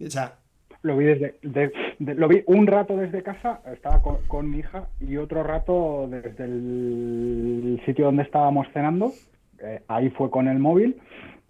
O 0.05 0.11
sea. 0.11 0.37
Lo 0.83 0.97
vi 0.97 1.07
desde. 1.07 1.39
De, 1.43 1.73
de, 1.99 2.15
lo 2.15 2.29
vi 2.29 2.43
un 2.47 2.67
rato 2.67 2.95
desde 2.97 3.23
casa, 3.23 3.63
estaba 3.73 4.03
con, 4.03 4.19
con, 4.29 4.51
mi 4.51 4.59
hija, 4.59 4.89
y 5.01 5.17
otro 5.17 5.43
rato 5.43 6.07
desde 6.11 6.45
el 6.45 7.83
sitio 7.87 8.05
donde 8.07 8.25
estábamos 8.25 8.67
cenando. 8.75 9.13
Eh, 9.61 9.83
ahí 9.89 10.11
fue 10.11 10.31
con 10.31 10.49
el 10.49 10.59
móvil. 10.59 11.01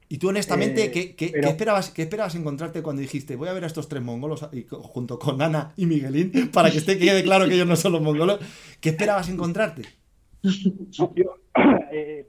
Y 0.09 0.19
tú, 0.19 0.31
honestamente, 0.31 0.85
eh, 0.85 0.91
¿qué, 0.91 1.15
qué, 1.15 1.31
pero... 1.33 1.43
¿qué, 1.43 1.49
esperabas, 1.51 1.91
¿qué 1.91 2.03
esperabas 2.03 2.35
encontrarte 2.35 2.83
cuando 2.83 3.03
dijiste 3.03 3.37
voy 3.37 3.49
a 3.49 3.53
ver 3.53 3.65
a 3.65 3.67
estos 3.67 3.89
tres 3.89 4.03
mongolos 4.03 4.49
y, 4.53 4.67
junto 4.69 5.19
con 5.19 5.43
Ana 5.43 5.73
y 5.77 5.87
Miguelín 5.87 6.51
para 6.53 6.71
que 6.71 6.79
esté 6.79 6.99
quede 6.99 7.23
claro 7.23 7.47
que 7.47 7.55
ellos 7.55 7.67
no 7.67 7.77
son 7.77 7.93
los 7.93 8.03
mongolos? 8.03 8.41
¿Qué 8.81 8.91
esperabas 8.91 9.29
encontrarte? 9.29 9.83
No, 10.99 11.15
yo, 11.15 11.37
eh, 11.93 12.27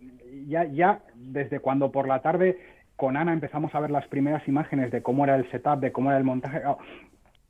ya, 0.48 0.66
ya 0.66 1.04
desde 1.16 1.60
cuando 1.60 1.92
por 1.92 2.08
la 2.08 2.22
tarde 2.22 2.60
con 2.96 3.16
Ana 3.16 3.32
empezamos 3.32 3.74
a 3.74 3.80
ver 3.80 3.92
las 3.92 4.08
primeras 4.08 4.46
imágenes 4.48 4.92
de 4.92 5.02
cómo 5.02 5.24
era 5.24 5.36
el 5.36 5.50
setup, 5.52 5.80
de 5.80 5.94
cómo 5.94 6.10
era 6.10 6.18
el 6.18 6.26
montaje. 6.26 6.62
Oh, 6.66 6.78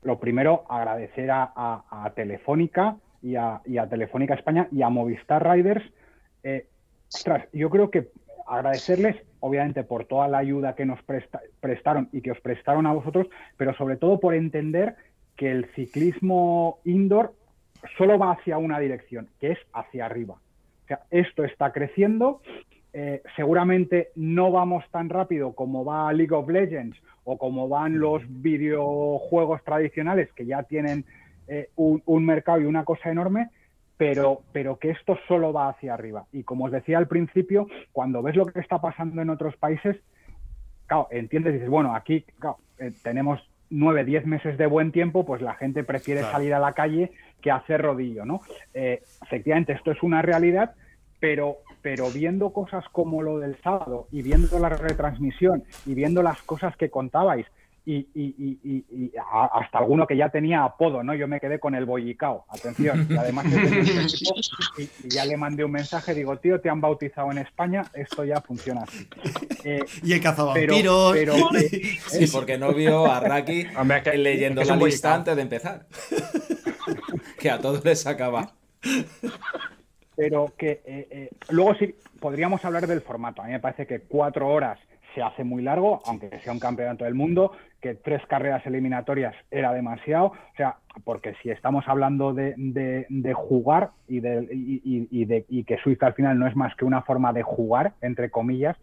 lo 0.03 0.19
primero, 0.19 0.63
agradecer 0.69 1.31
a, 1.31 1.51
a, 1.55 2.05
a 2.05 2.11
Telefónica 2.11 2.97
y 3.21 3.35
a, 3.35 3.61
y 3.65 3.77
a, 3.77 3.87
Telefónica 3.87 4.33
España 4.33 4.67
y 4.71 4.81
a 4.81 4.89
Movistar 4.89 5.49
Riders. 5.49 5.83
Eh, 6.43 6.67
ostras, 7.13 7.47
yo 7.51 7.69
creo 7.69 7.89
que 7.89 8.09
agradecerles, 8.47 9.17
obviamente, 9.39 9.83
por 9.83 10.05
toda 10.05 10.27
la 10.27 10.39
ayuda 10.39 10.75
que 10.75 10.85
nos 10.85 11.01
presta, 11.03 11.41
prestaron 11.59 12.09
y 12.11 12.21
que 12.21 12.31
os 12.31 12.39
prestaron 12.41 12.85
a 12.85 12.93
vosotros, 12.93 13.27
pero 13.57 13.73
sobre 13.75 13.97
todo 13.97 14.19
por 14.19 14.33
entender 14.33 14.95
que 15.35 15.51
el 15.51 15.65
ciclismo 15.75 16.79
indoor 16.83 17.33
solo 17.97 18.17
va 18.17 18.31
hacia 18.31 18.57
una 18.57 18.79
dirección, 18.79 19.29
que 19.39 19.51
es 19.51 19.59
hacia 19.73 20.05
arriba. 20.05 20.35
O 20.83 20.87
sea, 20.87 21.01
esto 21.11 21.43
está 21.43 21.71
creciendo. 21.71 22.41
Eh, 22.91 23.21
seguramente 23.35 24.09
no 24.15 24.51
vamos 24.51 24.83
tan 24.91 25.09
rápido 25.09 25.53
como 25.53 25.85
va 25.85 26.11
League 26.11 26.33
of 26.33 26.49
Legends 26.49 26.97
o 27.23 27.37
como 27.37 27.69
van 27.69 27.99
los 27.99 28.23
videojuegos 28.27 29.63
tradicionales 29.63 30.33
que 30.33 30.45
ya 30.45 30.63
tienen 30.63 31.05
eh, 31.47 31.69
un, 31.75 32.01
un 32.05 32.25
mercado 32.25 32.61
y 32.61 32.65
una 32.65 32.83
cosa 32.83 33.11
enorme, 33.11 33.49
pero, 33.99 34.43
pero 34.53 34.79
que 34.79 34.91
esto 34.91 35.19
solo 35.27 35.51
va 35.51 35.67
hacia 35.67 35.93
arriba. 35.93 36.25
Y 36.31 36.43
como 36.43 36.63
os 36.63 36.71
decía 36.71 36.97
al 36.97 37.09
principio, 37.09 37.67
cuando 37.91 38.21
ves 38.23 38.37
lo 38.37 38.45
que 38.45 38.61
está 38.61 38.79
pasando 38.79 39.21
en 39.21 39.29
otros 39.29 39.57
países, 39.57 39.97
claro, 40.87 41.09
entiendes 41.11 41.51
y 41.51 41.53
dices, 41.55 41.69
bueno, 41.69 41.93
aquí 41.93 42.23
claro, 42.39 42.59
eh, 42.77 42.93
tenemos 43.03 43.41
nueve, 43.69 44.05
diez 44.05 44.25
meses 44.25 44.57
de 44.57 44.67
buen 44.67 44.93
tiempo, 44.93 45.25
pues 45.25 45.41
la 45.41 45.53
gente 45.55 45.83
prefiere 45.83 46.21
claro. 46.21 46.33
salir 46.33 46.53
a 46.53 46.59
la 46.59 46.71
calle 46.71 47.11
que 47.41 47.51
hacer 47.51 47.81
rodillo, 47.81 48.23
¿no? 48.23 48.39
Eh, 48.73 49.03
efectivamente, 49.21 49.73
esto 49.73 49.91
es 49.91 50.01
una 50.01 50.21
realidad, 50.21 50.75
pero, 51.19 51.57
pero 51.81 52.09
viendo 52.09 52.53
cosas 52.53 52.85
como 52.93 53.21
lo 53.21 53.39
del 53.39 53.57
sábado 53.61 54.07
y 54.13 54.21
viendo 54.21 54.59
la 54.59 54.69
retransmisión 54.69 55.65
y 55.85 55.93
viendo 55.93 56.23
las 56.23 56.41
cosas 56.43 56.73
que 56.77 56.89
contabais, 56.89 57.47
y, 57.85 57.97
y, 58.13 58.59
y, 58.63 58.85
y, 58.91 59.11
hasta 59.51 59.79
alguno 59.79 60.05
que 60.05 60.17
ya 60.17 60.29
tenía 60.29 60.63
apodo, 60.63 61.03
¿no? 61.03 61.13
Yo 61.15 61.27
me 61.27 61.39
quedé 61.39 61.59
con 61.59 61.75
el 61.75 61.85
bollicao, 61.85 62.45
atención, 62.49 63.07
y 63.09 63.17
además 63.17 63.45
y, 64.77 65.09
ya 65.09 65.25
le 65.25 65.37
mandé 65.37 65.63
un 65.63 65.71
mensaje, 65.71 66.13
digo, 66.13 66.37
tío, 66.37 66.59
te 66.61 66.69
han 66.69 66.81
bautizado 66.81 67.31
en 67.31 67.39
España, 67.39 67.83
esto 67.93 68.23
ya 68.23 68.41
funciona 68.41 68.83
así. 68.83 69.07
Eh, 69.63 69.79
y 70.03 70.13
he 70.13 70.21
cazado 70.21 70.49
vampiros. 70.49 71.13
Pero, 71.13 71.33
pero, 71.51 71.59
eh, 71.59 71.99
sí, 72.07 72.27
porque 72.31 72.57
no 72.57 72.73
vio 72.73 73.05
a 73.05 73.19
Raki 73.19 73.67
leyendo 74.15 74.63
la 74.63 74.75
lista 74.75 75.15
antes 75.15 75.35
de 75.35 75.41
empezar. 75.41 75.87
que 77.39 77.49
a 77.49 77.59
todos 77.59 77.83
les 77.83 78.05
acaba. 78.05 78.53
Pero 80.15 80.53
que 80.57 80.81
eh, 80.85 81.07
eh, 81.11 81.29
luego 81.49 81.75
sí 81.75 81.95
podríamos 82.19 82.63
hablar 82.65 82.87
del 82.87 83.01
formato. 83.01 83.41
A 83.41 83.45
mí 83.45 83.51
me 83.51 83.59
parece 83.59 83.87
que 83.87 84.01
cuatro 84.01 84.49
horas 84.49 84.79
se 85.13 85.21
hace 85.21 85.43
muy 85.43 85.63
largo, 85.63 86.01
aunque 86.05 86.39
sea 86.39 86.53
un 86.53 86.59
campeonato 86.59 87.05
del 87.05 87.15
mundo, 87.15 87.51
que 87.81 87.95
tres 87.95 88.25
carreras 88.27 88.65
eliminatorias 88.65 89.35
era 89.51 89.73
demasiado, 89.73 90.27
o 90.27 90.55
sea, 90.57 90.77
porque 91.03 91.33
si 91.41 91.49
estamos 91.49 91.87
hablando 91.87 92.33
de, 92.33 92.53
de, 92.57 93.05
de 93.09 93.33
jugar 93.33 93.91
y, 94.07 94.19
de, 94.19 94.47
y, 94.51 95.07
y, 95.09 95.25
de, 95.25 95.45
y 95.47 95.63
que 95.63 95.77
Swift 95.77 96.03
al 96.03 96.13
final 96.13 96.37
no 96.37 96.47
es 96.47 96.55
más 96.55 96.75
que 96.75 96.85
una 96.85 97.01
forma 97.01 97.31
de 97.33 97.43
jugar, 97.43 97.93
entre 98.01 98.29
comillas, 98.29 98.77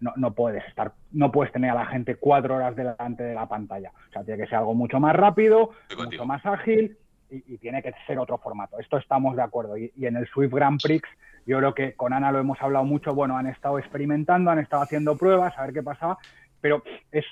no, 0.00 0.12
no, 0.16 0.32
puedes 0.32 0.66
estar, 0.66 0.92
no 1.12 1.30
puedes 1.30 1.52
tener 1.52 1.70
a 1.70 1.74
la 1.74 1.86
gente 1.86 2.16
cuatro 2.16 2.56
horas 2.56 2.74
delante 2.74 3.22
de 3.22 3.34
la 3.34 3.46
pantalla. 3.46 3.92
O 4.08 4.12
sea, 4.12 4.24
tiene 4.24 4.42
que 4.42 4.48
ser 4.48 4.58
algo 4.58 4.74
mucho 4.74 4.98
más 4.98 5.14
rápido, 5.14 5.72
mucho 5.98 6.24
más 6.24 6.44
ágil 6.46 6.96
y, 7.30 7.54
y, 7.54 7.58
tiene 7.58 7.82
que 7.82 7.92
ser 8.06 8.18
otro 8.18 8.38
formato. 8.38 8.78
Esto 8.78 8.96
estamos 8.96 9.36
de 9.36 9.42
acuerdo. 9.42 9.76
Y, 9.76 9.92
y 9.96 10.06
en 10.06 10.16
el 10.16 10.26
Swift 10.28 10.54
Grand 10.54 10.80
Prix 10.82 11.06
yo 11.46 11.58
creo 11.58 11.74
que 11.74 11.94
con 11.94 12.12
Ana 12.12 12.32
lo 12.32 12.38
hemos 12.38 12.60
hablado 12.62 12.84
mucho, 12.84 13.14
bueno, 13.14 13.36
han 13.36 13.46
estado 13.46 13.78
experimentando, 13.78 14.50
han 14.50 14.58
estado 14.58 14.82
haciendo 14.82 15.16
pruebas, 15.16 15.56
a 15.58 15.62
ver 15.62 15.74
qué 15.74 15.82
pasaba, 15.82 16.18
pero 16.60 16.82
es 17.12 17.24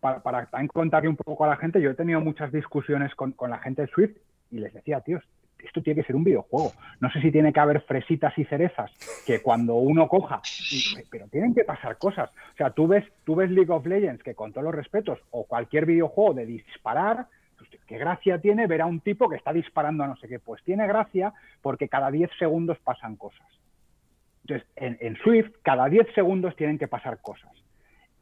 para, 0.00 0.20
para 0.20 0.46
también 0.46 0.68
contarle 0.68 1.08
un 1.08 1.16
poco 1.16 1.44
a 1.44 1.48
la 1.48 1.56
gente, 1.56 1.80
yo 1.80 1.90
he 1.90 1.94
tenido 1.94 2.20
muchas 2.20 2.52
discusiones 2.52 3.14
con, 3.14 3.32
con 3.32 3.50
la 3.50 3.58
gente 3.58 3.82
de 3.82 3.88
Swift 3.88 4.16
y 4.50 4.58
les 4.58 4.72
decía, 4.72 5.00
tíos, 5.00 5.22
esto 5.58 5.82
tiene 5.82 6.00
que 6.00 6.06
ser 6.06 6.16
un 6.16 6.24
videojuego. 6.24 6.72
No 7.00 7.10
sé 7.10 7.20
si 7.20 7.32
tiene 7.32 7.52
que 7.52 7.60
haber 7.60 7.80
fresitas 7.82 8.36
y 8.38 8.44
cerezas 8.44 8.90
que 9.26 9.42
cuando 9.42 9.74
uno 9.76 10.08
coja, 10.08 10.40
y, 10.70 10.82
pero 11.10 11.26
tienen 11.28 11.54
que 11.54 11.64
pasar 11.64 11.98
cosas. 11.98 12.30
O 12.30 12.56
sea, 12.56 12.70
tú 12.70 12.86
ves, 12.86 13.04
tú 13.24 13.34
ves 13.34 13.50
League 13.50 13.72
of 13.72 13.86
Legends, 13.86 14.22
que 14.22 14.34
con 14.34 14.52
todos 14.52 14.64
los 14.64 14.74
respetos, 14.74 15.18
o 15.30 15.44
cualquier 15.44 15.86
videojuego 15.86 16.34
de 16.34 16.46
disparar, 16.46 17.26
pues, 17.58 17.70
¿qué 17.86 17.98
gracia 17.98 18.40
tiene 18.40 18.66
ver 18.66 18.82
a 18.82 18.86
un 18.86 19.00
tipo 19.00 19.28
que 19.28 19.36
está 19.36 19.52
disparando 19.52 20.04
a 20.04 20.06
no 20.06 20.16
sé 20.16 20.28
qué? 20.28 20.38
Pues 20.38 20.62
tiene 20.62 20.86
gracia 20.86 21.32
porque 21.60 21.88
cada 21.88 22.10
10 22.10 22.30
segundos 22.38 22.78
pasan 22.78 23.16
cosas. 23.16 23.46
Entonces, 24.42 24.66
en, 24.76 24.96
en 25.00 25.16
Swift, 25.16 25.50
cada 25.62 25.88
10 25.88 26.14
segundos 26.14 26.56
tienen 26.56 26.78
que 26.78 26.88
pasar 26.88 27.20
cosas. 27.20 27.50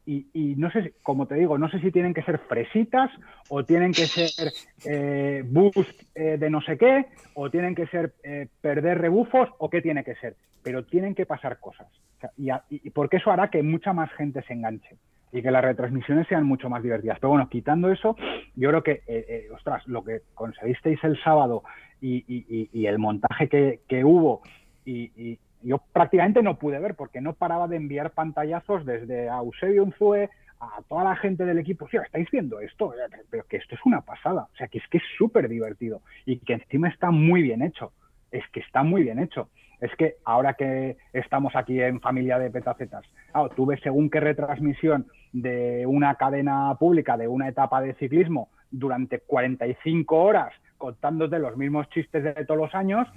Y, 0.05 0.27
y, 0.33 0.55
no 0.55 0.71
sé, 0.71 0.93
como 1.03 1.27
te 1.27 1.35
digo, 1.35 1.57
no 1.57 1.69
sé 1.69 1.79
si 1.81 1.91
tienen 1.91 2.13
que 2.13 2.23
ser 2.23 2.39
fresitas 2.39 3.11
o 3.49 3.65
tienen 3.65 3.91
que 3.91 4.05
ser 4.05 4.53
eh, 4.85 5.43
boost 5.45 6.01
eh, 6.15 6.37
de 6.37 6.49
no 6.49 6.61
sé 6.61 6.77
qué 6.77 7.07
o 7.33 7.49
tienen 7.49 7.75
que 7.75 7.87
ser 7.87 8.13
eh, 8.23 8.47
perder 8.61 8.99
rebufos 8.99 9.49
o 9.57 9.69
qué 9.69 9.81
tiene 9.81 10.05
que 10.05 10.15
ser, 10.15 10.35
pero 10.63 10.85
tienen 10.85 11.13
que 11.13 11.25
pasar 11.25 11.59
cosas. 11.59 11.87
O 12.17 12.19
sea, 12.21 12.31
y, 12.37 12.87
y, 12.87 12.89
porque 12.91 13.17
eso 13.17 13.31
hará 13.31 13.49
que 13.49 13.61
mucha 13.61 13.91
más 13.91 14.11
gente 14.13 14.41
se 14.43 14.53
enganche 14.53 14.97
y 15.31 15.41
que 15.41 15.51
las 15.51 15.63
retransmisiones 15.63 16.27
sean 16.27 16.45
mucho 16.45 16.69
más 16.69 16.81
divertidas. 16.81 17.19
Pero 17.19 17.31
bueno, 17.31 17.49
quitando 17.49 17.91
eso, 17.91 18.15
yo 18.55 18.69
creo 18.69 18.83
que, 18.83 19.01
eh, 19.07 19.47
ostras, 19.53 19.85
lo 19.87 20.03
que 20.03 20.21
conseguisteis 20.33 21.03
el 21.03 21.21
sábado 21.21 21.63
y, 21.99 22.23
y 22.71 22.85
el 22.85 22.99
montaje 22.99 23.49
que, 23.49 23.81
que 23.87 24.05
hubo 24.05 24.41
y, 24.87 25.39
yo 25.63 25.81
prácticamente 25.91 26.43
no 26.43 26.57
pude 26.57 26.79
ver 26.79 26.95
porque 26.95 27.19
no 27.19 27.33
paraba 27.33 27.67
de 27.67 27.77
enviar 27.77 28.11
pantallazos 28.11 28.85
desde 28.85 29.27
a 29.29 29.39
Eusebio 29.39 29.83
Unzue 29.83 30.29
a 30.59 30.81
toda 30.87 31.03
la 31.03 31.15
gente 31.15 31.45
del 31.45 31.59
equipo. 31.59 31.87
Sí, 31.89 31.97
estáis 31.97 32.29
viendo 32.31 32.59
esto, 32.59 32.93
pero 33.29 33.43
que 33.45 33.57
esto 33.57 33.75
es 33.75 33.81
una 33.83 34.01
pasada. 34.01 34.47
O 34.53 34.55
sea, 34.55 34.67
que 34.67 34.77
es 34.77 34.87
que 34.87 34.97
es 34.97 35.03
súper 35.17 35.49
divertido 35.49 36.01
y 36.25 36.39
que 36.39 36.53
encima 36.53 36.89
está 36.89 37.11
muy 37.11 37.41
bien 37.41 37.61
hecho. 37.61 37.91
Es 38.31 38.47
que 38.51 38.59
está 38.59 38.83
muy 38.83 39.03
bien 39.03 39.19
hecho. 39.19 39.49
Es 39.79 39.95
que 39.95 40.15
ahora 40.25 40.55
que 40.55 40.97
estamos 41.13 41.55
aquí 41.55 41.81
en 41.81 42.01
familia 42.01 42.39
de 42.39 42.49
petacetas, 42.49 43.05
claro, 43.31 43.49
tuve 43.49 43.77
según 43.77 44.09
qué 44.09 44.19
retransmisión 44.19 45.07
de 45.33 45.85
una 45.85 46.15
cadena 46.15 46.75
pública 46.79 47.15
de 47.17 47.27
una 47.27 47.47
etapa 47.47 47.81
de 47.81 47.93
ciclismo 47.95 48.49
durante 48.71 49.19
45 49.19 50.15
horas 50.15 50.53
contándote 50.77 51.39
los 51.39 51.57
mismos 51.57 51.89
chistes 51.89 52.23
de 52.23 52.45
todos 52.45 52.59
los 52.59 52.75
años, 52.75 53.07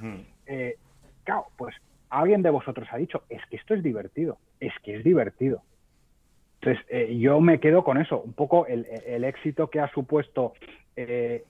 eh, 0.47 0.77
claro, 1.25 1.47
pues 1.57 1.75
alguien 2.09 2.43
de 2.43 2.51
vosotros 2.51 2.89
ha 2.91 2.97
dicho, 2.97 3.23
es 3.29 3.41
que 3.51 3.57
esto 3.57 3.75
es 3.75 3.83
divertido, 3.83 4.39
es 4.59 4.73
que 4.83 4.97
es 4.97 5.05
divertido. 5.05 5.63
Entonces, 6.61 6.85
eh, 6.89 7.19
yo 7.19 7.41
me 7.41 7.61
quedo 7.61 7.85
con 7.85 7.99
eso, 7.99 8.21
un 8.21 8.33
poco 8.33 8.67
el, 8.67 8.87
el, 9.07 9.25
éxito 9.25 9.71
que 9.71 9.81
ha 9.81 9.91
supuesto 9.93 10.53
eh, 10.97 11.45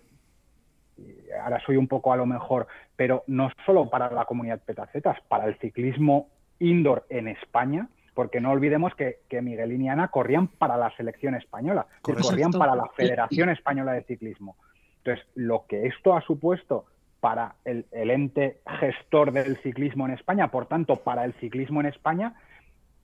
ahora 1.42 1.60
soy 1.64 1.76
un 1.76 1.88
poco 1.88 2.12
a 2.12 2.16
lo 2.16 2.26
mejor, 2.26 2.66
pero 2.96 3.24
no 3.26 3.50
solo 3.64 3.88
para 3.88 4.10
la 4.10 4.24
comunidad 4.24 4.60
petacetas, 4.60 5.18
para 5.28 5.46
el 5.46 5.58
ciclismo 5.58 6.28
indoor 6.58 7.06
en 7.08 7.28
España, 7.28 7.88
porque 8.14 8.40
no 8.40 8.50
olvidemos 8.50 8.94
que, 8.94 9.20
que 9.28 9.40
Miguelín 9.40 9.82
y 9.82 9.88
Ana 9.88 10.08
corrían 10.08 10.48
para 10.48 10.76
la 10.76 10.94
selección 10.96 11.34
española, 11.34 11.86
que 12.04 12.14
corrían 12.14 12.50
para 12.50 12.74
la 12.74 12.86
Federación 12.94 13.48
Española 13.50 13.92
de 13.92 14.02
Ciclismo. 14.02 14.56
Entonces, 14.98 15.26
lo 15.34 15.64
que 15.66 15.86
esto 15.86 16.14
ha 16.14 16.20
supuesto 16.20 16.84
para 17.20 17.54
el, 17.64 17.86
el 17.92 18.10
ente 18.10 18.60
gestor 18.78 19.32
del 19.32 19.56
ciclismo 19.58 20.06
en 20.06 20.14
España, 20.14 20.50
por 20.50 20.66
tanto, 20.66 20.96
para 20.96 21.24
el 21.24 21.32
ciclismo 21.34 21.80
en 21.80 21.86
España, 21.86 22.34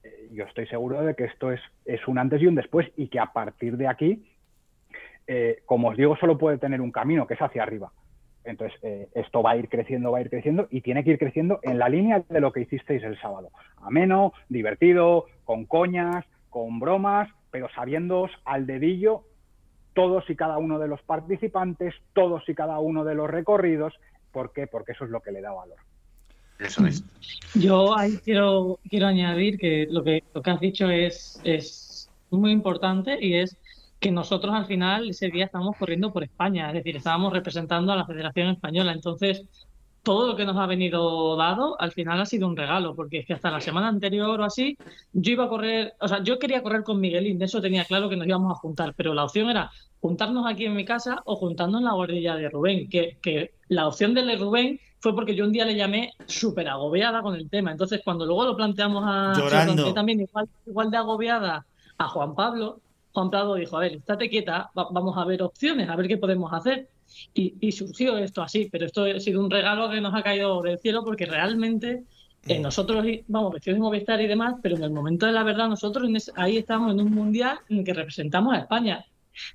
eh, 0.02 0.28
yo 0.32 0.44
estoy 0.44 0.66
seguro 0.66 1.02
de 1.02 1.14
que 1.14 1.24
esto 1.24 1.52
es, 1.52 1.60
es 1.84 2.06
un 2.08 2.18
antes 2.18 2.42
y 2.42 2.46
un 2.46 2.54
después 2.54 2.90
y 2.96 3.08
que 3.08 3.20
a 3.20 3.26
partir 3.26 3.76
de 3.76 3.88
aquí, 3.88 4.24
eh, 5.26 5.62
como 5.66 5.88
os 5.88 5.96
digo, 5.96 6.16
solo 6.16 6.38
puede 6.38 6.58
tener 6.58 6.80
un 6.80 6.92
camino, 6.92 7.26
que 7.26 7.34
es 7.34 7.42
hacia 7.42 7.62
arriba. 7.62 7.92
Entonces, 8.44 8.78
eh, 8.82 9.08
esto 9.14 9.42
va 9.42 9.52
a 9.52 9.56
ir 9.56 9.68
creciendo, 9.68 10.12
va 10.12 10.18
a 10.18 10.20
ir 10.20 10.30
creciendo 10.30 10.68
y 10.70 10.80
tiene 10.80 11.02
que 11.02 11.10
ir 11.10 11.18
creciendo 11.18 11.58
en 11.62 11.78
la 11.78 11.88
línea 11.88 12.22
de 12.28 12.40
lo 12.40 12.52
que 12.52 12.60
hicisteis 12.60 13.02
el 13.02 13.20
sábado. 13.20 13.50
Ameno, 13.78 14.32
divertido, 14.48 15.26
con 15.44 15.64
coñas, 15.66 16.24
con 16.48 16.78
bromas, 16.78 17.28
pero 17.50 17.68
sabiéndoos 17.74 18.30
al 18.44 18.66
dedillo 18.66 19.24
todos 19.96 20.28
y 20.28 20.36
cada 20.36 20.58
uno 20.58 20.78
de 20.78 20.88
los 20.88 21.02
participantes, 21.02 21.94
todos 22.12 22.46
y 22.48 22.54
cada 22.54 22.78
uno 22.78 23.02
de 23.02 23.14
los 23.14 23.28
recorridos. 23.28 23.94
¿Por 24.30 24.52
qué? 24.52 24.66
Porque 24.66 24.92
eso 24.92 25.06
es 25.06 25.10
lo 25.10 25.20
que 25.20 25.32
le 25.32 25.40
da 25.40 25.52
valor. 25.52 25.78
Eso 26.58 26.86
es. 26.86 27.02
Yo 27.54 27.96
ahí 27.96 28.18
quiero, 28.22 28.78
quiero 28.88 29.06
añadir 29.06 29.58
que 29.58 29.86
lo 29.90 30.04
que, 30.04 30.22
lo 30.34 30.42
que 30.42 30.50
has 30.50 30.60
dicho 30.60 30.90
es, 30.90 31.40
es 31.44 32.10
muy 32.30 32.52
importante 32.52 33.18
y 33.20 33.36
es 33.36 33.56
que 33.98 34.10
nosotros 34.10 34.54
al 34.54 34.66
final 34.66 35.10
ese 35.10 35.28
día 35.28 35.46
estábamos 35.46 35.76
corriendo 35.76 36.12
por 36.12 36.22
España, 36.22 36.68
es 36.68 36.74
decir, 36.74 36.96
estábamos 36.96 37.32
representando 37.32 37.92
a 37.92 37.96
la 37.96 38.06
Federación 38.06 38.48
Española. 38.48 38.92
Entonces, 38.92 39.44
todo 40.02 40.28
lo 40.28 40.36
que 40.36 40.44
nos 40.44 40.56
ha 40.56 40.66
venido 40.66 41.36
dado 41.36 41.80
al 41.80 41.90
final 41.90 42.20
ha 42.20 42.26
sido 42.26 42.46
un 42.46 42.56
regalo, 42.56 42.94
porque 42.94 43.18
es 43.18 43.26
que 43.26 43.34
hasta 43.34 43.50
la 43.50 43.60
semana 43.60 43.88
anterior 43.88 44.40
o 44.40 44.44
así, 44.44 44.78
yo 45.12 45.32
iba 45.32 45.44
a 45.44 45.48
correr, 45.48 45.94
o 46.00 46.06
sea, 46.06 46.22
yo 46.22 46.38
quería 46.38 46.62
correr 46.62 46.84
con 46.84 47.00
Miguelín, 47.00 47.38
de 47.38 47.46
eso 47.46 47.60
tenía 47.60 47.84
claro 47.84 48.08
que 48.08 48.16
nos 48.16 48.26
íbamos 48.26 48.52
a 48.52 48.60
juntar, 48.60 48.94
pero 48.96 49.14
la 49.14 49.24
opción 49.24 49.50
era 49.50 49.72
juntarnos 50.00 50.46
aquí 50.46 50.66
en 50.66 50.76
mi 50.76 50.84
casa 50.84 51.22
o 51.24 51.34
juntarnos 51.34 51.80
en 51.80 51.86
la 51.86 51.94
guardilla 51.94 52.36
de 52.36 52.48
Rubén, 52.48 52.88
que, 52.88 53.18
que 53.20 53.54
la 53.68 53.88
opción 53.88 54.14
de 54.14 54.36
Rubén 54.36 54.78
fue 55.00 55.14
porque 55.14 55.34
yo 55.34 55.44
un 55.44 55.52
día 55.52 55.64
le 55.64 55.74
llamé 55.74 56.12
súper 56.26 56.68
agobiada 56.68 57.22
con 57.22 57.34
el 57.34 57.50
tema. 57.50 57.72
Entonces, 57.72 58.00
cuando 58.04 58.26
luego 58.26 58.44
lo 58.44 58.56
planteamos 58.56 59.04
a 59.06 59.32
Llorando. 59.36 59.92
también 59.92 60.20
igual, 60.20 60.48
igual 60.66 60.90
de 60.90 60.96
agobiada 60.96 61.66
a 61.98 62.08
Juan 62.08 62.34
Pablo, 62.34 62.80
Juan 63.16 63.30
Pablo 63.30 63.54
dijo, 63.54 63.78
a 63.78 63.80
ver, 63.80 63.92
estate 63.96 64.28
quieta, 64.28 64.70
va- 64.78 64.88
vamos 64.90 65.16
a 65.16 65.24
ver 65.24 65.42
opciones, 65.42 65.88
a 65.88 65.96
ver 65.96 66.06
qué 66.06 66.18
podemos 66.18 66.52
hacer. 66.52 66.88
Y, 67.32 67.54
y 67.66 67.72
surgió 67.72 68.18
esto 68.18 68.42
así, 68.42 68.68
pero 68.70 68.84
esto 68.84 69.04
ha 69.04 69.18
sido 69.20 69.40
un 69.42 69.50
regalo 69.50 69.88
que 69.88 70.02
nos 70.02 70.14
ha 70.14 70.22
caído 70.22 70.60
del 70.60 70.78
cielo 70.78 71.02
porque 71.02 71.24
realmente 71.24 72.02
eh, 72.46 72.60
nosotros, 72.60 73.06
y- 73.06 73.24
vamos, 73.26 73.52
vestidos 73.54 73.76
de 73.78 73.80
Movistar 73.80 74.20
y 74.20 74.26
demás, 74.26 74.56
pero 74.62 74.76
en 74.76 74.82
el 74.84 74.90
momento 74.90 75.24
de 75.24 75.32
la 75.32 75.42
verdad 75.44 75.66
nosotros 75.68 76.06
en 76.06 76.16
ese- 76.16 76.32
ahí 76.36 76.58
estamos 76.58 76.92
en 76.92 77.00
un 77.00 77.10
mundial 77.10 77.58
en 77.70 77.78
el 77.78 77.84
que 77.84 77.94
representamos 77.94 78.52
a 78.54 78.58
España. 78.58 79.02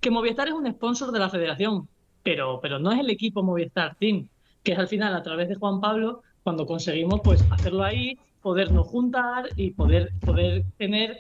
Que 0.02 0.10
Movistar 0.10 0.48
es 0.48 0.54
un 0.56 0.66
sponsor 0.72 1.12
de 1.12 1.20
la 1.20 1.30
federación, 1.30 1.88
pero, 2.24 2.60
pero 2.64 2.80
no 2.80 2.92
es 2.92 3.00
el 3.00 3.10
equipo 3.12 3.44
Movistar 3.44 3.96
Team, 4.00 4.28
que 4.64 4.72
es 4.74 4.80
al 4.80 4.88
final 4.88 5.14
a 5.16 5.22
través 5.22 5.48
de 5.50 5.56
Juan 5.56 5.80
Pablo 5.80 6.24
cuando 6.44 6.66
conseguimos 6.66 7.22
pues 7.24 7.46
hacerlo 7.52 7.84
ahí, 7.84 8.18
podernos 8.42 8.88
juntar 8.88 9.50
y 9.56 9.72
poder, 9.72 10.10
poder 10.24 10.64
tener... 10.78 11.20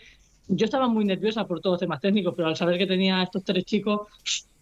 Yo 0.53 0.65
estaba 0.65 0.87
muy 0.87 1.05
nerviosa 1.05 1.47
por 1.47 1.61
todos 1.61 1.75
los 1.75 1.79
temas 1.79 2.01
técnicos, 2.01 2.33
pero 2.35 2.49
al 2.49 2.55
saber 2.55 2.77
que 2.77 2.85
tenía 2.85 3.23
estos 3.23 3.43
tres 3.43 3.63
chicos, 3.65 4.01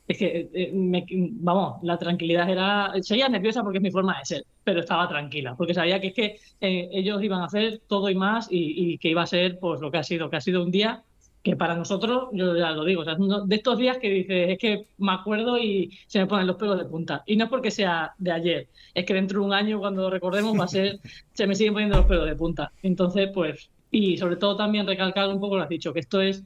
es 0.08 0.17
que, 0.17 0.49
eh, 0.54 0.71
me- 0.73 1.06
vamos, 1.10 1.84
la 1.84 1.97
tranquilidad 1.97 2.49
era... 2.49 2.91
Seguía 3.02 3.30
nerviosa 3.30 3.62
porque 3.63 3.78
es 3.78 3.84
mi 3.84 3.91
forma 3.91 4.17
de 4.17 4.25
ser, 4.25 4.43
pero 4.63 4.80
estaba 4.80 5.08
tranquila, 5.08 5.56
porque 5.56 5.73
sabía 5.73 5.99
que 5.99 6.08
es 6.08 6.13
que 6.13 6.39
eh, 6.62 6.89
ellos 6.91 7.21
iban 7.23 7.41
a 7.41 7.45
hacer 7.45 7.82
todo 7.88 8.10
y 8.10 8.15
más 8.15 8.47
y, 8.49 8.97
que 8.97 9.10
iba 9.10 9.21
a 9.21 9.28
ser 9.28 9.60
pues 9.60 9.82
lo 9.82 9.91
que 9.91 9.97
ha 9.99 10.04
sido, 10.04 10.30
que 10.30 10.38
ha 10.38 10.41
sido 10.41 10.63
un 10.63 10.71
día 10.71 11.04
que 11.43 11.56
para 11.56 11.75
nosotros, 11.75 12.30
yo 12.34 12.56
ya 12.58 12.71
lo 12.71 12.84
digo, 12.84 13.02
o 13.02 13.06
sea, 13.06 13.15
de 13.15 13.56
estos 13.56 13.78
días 13.78 13.97
que 13.97 14.10
dices, 14.10 14.49
es 14.49 14.58
que 14.58 14.88
me 14.97 15.13
acuerdo 15.13 15.58
y 15.58 15.97
se 16.06 16.19
me 16.19 16.28
ponen 16.28 16.45
los 16.47 16.58
pelos 16.58 16.78
de 16.78 16.86
punta. 16.86 17.23
Y 17.25 17.38
no 17.38 17.45
es 17.45 17.49
porque 17.49 17.71
sea 17.71 18.13
de 18.17 18.32
ayer, 18.32 18.67
es 18.93 19.06
que 19.06 19.13
dentro 19.13 19.39
de 19.39 19.45
un 19.45 19.54
año, 19.54 19.80
cuando 19.80 20.02
lo 20.02 20.10
recordemos, 20.10 20.60
va 20.60 20.65
a 20.65 20.67
ser, 20.67 20.99
se 21.34 21.47
me 21.47 21.56
siguen 21.56 21.73
poniendo 21.73 21.97
los 21.97 22.08
pelos 22.08 22.25
de 22.25 22.36
punta. 22.36 22.71
Entonces, 22.84 23.30
pues, 23.34 23.69
y 23.91 24.17
sobre 24.17 24.36
todo 24.38 24.56
también 24.56 24.86
recalcar 24.88 25.30
un 25.30 25.39
poco, 25.39 25.58
lo 25.58 25.63
has 25.63 25.69
dicho, 25.69 25.93
que 25.93 25.99
esto 26.02 26.21
es 26.21 26.43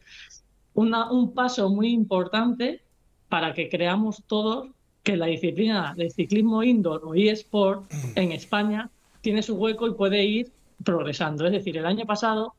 una- 0.74 1.12
un 1.12 1.34
paso 1.34 1.70
muy 1.70 1.90
importante 1.92 2.82
para 3.30 3.54
que 3.54 3.70
creamos 3.70 4.24
todos 4.28 4.68
que 5.04 5.18
la 5.18 5.26
disciplina 5.26 5.94
del 5.98 6.12
ciclismo 6.12 6.64
indoor 6.64 7.02
o 7.04 7.14
eSport 7.14 7.92
en 8.16 8.32
España 8.32 8.90
tiene 9.22 9.42
su 9.44 9.56
hueco 9.56 9.88
y 9.88 9.94
puede 9.94 10.24
ir 10.24 10.52
progresando. 10.84 11.46
Es 11.46 11.52
decir, 11.52 11.78
el 11.78 11.86
año 11.86 12.06
pasado 12.06 12.54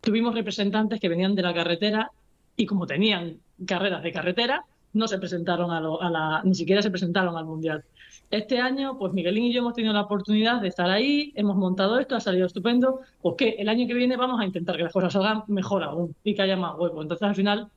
tuvimos 0.00 0.34
representantes 0.34 0.98
que 1.00 1.08
venían 1.08 1.34
de 1.34 1.42
la 1.42 1.52
carretera 1.54 2.10
y 2.56 2.64
como 2.66 2.86
tenían 2.86 3.36
carreras 3.66 4.02
de 4.02 4.12
carretera, 4.12 4.64
no 4.94 5.06
se 5.06 5.18
presentaron 5.18 5.70
a, 5.70 5.80
lo- 5.80 6.00
a 6.00 6.10
la, 6.10 6.42
ni 6.44 6.54
siquiera 6.54 6.80
se 6.82 6.90
presentaron 6.90 7.36
al 7.36 7.44
Mundial. 7.44 7.84
Este 8.30 8.60
año, 8.60 8.96
pues 8.96 9.12
Miguelín 9.12 9.44
y 9.46 9.52
yo 9.52 9.58
hemos 9.60 9.74
tenido 9.74 9.92
la 9.92 10.02
oportunidad 10.02 10.60
de 10.60 10.68
estar 10.68 10.88
ahí, 10.88 11.32
hemos 11.34 11.56
montado 11.56 11.98
esto, 11.98 12.14
ha 12.14 12.20
salido 12.20 12.46
estupendo, 12.46 13.00
pues 13.20 13.34
que 13.36 13.48
el 13.58 13.68
año 13.68 13.88
que 13.88 13.94
viene 13.94 14.16
vamos 14.16 14.40
a 14.40 14.44
intentar 14.44 14.76
que 14.76 14.84
las 14.84 14.92
cosas 14.92 15.12
salgan 15.12 15.42
mejor 15.48 15.82
aún 15.82 16.14
y 16.22 16.34
que 16.34 16.42
haya 16.42 16.56
más 16.56 16.78
hueco. 16.78 17.02
Entonces, 17.02 17.26
al 17.26 17.34
final, 17.34 17.68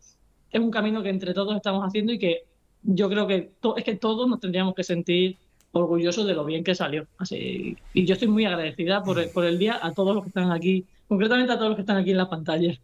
es 0.51 0.61
un 0.61 0.69
camino 0.69 1.01
que 1.01 1.09
entre 1.09 1.33
todos 1.33 1.55
estamos 1.55 1.83
haciendo 1.83 2.13
y 2.13 2.19
que 2.19 2.43
yo 2.83 3.09
creo 3.09 3.25
que 3.25 3.51
es 3.77 3.83
que 3.83 3.95
todos 3.95 4.27
nos 4.29 4.39
tendríamos 4.39 4.75
que 4.75 4.83
sentir 4.83 5.37
orgullosos 5.71 6.27
de 6.27 6.35
lo 6.35 6.45
bien 6.45 6.63
que 6.63 6.75
salió. 6.75 7.07
Así, 7.17 7.75
y 7.95 8.05
yo 8.05 8.13
estoy 8.13 8.27
muy 8.27 8.45
agradecida 8.45 9.01
por 9.01 9.17
el, 9.17 9.29
por 9.31 9.45
el 9.45 9.57
día 9.57 9.79
a 9.81 9.91
todos 9.91 10.13
los 10.13 10.23
que 10.23 10.27
están 10.29 10.51
aquí, 10.51 10.85
concretamente 11.07 11.51
a 11.51 11.55
todos 11.55 11.69
los 11.69 11.77
que 11.77 11.81
están 11.81 11.97
aquí 11.97 12.11
en 12.11 12.17
la 12.17 12.29
pantalla. 12.29 12.79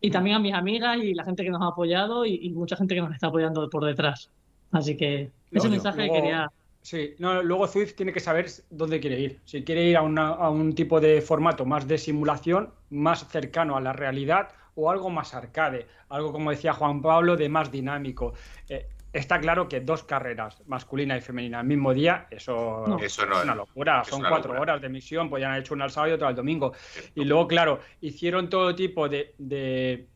Y 0.00 0.10
también 0.10 0.34
a 0.34 0.40
mis 0.40 0.54
amigas 0.54 0.98
y 1.00 1.14
la 1.14 1.22
gente 1.22 1.44
que 1.44 1.50
nos 1.50 1.62
ha 1.62 1.68
apoyado 1.68 2.26
y, 2.26 2.34
y 2.42 2.50
mucha 2.50 2.74
gente 2.74 2.96
que 2.96 3.00
nos 3.00 3.12
está 3.14 3.28
apoyando 3.28 3.70
por 3.70 3.84
detrás. 3.84 4.28
Así 4.72 4.96
que 4.96 5.30
ese 5.52 5.68
mensaje 5.68 5.98
luego- 5.98 6.14
quería... 6.16 6.50
Sí, 6.82 7.14
no, 7.18 7.42
luego 7.42 7.66
Zwift 7.68 7.94
tiene 7.94 8.12
que 8.12 8.20
saber 8.20 8.46
dónde 8.70 8.98
quiere 9.00 9.18
ir. 9.20 9.40
Si 9.44 9.62
quiere 9.62 9.84
ir 9.84 9.96
a, 9.96 10.02
una- 10.02 10.30
a 10.30 10.50
un 10.50 10.74
tipo 10.74 11.00
de 11.00 11.20
formato 11.20 11.64
más 11.64 11.86
de 11.86 11.96
simulación, 11.96 12.72
más 12.90 13.26
cercano 13.28 13.76
a 13.76 13.80
la 13.80 13.92
realidad 13.92 14.48
o 14.74 14.90
algo 14.90 15.08
más 15.08 15.32
arcade, 15.34 15.86
algo 16.08 16.32
como 16.32 16.50
decía 16.50 16.72
Juan 16.72 17.00
Pablo, 17.00 17.36
de 17.36 17.48
más 17.48 17.70
dinámico. 17.70 18.34
Eh, 18.68 18.88
está 19.12 19.38
claro 19.38 19.68
que 19.68 19.80
dos 19.80 20.02
carreras, 20.02 20.60
masculina 20.66 21.16
y 21.16 21.20
femenina, 21.20 21.60
al 21.60 21.66
mismo 21.66 21.94
día, 21.94 22.26
eso, 22.30 22.84
No. 22.88 22.98
Eso 22.98 23.26
no 23.26 23.36
es 23.38 23.44
una 23.44 23.54
locura. 23.54 24.00
es 24.02 24.08
Son 24.08 24.20
una 24.20 24.30
cuatro 24.30 24.52
locura. 24.52 24.72
horas 24.72 24.80
de 24.80 24.86
emisión, 24.88 25.30
podían 25.30 25.50
haber 25.52 25.62
hecho 25.62 25.74
una 25.74 25.84
al 25.84 25.90
sábado 25.92 26.10
y 26.12 26.14
otra 26.14 26.28
al 26.28 26.34
domingo. 26.34 26.72
Y 27.14 27.24
luego, 27.24 27.46
claro, 27.46 27.78
hicieron 28.00 28.48
todo 28.48 28.74
tipo 28.74 29.08
de, 29.08 29.34
de- 29.38 30.08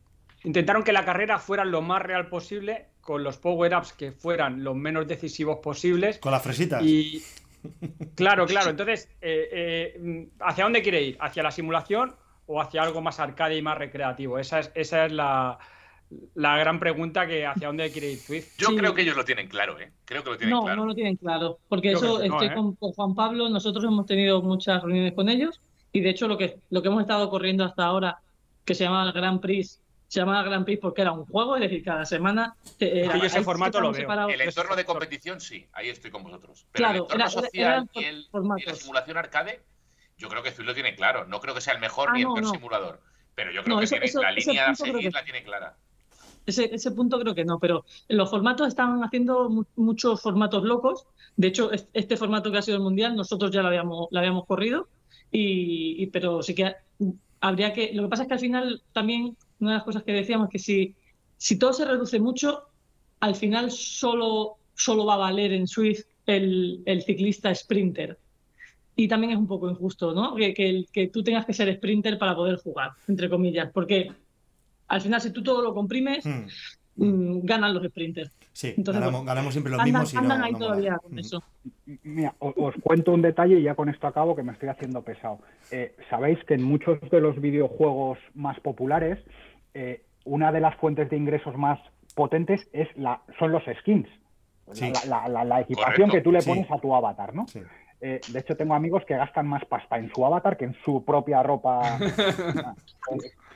Intentaron 0.43 0.83
que 0.83 0.93
la 0.93 1.03
carrera 1.03 1.39
fuera 1.39 1.65
lo 1.65 1.81
más 1.81 2.01
real 2.01 2.27
posible, 2.27 2.87
con 3.07 3.23
los 3.23 3.37
power-ups 3.37 3.93
que 3.93 4.11
fueran 4.11 4.65
lo 4.65 4.73
menos 4.75 5.07
decisivos 5.07 5.59
posibles. 5.63 6.19
Con 6.19 6.33
las 6.33 6.43
fresitas. 6.43 6.83
Y 6.83 7.23
claro, 8.15 8.45
claro. 8.45 8.69
Entonces, 8.71 9.07
eh, 9.21 9.47
eh, 9.95 10.27
¿hacia 10.41 10.65
dónde 10.65 10.81
quiere 10.81 11.01
ir? 11.01 11.17
¿Hacia 11.21 11.41
la 11.41 11.51
simulación 11.51 12.13
o 12.47 12.59
hacia 12.59 12.81
algo 12.83 12.99
más 13.01 13.21
arcade 13.21 13.55
y 13.55 13.61
más 13.61 13.77
recreativo? 13.77 14.37
Esa 14.39 14.59
es, 14.59 14.71
esa 14.75 15.05
es 15.05 15.13
la, 15.13 15.57
la 16.35 16.57
gran 16.57 16.81
pregunta 16.81 17.25
que 17.25 17.45
hacia 17.45 17.67
dónde 17.67 17.89
quiere 17.93 18.11
ir 18.11 18.19
Swift. 18.19 18.57
Yo 18.57 18.67
Sí. 18.71 18.75
creo 18.75 18.93
que 18.93 19.03
ellos 19.03 19.15
lo 19.15 19.23
tienen 19.23 19.47
claro, 19.47 19.79
¿eh? 19.79 19.89
Creo 20.03 20.21
que 20.25 20.31
lo 20.31 20.37
tienen 20.37 20.53
No, 20.53 20.63
claro. 20.63 20.81
no 20.81 20.87
lo 20.87 20.93
tienen 20.93 21.15
claro, 21.15 21.59
porque 21.69 21.91
Yo 21.93 21.97
eso 21.99 22.17
no, 22.17 22.23
estoy 22.25 22.47
¿eh? 22.47 22.53
con, 22.53 22.75
con 22.75 22.91
Juan 22.91 23.15
Pablo, 23.15 23.47
nosotros 23.47 23.85
hemos 23.85 24.05
tenido 24.05 24.41
muchas 24.41 24.83
reuniones 24.83 25.13
con 25.13 25.29
ellos 25.29 25.61
y 25.93 26.01
de 26.01 26.09
hecho 26.09 26.27
lo 26.27 26.37
que, 26.37 26.59
lo 26.71 26.81
que 26.81 26.89
hemos 26.89 26.99
estado 27.03 27.29
corriendo 27.29 27.63
hasta 27.63 27.85
ahora, 27.85 28.17
que 28.65 28.75
se 28.75 28.83
llama 28.83 29.09
Grand 29.13 29.39
Prix, 29.39 29.79
se 30.07 30.19
llama 30.21 30.41
Grand 30.43 30.63
Prix 30.65 30.79
porque 30.81 31.01
era 31.01 31.11
un 31.11 31.25
juego, 31.25 31.55
es 31.57 31.61
decir, 31.63 31.83
cada 31.83 32.05
semana... 32.05 32.55
eh, 32.79 33.09
yo 33.13 33.23
ese 33.25 33.41
formato 33.43 33.81
lo 33.81 33.91
veo. 33.91 34.01
separados. 34.01 34.31
El 34.33 34.41
entorno 34.41 34.75
de 34.75 34.85
competición, 34.85 35.41
sí, 35.41 35.67
ahí 35.73 35.89
estoy 35.89 36.11
con 36.11 36.23
vosotros. 36.23 36.65
Pero 36.71 36.85
el 36.87 36.91
Claro, 36.91 37.03
entorno 37.03 37.23
era- 37.23 37.29
social 37.29 37.89
y, 37.93 38.03
el- 38.03 38.27
y 38.57 38.65
la 38.65 38.75
simulación 38.75 39.17
arcade, 39.17 39.61
yo 40.17 40.29
creo 40.29 40.41
que 40.43 40.51
Zwift 40.51 40.65
lo 40.67 40.73
tiene 40.73 40.95
claro. 40.95 41.25
No 41.25 41.39
creo 41.41 41.53
que 41.53 41.61
sea 41.61 41.73
el 41.73 41.79
mejor 41.79 42.09
Ah, 42.09 42.13
ni 42.13 42.21
el 42.21 42.27
no, 42.27 42.33
peor 42.35 42.45
no. 42.45 42.51
simulador. 42.51 43.01
Pero 43.35 43.51
yo 43.51 43.63
creo 43.63 43.75
No, 43.75 43.79
que 43.79 43.85
eso- 43.85 43.93
tiene- 43.95 44.05
eso- 44.07 44.21
la 44.21 44.31
línea 44.31 44.69
a 44.69 44.75
seguir 44.75 44.97
que- 44.97 45.11
la 45.11 45.23
tiene 45.23 45.43
clara. 45.43 45.75
Ese, 46.45 46.73
ese 46.73 46.91
punto 46.91 47.19
creo 47.19 47.35
que 47.35 47.43
no, 47.43 47.59
pero 47.59 47.83
los 48.07 48.29
formatos 48.29 48.69
están 48.69 49.03
haciendo 49.03 49.49
mu- 49.49 49.65
muchos 49.75 50.21
formatos 50.21 50.63
locos. 50.63 51.05
De 51.35 51.47
hecho, 51.47 51.71
es- 51.73 51.89
este 51.93 52.15
formato 52.15 52.49
que 52.51 52.57
ha 52.59 52.61
sido 52.61 52.77
el 52.77 52.83
mundial, 52.83 53.15
nosotros 53.17 53.51
ya 53.51 53.61
lo 53.61 53.67
habíamos, 53.67 54.07
lo 54.09 54.19
habíamos 54.19 54.45
corrido, 54.45 54.87
y, 55.29 56.01
y- 56.01 56.07
pero 56.07 56.41
sí 56.41 56.55
que 56.55 56.73
habría 57.41 57.73
que. 57.73 57.91
Lo 57.93 58.03
que 58.03 58.09
pasa 58.09 58.21
es 58.23 58.27
que 58.29 58.33
al 58.35 58.39
final 58.39 58.81
también 58.93 59.35
una 59.59 59.71
de 59.71 59.77
las 59.77 59.83
cosas 59.83 60.03
que 60.03 60.11
decíamos 60.13 60.47
es 60.47 60.51
que 60.51 60.59
si, 60.59 60.95
si 61.37 61.57
todo 61.57 61.73
se 61.73 61.85
reduce 61.85 62.19
mucho, 62.19 62.63
al 63.19 63.35
final 63.35 63.71
solo, 63.71 64.57
solo 64.75 65.05
va 65.05 65.15
a 65.15 65.17
valer 65.17 65.51
en 65.53 65.67
Swift 65.67 66.05
el, 66.25 66.81
el 66.85 67.01
ciclista 67.03 67.53
sprinter. 67.53 68.17
Y 68.95 69.07
también 69.07 69.33
es 69.33 69.37
un 69.37 69.47
poco 69.47 69.69
injusto, 69.69 70.13
¿no? 70.13 70.35
Que, 70.35 70.85
que 70.91 71.07
tú 71.07 71.23
tengas 71.23 71.45
que 71.45 71.53
ser 71.53 71.73
sprinter 71.75 72.17
para 72.17 72.35
poder 72.35 72.57
jugar, 72.57 72.91
entre 73.07 73.29
comillas, 73.29 73.69
porque 73.71 74.11
al 74.87 75.01
final 75.01 75.21
si 75.21 75.31
tú 75.31 75.43
todo 75.43 75.61
lo 75.61 75.73
comprimes, 75.73 76.25
Hmm. 76.25 76.47
mm, 76.95 77.45
ganan 77.45 77.73
los 77.75 77.85
sprinters. 77.85 78.31
Sí, 78.57 78.73
Entonces, 78.75 78.95
ganamos, 79.01 79.19
bueno, 79.21 79.27
ganamos 79.27 79.53
siempre 79.53 79.69
los 79.71 79.79
Andan, 79.79 80.01
mismos 80.01 80.13
y 80.13 80.15
no, 80.15 80.21
andan 80.23 80.43
ahí 80.43 80.51
no 80.53 80.57
todavía 80.57 80.97
con 80.97 81.19
eso. 81.19 81.43
Mira, 82.01 82.33
os, 82.39 82.73
cuento 82.81 83.11
un 83.13 83.21
detalle 83.21 83.59
y 83.59 83.61
ya 83.61 83.75
con 83.75 83.87
esto 83.87 84.07
acabo 84.07 84.35
que 84.35 84.41
me 84.41 84.51
estoy 84.53 84.69
haciendo 84.69 85.03
pesado. 85.03 85.37
Eh, 85.69 85.95
Sabéis 86.09 86.43
que 86.45 86.55
en 86.55 86.63
muchos 86.63 86.99
de 87.11 87.21
los 87.21 87.39
videojuegos 87.39 88.17
más 88.33 88.59
populares, 88.61 89.19
eh, 89.75 90.01
una 90.25 90.51
de 90.51 90.61
las 90.61 90.75
fuentes 90.77 91.07
de 91.07 91.17
ingresos 91.17 91.55
más 91.55 91.77
potentes 92.15 92.67
es 92.73 92.87
la, 92.97 93.21
son 93.37 93.51
los 93.51 93.61
skins. 93.81 94.09
Sí. 94.71 94.91
La, 95.07 95.19
la- 95.21 95.27
la- 95.29 95.43
la 95.45 95.61
equipación 95.61 96.09
Correcto. 96.09 96.13
que 96.17 96.21
tú 96.21 96.31
le 96.31 96.41
Sí. 96.41 96.49
pones 96.49 96.71
a 96.71 96.79
tu 96.79 96.95
avatar, 96.95 97.35
¿no? 97.35 97.47
Sí. 97.47 97.61
Eh, 97.99 98.21
de 98.27 98.39
hecho, 98.39 98.55
tengo 98.55 98.75
amigos 98.75 99.03
que 99.05 99.15
gastan 99.15 99.47
más 99.47 99.65
pasta 99.65 99.97
en 99.97 100.11
su 100.13 100.25
avatar 100.25 100.57
que 100.57 100.65
en 100.65 100.75
su 100.85 101.03
propia 101.03 101.41
ropa. 101.43 101.97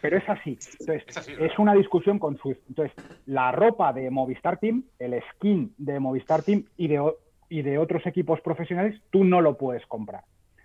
Pero 0.02 0.18
es 0.18 0.28
así. 0.28 0.58
Entonces, 0.80 1.04
Es 1.08 1.18
así, 1.18 1.34
es 1.40 1.60
una 1.60 1.76
discusión 1.76 2.18
con 2.18 2.38
Swift. 2.38 2.60
Entonces, 2.70 2.96
la 3.28 3.52
ropa 3.52 3.94
de 3.94 4.10
Movistar 4.10 4.58
Team, 4.58 4.84
el 4.98 5.22
skin 5.34 5.74
de 5.78 6.00
Movistar 6.00 6.42
Team 6.42 6.66
y 6.76 6.88
de, 6.88 7.14
y 7.50 7.62
de 7.62 7.78
otros 7.78 8.06
equipos 8.08 8.42
profesionales, 8.42 9.00
tú 9.12 9.24
no 9.24 9.42
lo 9.42 9.58
puedes 9.58 9.86
comprar. 9.86 10.24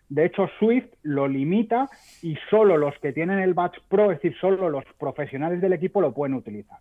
De 0.09 0.25
hecho, 0.25 0.49
Swift 0.59 0.87
lo 1.03 1.27
limita 1.29 1.89
y 2.23 2.37
solo 2.49 2.77
los 2.77 2.97
que 3.01 3.13
tienen 3.13 3.41
el 3.41 3.55
Batch 3.55 3.79
Pro, 3.89 4.13
es 4.13 4.23
decir, 4.23 4.39
solo 4.41 4.71
los 4.71 4.85
profesionales 4.99 5.61
del 5.61 5.73
equipo 5.73 6.01
lo 6.01 6.15
pueden 6.15 6.35
utilizar. 6.35 6.79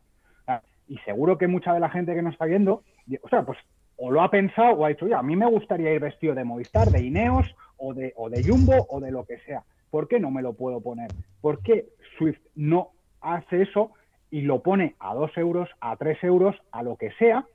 Y 0.87 0.99
seguro 0.99 1.39
que 1.39 1.47
mucha 1.47 1.73
de 1.73 1.79
la 1.79 1.89
gente 1.89 2.13
que 2.13 2.21
nos 2.21 2.33
está 2.33 2.45
viendo, 2.45 2.83
o 3.23 3.29
sea, 3.29 3.41
pues 3.41 3.57
o 3.97 4.11
lo 4.11 4.21
ha 4.21 4.29
pensado 4.29 4.75
o 4.75 4.85
ha 4.85 4.89
dicho, 4.89 5.05
oye, 5.05 5.13
a 5.13 5.23
mí 5.23 5.35
me 5.35 5.49
gustaría 5.49 5.93
ir 5.93 6.01
vestido 6.01 6.35
de 6.35 6.43
Movistar, 6.43 6.91
de 6.91 7.01
Ineos 7.01 7.45
o 7.77 7.93
de, 7.93 8.13
o 8.17 8.29
de 8.29 8.43
Jumbo 8.43 8.85
o 8.89 8.99
de 8.99 9.11
lo 9.11 9.25
que 9.25 9.39
sea. 9.39 9.63
¿Por 9.89 10.07
qué 10.07 10.19
no 10.19 10.31
me 10.31 10.41
lo 10.41 10.53
puedo 10.53 10.81
poner? 10.81 11.11
¿Por 11.41 11.61
qué 11.61 11.85
Swift 12.17 12.39
no 12.55 12.91
hace 13.21 13.61
eso 13.61 13.91
y 14.29 14.41
lo 14.41 14.61
pone 14.61 14.95
a 14.99 15.13
2 15.13 15.37
euros, 15.37 15.69
a 15.79 15.95
3 15.95 16.23
euros, 16.23 16.55
a 16.71 16.83
lo 16.83 16.97
que 16.97 17.11
sea, 17.11 17.45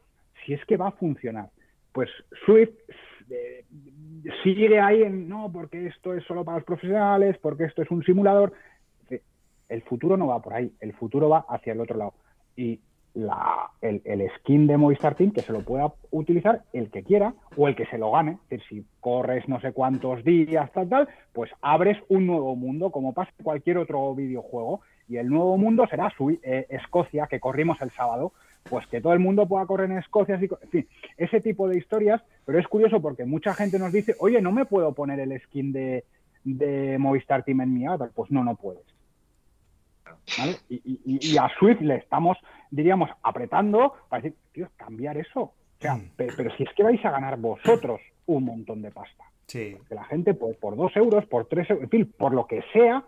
si 0.44 0.54
es 0.54 0.64
que 0.64 0.76
va 0.76 0.88
a 0.88 0.92
funcionar? 0.92 1.50
Pues 1.92 2.08
Swift 2.46 2.70
eh, 3.30 3.64
sigue 4.42 4.80
ahí 4.80 5.02
en, 5.02 5.28
no, 5.28 5.50
porque 5.52 5.86
esto 5.86 6.14
es 6.14 6.24
solo 6.24 6.44
para 6.44 6.58
los 6.58 6.64
profesionales, 6.64 7.36
porque 7.38 7.64
esto 7.64 7.82
es 7.82 7.90
un 7.90 8.02
simulador. 8.04 8.52
El 9.68 9.82
futuro 9.82 10.16
no 10.16 10.26
va 10.26 10.42
por 10.42 10.54
ahí, 10.54 10.72
el 10.80 10.92
futuro 10.94 11.28
va 11.28 11.44
hacia 11.48 11.72
el 11.72 11.80
otro 11.80 11.96
lado. 11.96 12.14
Y 12.56 12.80
la, 13.14 13.70
el, 13.80 14.00
el 14.04 14.30
skin 14.38 14.66
de 14.66 14.76
Movistar 14.76 15.14
Team 15.14 15.32
que 15.32 15.42
se 15.42 15.52
lo 15.52 15.60
pueda 15.62 15.92
utilizar 16.10 16.62
el 16.72 16.90
que 16.90 17.02
quiera 17.02 17.34
o 17.56 17.68
el 17.68 17.74
que 17.74 17.86
se 17.86 17.98
lo 17.98 18.12
gane. 18.12 18.38
Es 18.44 18.60
decir, 18.60 18.68
si 18.68 18.86
corres 19.00 19.48
no 19.48 19.60
sé 19.60 19.72
cuántos 19.72 20.24
días, 20.24 20.70
tal, 20.72 20.88
tal, 20.88 21.08
pues 21.32 21.50
abres 21.60 21.98
un 22.08 22.26
nuevo 22.26 22.54
mundo, 22.56 22.90
como 22.90 23.12
pasa 23.12 23.32
en 23.38 23.44
cualquier 23.44 23.78
otro 23.78 24.14
videojuego. 24.14 24.80
Y 25.08 25.16
el 25.16 25.28
nuevo 25.28 25.56
mundo 25.56 25.86
será 25.90 26.10
su, 26.16 26.30
eh, 26.30 26.66
Escocia, 26.68 27.26
que 27.26 27.40
corrimos 27.40 27.80
el 27.82 27.90
sábado. 27.90 28.32
Pues 28.68 28.86
que 28.86 29.00
todo 29.00 29.14
el 29.14 29.20
mundo 29.20 29.48
pueda 29.48 29.64
correr 29.64 29.90
en 29.90 29.98
Escocia, 29.98 30.34
en 30.34 30.68
fin, 30.68 30.86
ese 31.16 31.40
tipo 31.40 31.66
de 31.66 31.78
historias. 31.78 32.22
Pero 32.44 32.58
es 32.58 32.68
curioso 32.68 33.00
porque 33.00 33.24
mucha 33.24 33.54
gente 33.54 33.78
nos 33.78 33.92
dice, 33.92 34.14
oye, 34.20 34.40
no 34.40 34.52
me 34.52 34.66
puedo 34.66 34.92
poner 34.92 35.18
el 35.18 35.40
skin 35.40 35.72
de, 35.72 36.04
de 36.44 36.98
Movistar 36.98 37.42
Team 37.42 37.62
en 37.62 37.74
mi 37.74 37.86
avatar. 37.86 38.10
Pues 38.14 38.30
no, 38.30 38.44
no 38.44 38.54
puedes. 38.54 38.84
¿Vale? 40.38 40.56
Y, 40.68 40.76
y- 41.04 41.32
y 41.32 41.36
a 41.38 41.48
Swift 41.58 41.80
le 41.80 41.96
estamos, 41.96 42.36
diríamos, 42.70 43.10
apretando 43.22 43.94
para 44.08 44.22
decir, 44.22 44.38
tío, 44.52 44.68
cambiar 44.76 45.16
eso. 45.16 45.40
O 45.42 45.54
sea, 45.80 45.94
Mm. 45.94 46.10
pe- 46.16 46.28
pero, 46.36 46.54
si 46.56 46.62
es 46.64 46.70
que 46.74 46.82
vais 46.82 47.04
a 47.04 47.10
ganar 47.10 47.38
vosotros 47.38 48.00
un 48.26 48.44
montón 48.44 48.82
de 48.82 48.90
pasta. 48.90 49.24
Sí. 49.46 49.76
Que 49.88 49.94
la 49.94 50.04
gente, 50.04 50.34
pues, 50.34 50.56
por 50.58 50.76
dos 50.76 50.94
euros, 50.96 51.24
por 51.26 51.46
tres 51.48 51.68
euros, 51.70 51.84
en 51.84 51.90
fin, 51.90 52.14
por 52.16 52.32
lo 52.34 52.46
que 52.46 52.62
sea, 52.72 53.02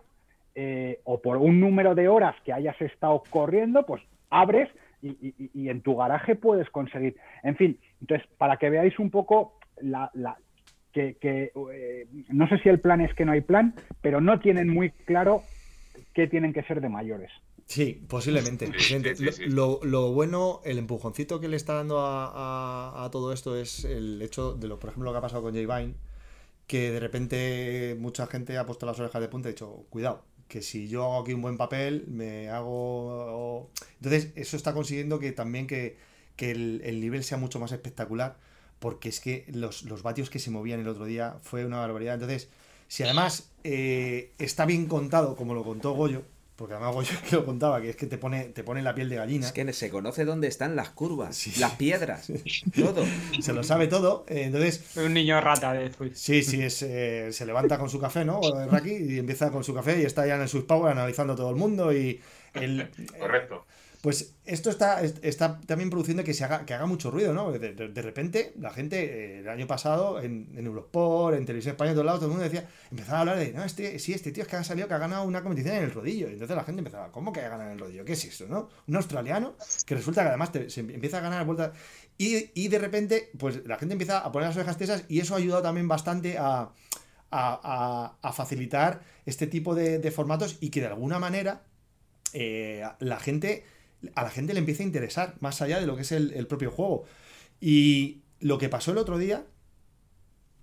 eh, 0.55 0.99
o 1.05 1.21
por 1.21 1.37
un 1.37 1.59
número 1.59 1.95
de 1.95 2.07
horas 2.07 2.35
que 2.43 2.53
hayas 2.53 2.79
estado 2.81 3.23
corriendo, 3.29 3.85
pues 3.85 4.03
abres 4.29 4.69
y, 5.01 5.09
y- 5.09 5.51
y 5.53 5.69
en 5.69 5.81
tu 5.81 5.95
garaje 5.95 6.35
puedes 6.35 6.69
conseguir. 6.69 7.15
En 7.43 7.55
fin, 7.55 7.79
entonces, 8.01 8.27
para 8.37 8.57
que 8.57 8.69
veáis 8.69 8.97
un 8.99 9.09
poco 9.09 9.57
la, 9.81 10.09
la- 10.13 10.37
que, 10.91 11.15
que, 11.19 11.51
eh, 11.73 12.05
no 12.29 12.47
sé 12.47 12.59
si 12.59 12.69
el 12.69 12.79
plan 12.79 13.01
es 13.01 13.13
que 13.15 13.25
no 13.25 13.31
hay 13.31 13.41
plan, 13.41 13.73
pero 14.01 14.21
no 14.21 14.39
tienen 14.39 14.69
muy 14.69 14.91
claro 14.91 15.41
qué 16.13 16.27
tienen 16.27 16.53
que 16.53 16.63
ser 16.63 16.81
de 16.81 16.89
mayores. 16.89 17.31
Sí, 17.65 18.05
posiblemente. 18.07 18.67
Sí, 18.67 18.73
posiblemente. 18.73 19.15
sí, 19.15 19.15
sí, 19.15 19.31
sí. 19.31 19.43
Lo, 19.45 19.79
lo 19.83 20.11
bueno, 20.11 20.61
el 20.65 20.77
empujoncito 20.77 21.39
que 21.39 21.47
le 21.47 21.55
está 21.57 21.73
dando 21.75 21.99
a, 21.99 22.27
a- 23.01 23.05
a 23.05 23.11
todo 23.11 23.33
esto 23.33 23.55
es 23.57 23.85
el 23.85 24.21
hecho 24.21 24.53
de 24.53 24.67
lo, 24.67 24.79
por 24.79 24.89
ejemplo, 24.89 25.05
lo 25.09 25.13
que 25.13 25.17
ha 25.19 25.21
pasado 25.21 25.41
con 25.43 25.55
J 25.55 25.77
Vine, 25.79 25.95
que 26.67 26.91
de 26.91 26.99
repente 26.99 27.97
mucha 27.99 28.27
gente 28.27 28.57
ha 28.57 28.65
puesto 28.65 28.85
las 28.85 28.99
orejas 28.99 29.21
de 29.21 29.29
punta 29.29 29.49
y 29.49 29.51
ha 29.51 29.53
dicho, 29.53 29.85
cuidado, 29.89 30.25
que 30.47 30.61
si 30.63 30.87
yo 30.89 31.03
hago 31.05 31.21
aquí 31.23 31.33
un 31.33 31.41
buen 31.43 31.57
papel, 31.57 32.05
me 32.07 32.49
hago... 32.49 33.71
Entonces, 33.97 34.31
eso 34.35 34.57
está 34.57 34.73
consiguiendo 34.73 35.19
que 35.19 35.31
también 35.33 35.67
que, 35.67 35.97
que 36.37 36.51
el, 36.51 36.81
el 36.85 37.01
nivel 37.01 37.23
sea 37.23 37.37
mucho 37.39 37.59
más 37.59 37.71
espectacular, 37.73 38.37
porque 38.79 39.09
es 39.09 39.19
que 39.21 39.45
los, 39.53 39.83
los 39.85 40.03
vatios 40.03 40.29
que 40.29 40.39
se 40.39 40.51
movían 40.51 40.79
el 40.81 40.87
otro 40.89 41.05
día 41.05 41.37
fue 41.41 41.65
una 41.65 41.79
barbaridad. 41.79 42.15
Entonces, 42.15 42.49
si 42.93 43.01
además 43.01 43.49
eh, 43.63 44.33
está 44.37 44.67
bien 44.67 44.85
contado, 44.85 45.35
como 45.35 45.55
lo 45.55 45.63
contó 45.63 45.93
Goyo, 45.93 46.21
porque 46.55 46.75
además 46.75 46.93
Goyo 46.93 47.11
es 47.11 47.21
que 47.27 47.35
lo 47.37 47.43
contaba, 47.43 47.81
que 47.81 47.89
es 47.89 47.95
que 47.95 48.05
te 48.05 48.19
pone, 48.19 48.43
te 48.49 48.63
pone 48.63 48.83
la 48.83 48.93
piel 48.93 49.09
de 49.09 49.15
gallina. 49.15 49.47
Es 49.47 49.51
que 49.51 49.73
se 49.73 49.89
conoce 49.89 50.25
dónde 50.25 50.47
están 50.47 50.75
las 50.75 50.89
curvas, 50.91 51.35
Sí. 51.35 51.59
las 51.59 51.71
piedras, 51.71 52.31
todo. 52.75 53.03
Se 53.41 53.51
lo 53.51 53.63
sabe 53.63 53.87
todo. 53.87 54.25
eh, 54.27 54.43
entonces, 54.43 54.95
un 54.95 55.11
niño 55.11 55.41
rata 55.41 55.73
de 55.73 55.89
sí, 56.13 56.43
sí, 56.43 56.61
es, 56.61 56.83
eh, 56.83 57.29
se 57.31 57.47
levanta 57.47 57.79
con 57.79 57.89
su 57.89 57.99
café, 57.99 58.25
¿no? 58.25 58.39
Raki, 58.69 58.91
y 58.91 59.17
empieza 59.17 59.49
con 59.49 59.63
su 59.63 59.73
café 59.73 59.99
y 59.99 60.05
está 60.05 60.27
ya 60.27 60.35
en 60.35 60.43
el 60.43 60.47
Swiss 60.47 60.65
Power 60.65 60.91
analizando 60.91 61.35
todo 61.35 61.49
el 61.49 61.55
mundo 61.55 61.91
y 61.91 62.21
el, 62.53 62.91
Correcto. 63.19 63.65
Pues 64.03 64.35
esto 64.43 64.69
está, 64.69 65.01
es- 65.01 65.15
está 65.21 65.61
también 65.61 65.89
produciendo 65.89 66.25
que 66.25 66.33
se 66.33 66.43
haga, 66.43 66.65
que 66.65 66.73
haga 66.73 66.85
mucho 66.85 67.09
ruido, 67.09 67.31
¿no? 67.31 67.53
De, 67.53 68.01
repente, 68.01 68.53
la 68.59 68.69
gente, 68.69 69.37
eh, 69.37 69.39
el 69.39 69.47
año 69.47 69.65
pasado, 69.65 70.19
en, 70.21 70.51
en 70.57 70.65
Eurosport, 70.65 71.37
en 71.37 71.45
Televisión 71.45 71.71
Española, 71.75 71.91
en 71.91 71.95
todos 71.95 72.05
lados, 72.05 72.19
todo 72.19 72.27
el 72.29 72.33
mundo 72.35 72.43
decía, 72.43 72.67
empezaba 72.91 73.19
a 73.19 73.21
hablar 73.21 73.37
de, 73.39 73.53
no, 73.53 73.63
este, 73.63 73.97
sí, 73.99 74.11
este 74.11 74.33
tío 74.33 74.43
es 74.43 74.49
que 74.49 74.57
ha 74.57 74.63
salido 74.65 74.89
que 74.89 74.93
ha 74.93 74.97
ganado 74.97 75.23
una 75.23 75.41
competición 75.41 75.77
en 75.77 75.83
el 75.85 75.91
rodillo. 75.91 76.27
Y 76.27 76.33
entonces 76.33 76.53
la 76.57 76.65
gente 76.65 76.79
empezaba, 76.81 77.13
¿cómo 77.13 77.31
que 77.31 77.39
ha 77.39 77.43
ganado 77.47 77.69
en 77.69 77.75
el 77.75 77.79
rodillo? 77.79 78.03
¿Qué 78.03 78.11
es 78.11 78.25
eso, 78.25 78.45
no? 78.49 78.67
Un 78.89 78.95
australiano 78.97 79.55
que 79.85 79.95
resulta 79.95 80.21
que 80.23 80.27
además 80.29 80.51
se 80.67 80.81
empieza 80.81 81.19
a 81.19 81.21
ganar 81.21 81.45
vueltas. 81.45 81.71
Y, 82.17 82.51
y 82.55 82.67
de 82.67 82.79
repente, 82.79 83.31
pues 83.39 83.65
la 83.65 83.77
gente 83.77 83.93
empieza 83.93 84.19
a 84.19 84.33
poner 84.33 84.49
las 84.49 84.57
orejas 84.57 84.77
tiesas 84.77 85.05
y 85.07 85.21
eso 85.21 85.33
ha 85.33 85.37
ayudado 85.37 85.61
también 85.61 85.87
bastante 85.87 86.37
a, 86.37 86.71
a, 87.31 88.15
a- 88.21 88.33
facilitar 88.33 89.01
este 89.25 89.47
tipo 89.47 89.75
de, 89.75 89.99
de 89.99 90.11
formatos 90.11 90.57
y 90.59 90.71
que 90.71 90.81
de 90.81 90.87
alguna 90.87 91.19
manera 91.19 91.63
eh, 92.33 92.83
la 92.99 93.19
gente 93.19 93.63
a 94.15 94.23
la 94.23 94.29
gente 94.29 94.53
le 94.53 94.59
empieza 94.59 94.83
a 94.83 94.85
interesar 94.85 95.35
más 95.39 95.61
allá 95.61 95.79
de 95.79 95.87
lo 95.87 95.95
que 95.95 96.01
es 96.03 96.11
el, 96.11 96.47
propio 96.47 96.71
juego. 96.71 97.05
Y 97.61 98.21
lo 98.39 98.57
que 98.57 98.69
pasó 98.69 98.91
el 98.91 98.97
otro 98.97 99.17
día, 99.17 99.45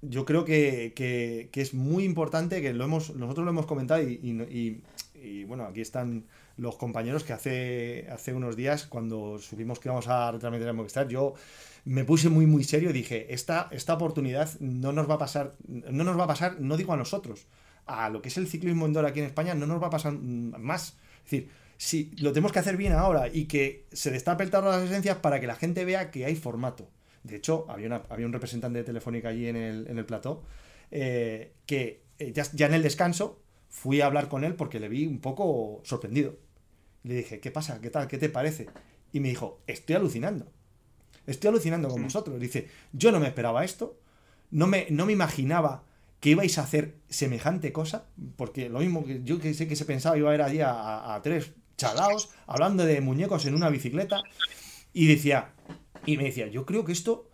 yo 0.02 0.24
creo 0.24 0.44
que, 0.44 0.92
que- 0.94 1.50
es 1.60 1.74
muy 1.74 2.04
importante, 2.04 2.62
que 2.62 2.72
lo 2.72 2.84
hemos, 2.84 3.14
nosotros 3.16 3.44
lo 3.44 3.50
hemos 3.50 3.66
comentado 3.66 4.02
y, 4.02 4.14
y- 4.22 4.82
y- 5.22 5.44
bueno, 5.44 5.64
aquí 5.64 5.80
están 5.82 6.24
los 6.56 6.76
compañeros 6.76 7.24
que 7.24 7.32
hace, 7.34 8.06
hace 8.10 8.32
unos 8.32 8.56
días, 8.56 8.86
cuando 8.86 9.38
supimos 9.38 9.78
que 9.78 9.88
íbamos 9.88 10.08
a 10.08 10.30
retransmitir 10.32 10.68
en 10.68 10.76
Movistar, 10.76 11.08
yo 11.08 11.34
me 11.84 12.04
puse 12.04 12.28
muy 12.30 12.46
muy 12.46 12.64
serio 12.64 12.90
y 12.90 12.92
dije, 12.94 13.32
esta, 13.34 13.68
esta 13.72 13.94
oportunidad 13.94 14.48
no 14.60 14.92
nos 14.92 15.08
va 15.08 15.14
a 15.14 15.18
pasar, 15.18 15.54
no 15.68 16.04
nos 16.04 16.18
va 16.18 16.24
a 16.24 16.28
pasar, 16.28 16.60
no 16.60 16.76
digo 16.76 16.92
a 16.92 16.96
nosotros, 16.96 17.46
a 17.86 18.08
lo 18.10 18.22
que 18.22 18.28
es 18.28 18.36
el 18.38 18.46
ciclismo 18.46 18.86
indoor 18.86 19.04
aquí 19.06 19.20
en 19.20 19.26
España, 19.26 19.54
no 19.54 19.66
nos 19.66 19.82
va 19.82 19.88
a 19.88 19.90
pasar 19.90 20.12
más. 20.14 20.96
Es 21.24 21.30
decir, 21.30 21.48
si 21.82 22.10
lo 22.18 22.32
tenemos 22.32 22.52
que 22.52 22.58
hacer 22.58 22.76
bien 22.76 22.92
ahora 22.92 23.28
y 23.32 23.46
que 23.46 23.86
se 23.90 24.10
destape 24.10 24.44
el 24.44 24.50
tarro 24.50 24.70
de 24.70 24.76
las 24.80 24.90
esencias 24.90 25.16
para 25.16 25.40
que 25.40 25.46
la 25.46 25.56
gente 25.56 25.86
vea 25.86 26.10
que 26.10 26.26
hay 26.26 26.36
formato. 26.36 26.90
De 27.22 27.36
hecho, 27.36 27.64
había, 27.70 27.86
una- 27.86 28.02
había 28.10 28.26
un 28.26 28.34
representante 28.34 28.80
de 28.80 28.84
Telefónica 28.84 29.30
allí 29.30 29.46
en 29.46 29.56
el, 29.56 29.86
en 29.88 29.96
el 29.96 30.04
plató 30.04 30.42
eh, 30.90 31.54
que 31.64 32.02
eh, 32.18 32.32
ya, 32.34 32.44
ya 32.52 32.66
en 32.66 32.74
el 32.74 32.82
descanso 32.82 33.40
fui 33.70 34.02
a 34.02 34.06
hablar 34.06 34.28
con 34.28 34.44
él 34.44 34.56
porque 34.56 34.78
le 34.78 34.90
vi 34.90 35.06
un 35.06 35.20
poco 35.20 35.80
sorprendido. 35.84 36.36
Le 37.02 37.14
dije, 37.14 37.40
¿qué 37.40 37.50
pasa? 37.50 37.80
¿Qué 37.80 37.88
tal? 37.88 38.08
¿Qué 38.08 38.18
te 38.18 38.28
parece? 38.28 38.66
Y 39.14 39.20
me 39.20 39.28
dijo, 39.30 39.62
estoy 39.66 39.96
alucinando. 39.96 40.52
Estoy 41.26 41.48
alucinando 41.48 41.88
con 41.88 42.02
vosotros. 42.02 42.38
Dice, 42.38 42.68
yo 42.92 43.10
no 43.10 43.20
me 43.20 43.26
esperaba 43.28 43.64
esto. 43.64 43.98
No 44.50 44.66
me, 44.66 44.86
no 44.90 45.06
me 45.06 45.14
imaginaba 45.14 45.84
que 46.20 46.30
ibais 46.30 46.58
a 46.58 46.62
hacer 46.64 46.96
semejante 47.08 47.72
cosa. 47.72 48.04
Porque 48.36 48.68
lo 48.68 48.80
mismo 48.80 49.02
que 49.06 49.22
yo 49.24 49.38
que 49.40 49.54
sé 49.54 49.66
que 49.66 49.76
se 49.76 49.86
pensaba 49.86 50.18
iba 50.18 50.30
a 50.30 50.34
ir 50.34 50.42
allí 50.42 50.60
a, 50.60 50.72
a- 50.72 51.14
a 51.14 51.22
tres 51.22 51.52
chalaos 51.80 52.28
hablando 52.46 52.84
de 52.84 53.00
muñecos 53.00 53.46
en 53.46 53.54
una 53.54 53.68
bicicleta. 53.70 54.22
Y 54.92 55.06
decía, 55.06 55.52
y 56.06 56.16
me 56.16 56.24
decía, 56.24 56.48
yo 56.48 56.66
creo 56.66 56.84
que 56.84 56.92
esto 56.92 57.26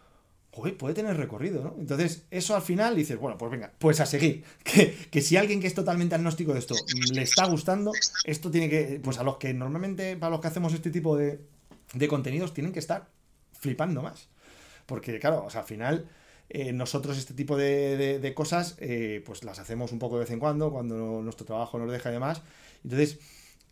puede 0.78 0.94
tener 0.94 1.16
recorrido, 1.18 1.62
¿no? 1.62 1.74
Entonces, 1.78 2.24
eso 2.30 2.56
al 2.56 2.62
final 2.62 2.96
dices, 2.96 3.18
bueno, 3.18 3.36
pues 3.36 3.50
venga, 3.50 3.72
pues 3.78 4.00
a 4.00 4.06
seguir. 4.06 4.42
Que, 4.64 4.94
que 5.10 5.20
si 5.20 5.36
alguien 5.36 5.60
que 5.60 5.66
es 5.66 5.74
totalmente 5.74 6.14
agnóstico 6.14 6.52
de 6.54 6.60
esto 6.60 6.74
le 7.12 7.22
está 7.22 7.44
gustando, 7.46 7.92
esto 8.24 8.50
tiene 8.50 8.68
que, 8.70 9.00
pues 9.02 9.18
a 9.18 9.22
los 9.22 9.36
que 9.36 9.52
normalmente, 9.52 10.16
para 10.16 10.30
los 10.30 10.40
que 10.40 10.48
hacemos 10.48 10.72
este 10.72 10.90
tipo 10.90 11.16
de, 11.16 11.40
de 11.94 12.08
contenidos, 12.08 12.54
tienen 12.54 12.72
que 12.72 12.78
estar 12.78 13.08
flipando 13.58 14.00
más. 14.02 14.28
Porque, 14.86 15.18
claro, 15.18 15.44
o 15.44 15.50
sea, 15.50 15.60
al 15.62 15.66
final, 15.66 16.08
eh, 16.48 16.72
nosotros 16.72 17.18
este 17.18 17.34
tipo 17.34 17.56
de, 17.56 17.96
de- 17.96 18.18
de 18.18 18.34
cosas, 18.34 18.76
eh, 18.78 19.22
pues 19.26 19.44
las 19.44 19.58
hacemos 19.58 19.92
un 19.92 19.98
poco 19.98 20.14
de 20.16 20.20
vez 20.24 20.30
en 20.30 20.38
cuando, 20.40 20.70
cuando 20.70 21.20
nuestro 21.22 21.44
trabajo 21.44 21.78
nos 21.78 21.90
deja 21.92 22.08
y 22.10 22.12
demás. 22.14 22.40
Entonces, 22.84 23.18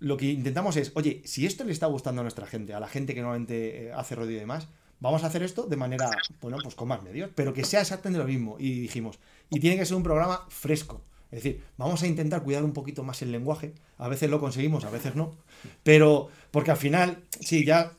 lo 0.01 0.16
que 0.16 0.26
intentamos 0.26 0.76
es, 0.76 0.92
oye, 0.95 1.22
si 1.24 1.47
esto 1.47 1.64
le 1.64 1.72
está 1.72 1.86
gustando 1.86 2.20
a 2.20 2.24
nuestra 2.24 2.47
gente, 2.47 2.74
a 2.74 2.80
la 2.80 2.88
gente 2.88 3.14
que 3.14 3.20
normalmente 3.20 3.86
eh, 3.86 3.92
hace 3.92 4.14
rodeo 4.14 4.36
y 4.36 4.40
demás, 4.40 4.68
vamos 5.01 5.24
a 5.24 5.26
hacer 5.26 5.42
esto 5.42 5.64
de 5.64 5.76
manera, 5.76 6.11
bueno, 6.40 6.59
pues 6.62 6.74
con 6.74 6.88
más 6.88 7.03
medios, 7.03 7.30
pero 7.34 7.53
que 7.53 7.64
sea 7.64 7.80
exactamente 7.80 8.18
lo 8.18 8.28
mismo. 8.28 8.57
Y 8.59 8.80
dijimos, 8.80 9.18
y 9.51 9.61
tiene 9.61 9.76
que 9.76 9.86
ser 9.86 9.97
un 9.97 10.03
programa 10.03 10.47
fresco. 10.49 11.03
Es 11.30 11.42
decir, 11.42 11.62
vamos 11.76 12.03
a 12.03 12.07
intentar 12.07 12.42
cuidar 12.42 12.64
un 12.64 12.72
poquito 12.72 13.03
más 13.03 13.20
el 13.22 13.32
lenguaje. 13.32 13.72
A 13.99 14.09
veces 14.09 14.30
lo 14.30 14.40
conseguimos, 14.40 14.84
a 14.84 14.90
veces 14.90 15.16
no. 15.16 15.34
Pero, 15.82 16.28
porque 16.51 16.70
al 16.70 16.76
final, 16.76 17.24
sí, 17.40 17.64
ya 17.64 17.92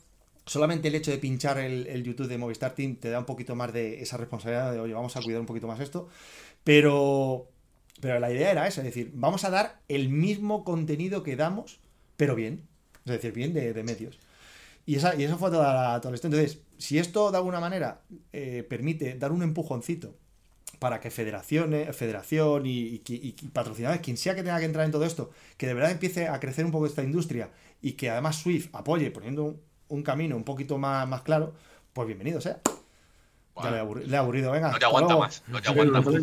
solamente 0.45 0.87
el 0.87 0.95
hecho 0.95 1.11
de 1.11 1.17
pinchar 1.17 1.57
el, 1.57 1.87
el 1.87 2.03
YouTube 2.03 2.27
de 2.27 2.37
Movistar 2.37 2.75
Team 2.75 2.95
te 2.95 3.09
da 3.09 3.19
un 3.19 3.25
poquito 3.25 3.55
más 3.55 3.73
de 3.73 4.01
esa 4.01 4.17
responsabilidad 4.17 4.71
de, 4.71 4.79
oye, 4.79 4.93
vamos 4.93 5.17
a 5.17 5.21
cuidar 5.21 5.41
un 5.41 5.47
poquito 5.47 5.67
más 5.67 5.79
esto. 5.79 6.07
Pero, 6.63 7.47
pero 7.99 8.19
la 8.19 8.31
idea 8.31 8.51
era 8.51 8.67
esa, 8.67 8.81
es 8.81 8.85
decir, 8.85 9.11
vamos 9.13 9.43
a 9.43 9.49
dar 9.49 9.81
el 9.87 10.09
mismo 10.09 10.63
contenido 10.63 11.23
que 11.23 11.35
damos, 11.35 11.79
pero 12.17 12.35
bien. 12.35 12.61
Es 13.05 13.11
decir, 13.11 13.31
bien 13.33 13.53
de, 13.53 13.73
de 13.73 13.83
medios. 13.83 14.17
Y, 14.85 14.95
esa, 14.95 15.15
y 15.15 15.23
eso 15.23 15.37
fue 15.37 15.49
toda 15.51 15.73
la, 15.73 16.01
toda 16.01 16.11
la 16.11 16.15
historia. 16.15 16.37
Entonces, 16.39 16.61
si 16.77 16.97
esto 16.99 17.31
de 17.31 17.37
alguna 17.37 17.59
manera 17.59 18.01
eh, 18.33 18.65
permite 18.67 19.15
dar 19.15 19.31
un 19.31 19.41
empujoncito 19.43 20.15
para 20.79 20.99
que 20.99 21.09
federaciones, 21.09 21.95
federación 21.95 22.65
y, 22.65 22.71
y, 22.79 23.01
y- 23.07 23.35
y 23.41 23.47
patrocinadores, 23.47 24.01
quien 24.01 24.17
sea 24.17 24.35
que 24.35 24.43
tenga 24.43 24.59
que 24.59 24.65
entrar 24.65 24.85
en 24.85 24.91
todo 24.91 25.05
esto, 25.05 25.31
que 25.57 25.67
de 25.67 25.73
verdad 25.73 25.91
empiece 25.91 26.27
a 26.27 26.39
crecer 26.39 26.65
un 26.65 26.71
poco 26.71 26.85
esta 26.85 27.01
industria 27.03 27.49
y 27.81 27.93
que 27.93 28.09
además 28.09 28.35
Swift 28.37 28.67
apoye 28.73 29.09
poniendo 29.11 29.43
un, 29.45 29.61
un 29.87 30.03
camino 30.03 30.35
un 30.35 30.43
poquito 30.43 30.77
más, 30.77 31.07
más 31.07 31.21
claro, 31.21 31.53
pues 31.93 32.07
bienvenido 32.07 32.41
sea. 32.41 32.59
Ya 33.63 33.71
le 33.71 33.77
he 33.77 33.81
aburri- 33.81 34.03
le 34.05 34.13
he 34.15 34.17
aburrido, 34.19 34.51
venga. 34.51 34.71
No 34.71 34.77
te 34.79 34.85
aguanta 34.85 35.07
luego. 35.13 35.21
más, 35.21 35.43
no 35.47 35.61
te 35.61 35.69
aguanta 35.69 36.01
más. 36.01 36.13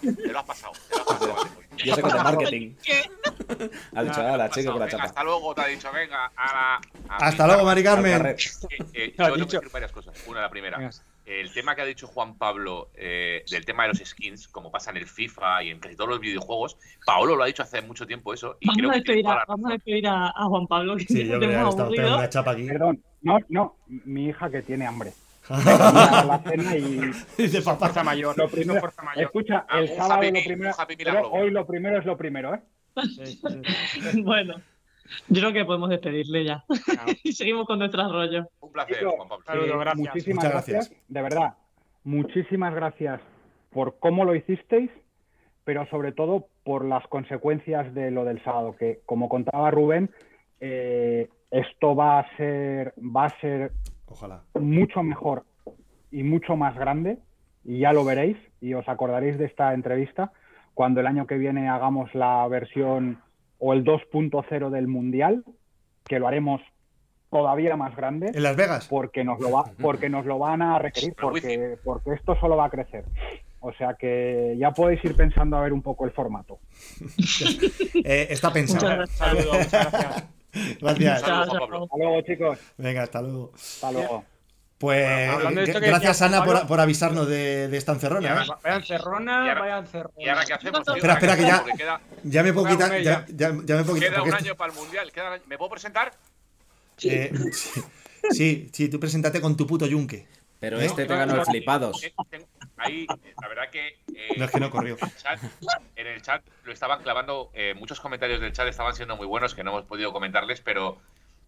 Te 0.00 0.32
lo 0.32 0.38
has 0.38 0.44
pasado. 0.44 0.72
Te 0.90 0.96
lo 0.96 1.00
has 1.00 1.06
pasado. 1.18 1.36
Yo 1.84 1.94
sé 1.94 2.02
que 2.02 2.08
de 2.08 2.14
marketing. 2.14 2.74
Ha 3.94 4.02
dicho, 4.02 4.20
Te 4.20 4.22
lo 4.22 4.36
la 4.36 4.44
has 4.44 4.50
chica 4.50 4.70
pasado. 4.70 4.72
por 4.72 4.80
la 4.80 4.88
chapa. 4.88 5.04
Hasta 5.04 5.24
luego, 5.24 5.54
te 5.54 5.60
ha 5.62 5.66
dicho, 5.66 5.90
venga, 5.92 6.26
a 6.36 6.52
la. 6.52 6.80
a 7.08 7.16
Hasta 7.16 7.46
luego, 7.46 7.64
Mari 7.64 7.82
Carmen. 7.82 8.26
Eh, 8.26 8.36
eh, 8.94 9.14
yo 9.18 9.24
tengo 9.24 9.34
que 9.34 9.40
dicho. 9.40 9.56
decir 9.60 9.72
varias 9.72 9.92
cosas. 9.92 10.24
Una, 10.26 10.40
la 10.42 10.50
primera. 10.50 10.76
Venga. 10.78 10.90
El 11.24 11.52
tema 11.52 11.74
que 11.74 11.82
ha 11.82 11.84
dicho 11.84 12.06
Juan 12.06 12.38
Pablo 12.38 12.88
eh, 12.94 13.44
del 13.50 13.64
tema 13.66 13.82
de 13.82 13.90
los 13.90 13.98
skins, 13.98 14.48
como 14.48 14.70
pasa 14.70 14.90
en 14.90 14.96
el 14.96 15.06
FIFA 15.06 15.62
y 15.64 15.70
en 15.70 15.78
casi 15.78 15.94
todos 15.94 16.08
los 16.08 16.20
videojuegos, 16.20 16.78
Paolo 17.04 17.36
lo 17.36 17.42
ha 17.42 17.46
dicho 17.46 17.62
hace 17.62 17.82
mucho 17.82 18.06
tiempo 18.06 18.32
eso. 18.32 18.56
Y 18.60 18.66
Vamos 18.66 18.78
creo 18.78 18.90
a 18.90 18.94
despedir, 18.94 19.26
a, 19.26 19.44
vamos 19.46 19.70
a, 19.70 19.72
despedir 19.74 20.06
a, 20.08 20.28
a 20.28 20.44
Juan 20.46 20.66
Pablo, 20.66 20.96
que 20.96 21.04
Sí, 21.04 21.26
yo 21.26 21.38
creo 21.38 21.70
que 21.90 22.00
una 22.06 22.28
chapa 22.30 22.52
aquí. 22.52 22.66
Perdón, 22.66 23.02
no, 23.20 23.38
no, 23.50 23.76
mi 23.86 24.26
hija 24.28 24.50
que 24.50 24.62
tiene 24.62 24.86
hambre. 24.86 25.12
La 25.48 26.42
cena 26.46 26.76
y 26.76 27.00
Dice 27.36 27.62
papá. 27.62 27.78
Fuerza 27.86 28.04
mayor. 28.04 28.36
lo 28.36 28.44
Eso 28.46 28.54
primero, 28.56 28.80
fuerza 28.80 29.02
mayor. 29.02 29.24
escucha, 29.24 29.66
Ah, 29.68 29.80
el 29.80 29.88
sábado 29.88 30.14
Happy 30.14 30.26
lo 30.32 30.44
primero, 30.44 30.74
pero 30.98 31.30
hoy 31.32 31.50
lo 31.50 31.66
primero 31.66 31.98
es 31.98 32.04
lo 32.06 32.16
primero, 32.16 32.54
¿eh? 32.54 32.60
Sí, 33.02 33.26
sí, 33.26 33.38
sí. 34.00 34.22
Bueno, 34.24 34.56
yo 35.28 35.40
creo 35.40 35.52
que 35.52 35.64
podemos 35.64 35.88
despedirle 35.90 36.44
ya. 36.44 36.64
y 37.22 37.32
seguimos 37.32 37.66
con 37.66 37.78
nuestro 37.78 38.10
rollo. 38.12 38.46
Un 38.60 38.72
placer, 38.72 39.04
Juan 39.04 39.28
Pablo. 39.28 39.44
Saludos, 39.46 39.68
Eh, 39.70 39.78
gracias. 39.78 39.96
Muchísimas 39.98 40.36
Muchas 40.44 40.52
gracias. 40.52 40.88
gracias. 40.88 41.08
de 41.08 41.22
verdad. 41.22 41.54
Muchísimas 42.04 42.74
gracias 42.74 43.20
por 43.70 43.98
cómo 43.98 44.24
lo 44.24 44.34
hicisteis, 44.34 44.90
pero 45.64 45.86
sobre 45.90 46.12
todo 46.12 46.46
por 46.64 46.84
las 46.84 47.06
consecuencias 47.08 47.92
de 47.94 48.10
lo 48.10 48.24
del 48.24 48.42
sábado, 48.44 48.74
que 48.78 49.00
como 49.06 49.28
contaba 49.28 49.70
Rubén, 49.70 50.10
eh, 50.60 51.28
esto 51.50 51.94
va 51.94 52.20
a 52.20 52.36
ser, 52.36 52.94
va 52.98 53.26
a 53.26 53.40
ser 53.40 53.72
Ojalá. 54.10 54.42
mucho 54.54 55.02
mejor 55.02 55.44
y 56.10 56.22
mucho 56.22 56.56
más 56.56 56.76
grande, 56.76 57.18
y 57.64 57.80
ya 57.80 57.92
lo 57.92 58.04
veréis, 58.04 58.36
y 58.60 58.74
os 58.74 58.88
acordaréis 58.88 59.38
de 59.38 59.44
esta 59.44 59.74
entrevista 59.74 60.32
cuando 60.74 61.00
el 61.00 61.06
año 61.06 61.26
que 61.26 61.36
viene 61.36 61.68
hagamos 61.68 62.14
la 62.14 62.46
versión 62.48 63.20
o 63.58 63.72
el 63.72 63.84
2.0 63.84 64.70
del 64.70 64.86
Mundial, 64.86 65.44
que 66.04 66.18
lo 66.18 66.28
haremos 66.28 66.60
todavía 67.30 67.76
más 67.76 67.94
grande 67.96 68.30
¿En 68.32 68.42
Las 68.42 68.56
Vegas? 68.56 68.86
porque 68.88 69.24
nos 69.24 69.40
lo 69.40 69.50
va, 69.50 69.64
porque 69.82 70.08
nos 70.08 70.24
lo 70.24 70.38
van 70.38 70.62
a 70.62 70.78
requerir, 70.78 71.14
porque, 71.20 71.76
porque 71.84 72.12
esto 72.12 72.36
solo 72.40 72.56
va 72.56 72.66
a 72.66 72.70
crecer. 72.70 73.04
O 73.60 73.72
sea 73.72 73.94
que 73.94 74.56
ya 74.58 74.70
podéis 74.70 75.04
ir 75.04 75.16
pensando 75.16 75.56
a 75.56 75.62
ver 75.62 75.72
un 75.72 75.82
poco 75.82 76.04
el 76.04 76.12
formato. 76.12 76.58
Eh, 78.04 78.28
está 78.30 78.52
pensado. 78.52 78.80
Muchas 78.80 78.96
gracias. 78.96 79.18
Saludos, 79.18 79.58
muchas 79.58 79.92
gracias. 79.92 80.37
Gracias. 80.80 81.22
Hasta 81.22 81.54
luego, 81.96 82.20
chicos. 82.22 82.58
Venga, 82.76 83.02
hasta 83.02 83.22
luego. 83.22 83.52
Hasta 83.54 83.92
luego. 83.92 84.24
Pues 84.78 85.28
hablando 85.28 85.60
de 85.60 85.66
esto 85.66 85.78
eh, 85.78 85.80
que 85.80 85.86
gracias 85.88 86.20
decía 86.20 86.36
Ana 86.38 86.44
por, 86.46 86.66
por 86.68 86.78
avisarnos 86.78 87.26
de, 87.28 87.66
de 87.66 87.76
esta 87.76 87.90
encerrona. 87.92 88.28
¿eh? 88.28 88.46
Ya, 88.46 88.54
Vaya 88.62 88.76
encerrona, 88.76 89.32
Y 89.32 89.48
ahora- 89.48 89.60
vaya 89.60 89.78
encerrona. 89.78 90.14
¿Y 90.18 90.28
ahora 90.28 90.44
qué 90.44 90.52
hacemos? 90.54 90.82
tío? 90.84 90.94
Espera, 90.94 91.12
espera, 91.14 91.36
que 91.36 91.42
ya- 91.42 91.64
Queda, 91.76 92.00
Ya 92.22 92.42
me 92.44 92.52
puedo 92.52 92.68
quitar. 92.68 93.02
Ya, 93.02 93.26
ya, 93.28 93.48
ya 93.64 93.76
me 93.76 93.82
puedo 93.82 93.94
quitar. 93.96 94.10
queda 94.10 94.22
un 94.22 94.34
año 94.34 94.54
para 94.54 94.72
el 94.72 94.78
mundial. 94.78 95.10
queda. 95.10 95.38
¿Me 95.46 95.58
puedo 95.58 95.70
presentar? 95.72 96.12
eh, 97.02 97.32
sí, 97.52 97.82
sí, 98.30 98.70
sí, 98.72 98.88
tú 98.88 99.00
presentate 99.00 99.40
con 99.40 99.56
tu 99.56 99.66
puto 99.66 99.84
yunque. 99.86 100.28
Pero 100.60 100.80
este 100.80 101.06
te 101.06 101.16
ganó 101.16 101.36
el 101.36 101.44
flipados. 101.44 102.02
Eh, 102.02 102.12
Ahí, 102.76 103.06
eh, 103.24 103.34
la 103.40 103.48
verdad 103.48 103.70
que. 103.70 103.88
eh, 104.14 104.34
No 104.38 104.44
es 104.44 104.50
que 104.50 104.60
no 104.60 104.70
corrió. 104.70 104.96
en 104.96 105.02
el 105.04 105.14
chat- 105.16 105.40
en 105.96 106.06
el 106.06 106.22
chat 106.22 106.42
lo 106.64 106.72
estaban 106.72 107.02
clavando. 107.02 107.50
eh, 107.54 107.74
muchos 107.74 108.00
comentarios 108.00 108.40
del 108.40 108.52
chat 108.52 108.68
estaban 108.68 108.94
siendo 108.94 109.16
muy 109.16 109.26
buenos 109.26 109.54
que 109.54 109.64
no 109.64 109.70
hemos 109.70 109.86
podido 109.86 110.12
comentarles, 110.12 110.60
pero 110.60 111.00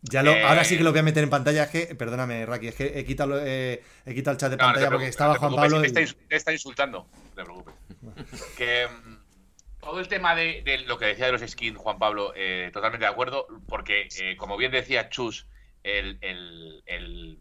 Ya 0.02 0.22
lo, 0.22 0.32
Eh, 0.32 0.42
ahora 0.42 0.64
sí 0.64 0.76
que 0.78 0.82
lo 0.82 0.90
voy 0.92 1.00
a 1.00 1.02
meter 1.04 1.22
en 1.22 1.30
pantalla. 1.30 1.64
Es 1.64 1.70
que, 1.70 1.94
perdóname, 1.94 2.46
Raki, 2.46 2.68
es 2.68 2.74
que 2.74 2.98
he 2.98 3.04
quitado, 3.04 3.38
eh, 3.44 3.82
he 4.06 4.14
quitado 4.14 4.32
el 4.32 4.38
chat 4.38 4.50
de 4.50 4.56
No, 4.56 4.64
no 4.68 4.68
te 4.72 4.74
pantalla 4.80 4.90
porque 4.90 5.06
estaba 5.08 5.34
Juan 5.36 5.54
Pablo. 5.54 5.80
Te, 5.82 5.86
está, 5.88 6.00
te 6.28 6.36
está 6.36 6.52
insultando, 6.52 7.06
no 7.28 7.34
te 7.34 7.44
preocupes. 7.44 7.74
que 8.56 8.88
mm, 8.88 9.18
todo 9.80 10.00
el 10.00 10.08
tema 10.08 10.34
de, 10.34 10.62
de 10.64 10.78
lo 10.78 10.98
que 10.98 11.04
decía 11.06 11.26
de 11.26 11.32
los 11.32 11.42
skins, 11.42 11.76
Juan 11.78 11.98
Pablo, 11.98 12.32
eh, 12.34 12.70
totalmente 12.72 13.04
de 13.04 13.10
acuerdo, 13.10 13.46
porque 13.68 14.08
eh, 14.18 14.36
como 14.36 14.56
bien 14.56 14.72
decía 14.72 15.10
Chus, 15.10 15.46
el, 15.82 16.18
el- 16.22 16.82
el 16.86 17.38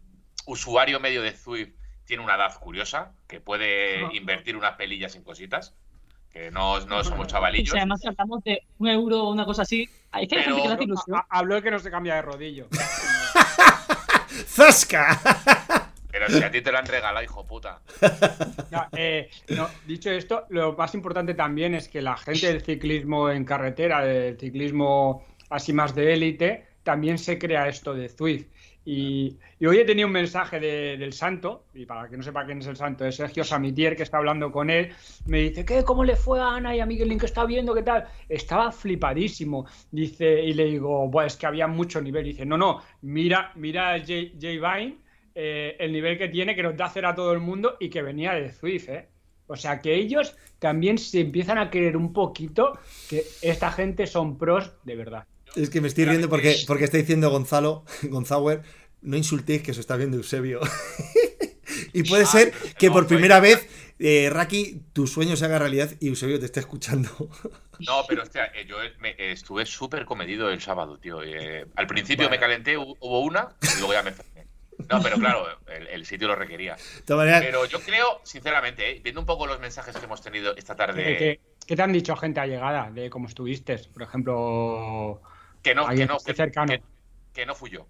usuario 0.50 0.98
medio 1.00 1.22
de 1.22 1.32
Zwift 1.32 1.70
tiene 2.04 2.22
una 2.24 2.34
edad 2.34 2.58
curiosa, 2.58 3.12
que 3.28 3.40
puede 3.40 4.14
invertir 4.16 4.56
unas 4.56 4.74
pelillas 4.76 5.14
en 5.14 5.22
cositas, 5.22 5.74
que 6.32 6.50
no, 6.50 6.80
no 6.86 7.04
somos 7.04 7.28
chavalillos. 7.28 7.74
además 7.74 8.04
hablamos 8.04 8.42
de 8.44 8.62
un 8.78 8.88
euro 8.88 9.24
o 9.24 9.30
una 9.32 9.44
cosa 9.44 9.62
así, 9.62 9.88
hay 10.10 10.26
que 10.26 10.36
hay 10.38 10.44
Pero 10.44 10.56
gente 10.56 10.62
que 10.62 10.68
le 10.68 10.74
hace 10.74 10.86
no, 10.86 10.92
ilusión. 10.94 11.16
Ha- 11.18 11.26
Habló 11.38 11.56
el 11.56 11.62
que 11.62 11.70
no 11.70 11.78
se 11.78 11.90
cambia 11.90 12.14
de 12.16 12.22
rodillo. 12.22 12.66
¡Zasca! 14.46 15.20
Pero 16.10 16.28
si 16.28 16.42
a 16.42 16.50
ti 16.50 16.60
te 16.60 16.72
lo 16.72 16.78
han 16.78 16.86
regalado, 16.86 17.24
hijo 17.24 17.46
puta. 17.46 17.80
Ya, 18.70 18.88
eh, 18.96 19.30
no, 19.50 19.68
dicho 19.86 20.10
esto, 20.10 20.46
lo 20.48 20.72
más 20.72 20.92
importante 20.94 21.34
también 21.34 21.74
es 21.74 21.88
que 21.88 22.02
la 22.02 22.16
gente 22.16 22.48
del 22.48 22.62
ciclismo 22.62 23.30
en 23.30 23.44
carretera, 23.44 24.04
del 24.04 24.36
ciclismo 24.38 25.24
así 25.50 25.72
más 25.72 25.94
de 25.94 26.12
élite, 26.12 26.66
también 26.82 27.18
se 27.18 27.38
crea 27.38 27.68
esto 27.68 27.94
de 27.94 28.08
Zwift. 28.08 28.48
Y, 28.84 29.36
y 29.58 29.66
hoy 29.66 29.78
he 29.78 29.84
tenido 29.84 30.06
un 30.06 30.12
mensaje 30.12 30.58
de- 30.58 30.96
del 30.96 31.12
santo, 31.12 31.64
y 31.74 31.84
para 31.84 32.08
que 32.08 32.16
no 32.16 32.22
sepa 32.22 32.46
quién 32.46 32.58
es 32.60 32.66
el 32.66 32.76
santo, 32.76 33.04
es 33.04 33.16
Sergio 33.16 33.44
Samitier, 33.44 33.94
que 33.94 34.02
está 34.02 34.16
hablando 34.16 34.50
con 34.50 34.70
él, 34.70 34.90
me 35.26 35.40
dice, 35.40 35.64
¿qué? 35.64 35.84
¿Cómo 35.84 36.02
le 36.02 36.16
fue 36.16 36.40
a 36.40 36.54
Ana 36.54 36.74
y 36.74 36.80
a 36.80 36.86
Miguelín 36.86 37.18
que 37.18 37.26
está 37.26 37.44
viendo? 37.44 37.74
¿Qué 37.74 37.82
tal? 37.82 38.06
Estaba 38.28 38.72
flipadísimo. 38.72 39.66
Dice, 39.90 40.42
y 40.42 40.54
le 40.54 40.64
digo, 40.64 41.08
Buah, 41.08 41.26
es 41.26 41.36
que 41.36 41.46
había 41.46 41.66
mucho 41.66 42.00
nivel. 42.00 42.24
Dice, 42.24 42.46
no, 42.46 42.56
no, 42.56 42.80
mira, 43.02 43.52
mira 43.54 43.92
a 43.94 43.98
Jay, 44.00 44.34
Jay 44.40 44.58
Vine, 44.58 44.96
eh, 45.34 45.76
el 45.78 45.92
nivel 45.92 46.16
que 46.18 46.28
tiene, 46.28 46.56
que 46.56 46.62
nos 46.62 46.76
da 46.76 46.86
hacer 46.86 47.04
a 47.06 47.14
todo 47.14 47.32
el 47.32 47.40
mundo 47.40 47.76
y 47.78 47.90
que 47.90 48.02
venía 48.02 48.32
de 48.32 48.50
Zwift, 48.50 48.88
¿eh? 48.88 49.08
O 49.46 49.56
sea 49.56 49.80
que 49.80 49.94
ellos 49.94 50.36
también 50.58 50.96
se 50.96 51.20
empiezan 51.20 51.58
a 51.58 51.70
creer 51.70 51.96
un 51.96 52.12
poquito 52.12 52.78
que 53.08 53.24
esta 53.42 53.70
gente 53.72 54.06
son 54.06 54.38
pros 54.38 54.72
de 54.84 54.94
verdad. 54.96 55.24
Es 55.56 55.70
que 55.70 55.80
me 55.80 55.88
estoy 55.88 56.04
riendo 56.04 56.28
porque, 56.28 56.56
porque 56.66 56.84
está 56.84 56.96
diciendo 56.96 57.30
Gonzalo, 57.30 57.84
Gonzauer, 58.02 58.62
no 59.02 59.16
insultéis 59.16 59.62
que 59.62 59.74
se 59.74 59.80
está 59.80 59.96
viendo 59.96 60.16
Eusebio. 60.16 60.60
y 61.92 62.02
puede 62.04 62.26
ser 62.26 62.52
que 62.78 62.88
por 62.90 63.04
pues- 63.06 63.08
primera 63.08 63.40
vez, 63.40 63.66
eh, 63.98 64.28
Raki, 64.30 64.82
tu 64.92 65.06
sueño 65.06 65.36
se 65.36 65.44
haga 65.44 65.58
realidad 65.58 65.90
y 66.00 66.08
Eusebio 66.08 66.38
te 66.38 66.46
esté 66.46 66.60
escuchando. 66.60 67.10
No, 67.80 68.04
pero 68.06 68.22
hostia, 68.24 68.44
eh, 68.54 68.66
yo 68.68 68.76
me- 68.98 69.12
eh, 69.12 69.32
estuve 69.32 69.64
súper 69.64 70.04
comedido 70.04 70.50
el 70.50 70.60
sábado, 70.60 70.98
tío. 70.98 71.22
Eh, 71.22 71.64
al 71.76 71.86
principio 71.86 72.26
Vale. 72.26 72.36
me 72.36 72.38
calenté, 72.38 72.76
hu- 72.76 72.94
hubo 73.00 73.20
una, 73.20 73.56
y 73.62 73.78
luego 73.78 73.94
ya 73.94 74.02
me 74.02 74.10
enfermé. 74.10 74.46
No, 74.90 75.00
pero 75.02 75.16
claro, 75.16 75.46
el, 75.66 75.86
el 75.86 76.04
sitio 76.04 76.28
lo 76.28 76.36
requería. 76.36 76.76
Pero 77.06 77.64
yo 77.64 77.80
creo, 77.80 78.20
sinceramente, 78.22 78.90
eh, 78.90 79.00
viendo 79.02 79.20
un 79.22 79.26
poco 79.26 79.46
los 79.46 79.58
mensajes 79.60 79.96
que 79.96 80.04
hemos 80.04 80.20
tenido 80.20 80.54
esta 80.58 80.74
¿Qué, 80.74 80.76
tarde, 80.78 81.02
qué- 81.16 81.40
qué 81.66 81.74
te 81.74 81.80
han 81.80 81.92
dicho 81.94 82.14
gente 82.16 82.40
allegada 82.40 82.90
de 82.90 83.08
cómo 83.08 83.28
estuviste? 83.28 83.78
Por 83.94 84.02
ejemplo, 84.02 85.22
que 85.62 85.74
no, 85.74 85.88
que 85.88 86.06
no, 86.06 86.14
que 86.14 86.16
esté 86.18 86.32
que, 86.32 86.36
cercano. 86.36 86.72
que- 86.72 86.82
que 87.32 87.46
no 87.46 87.54
fui 87.54 87.70
yo. 87.70 87.86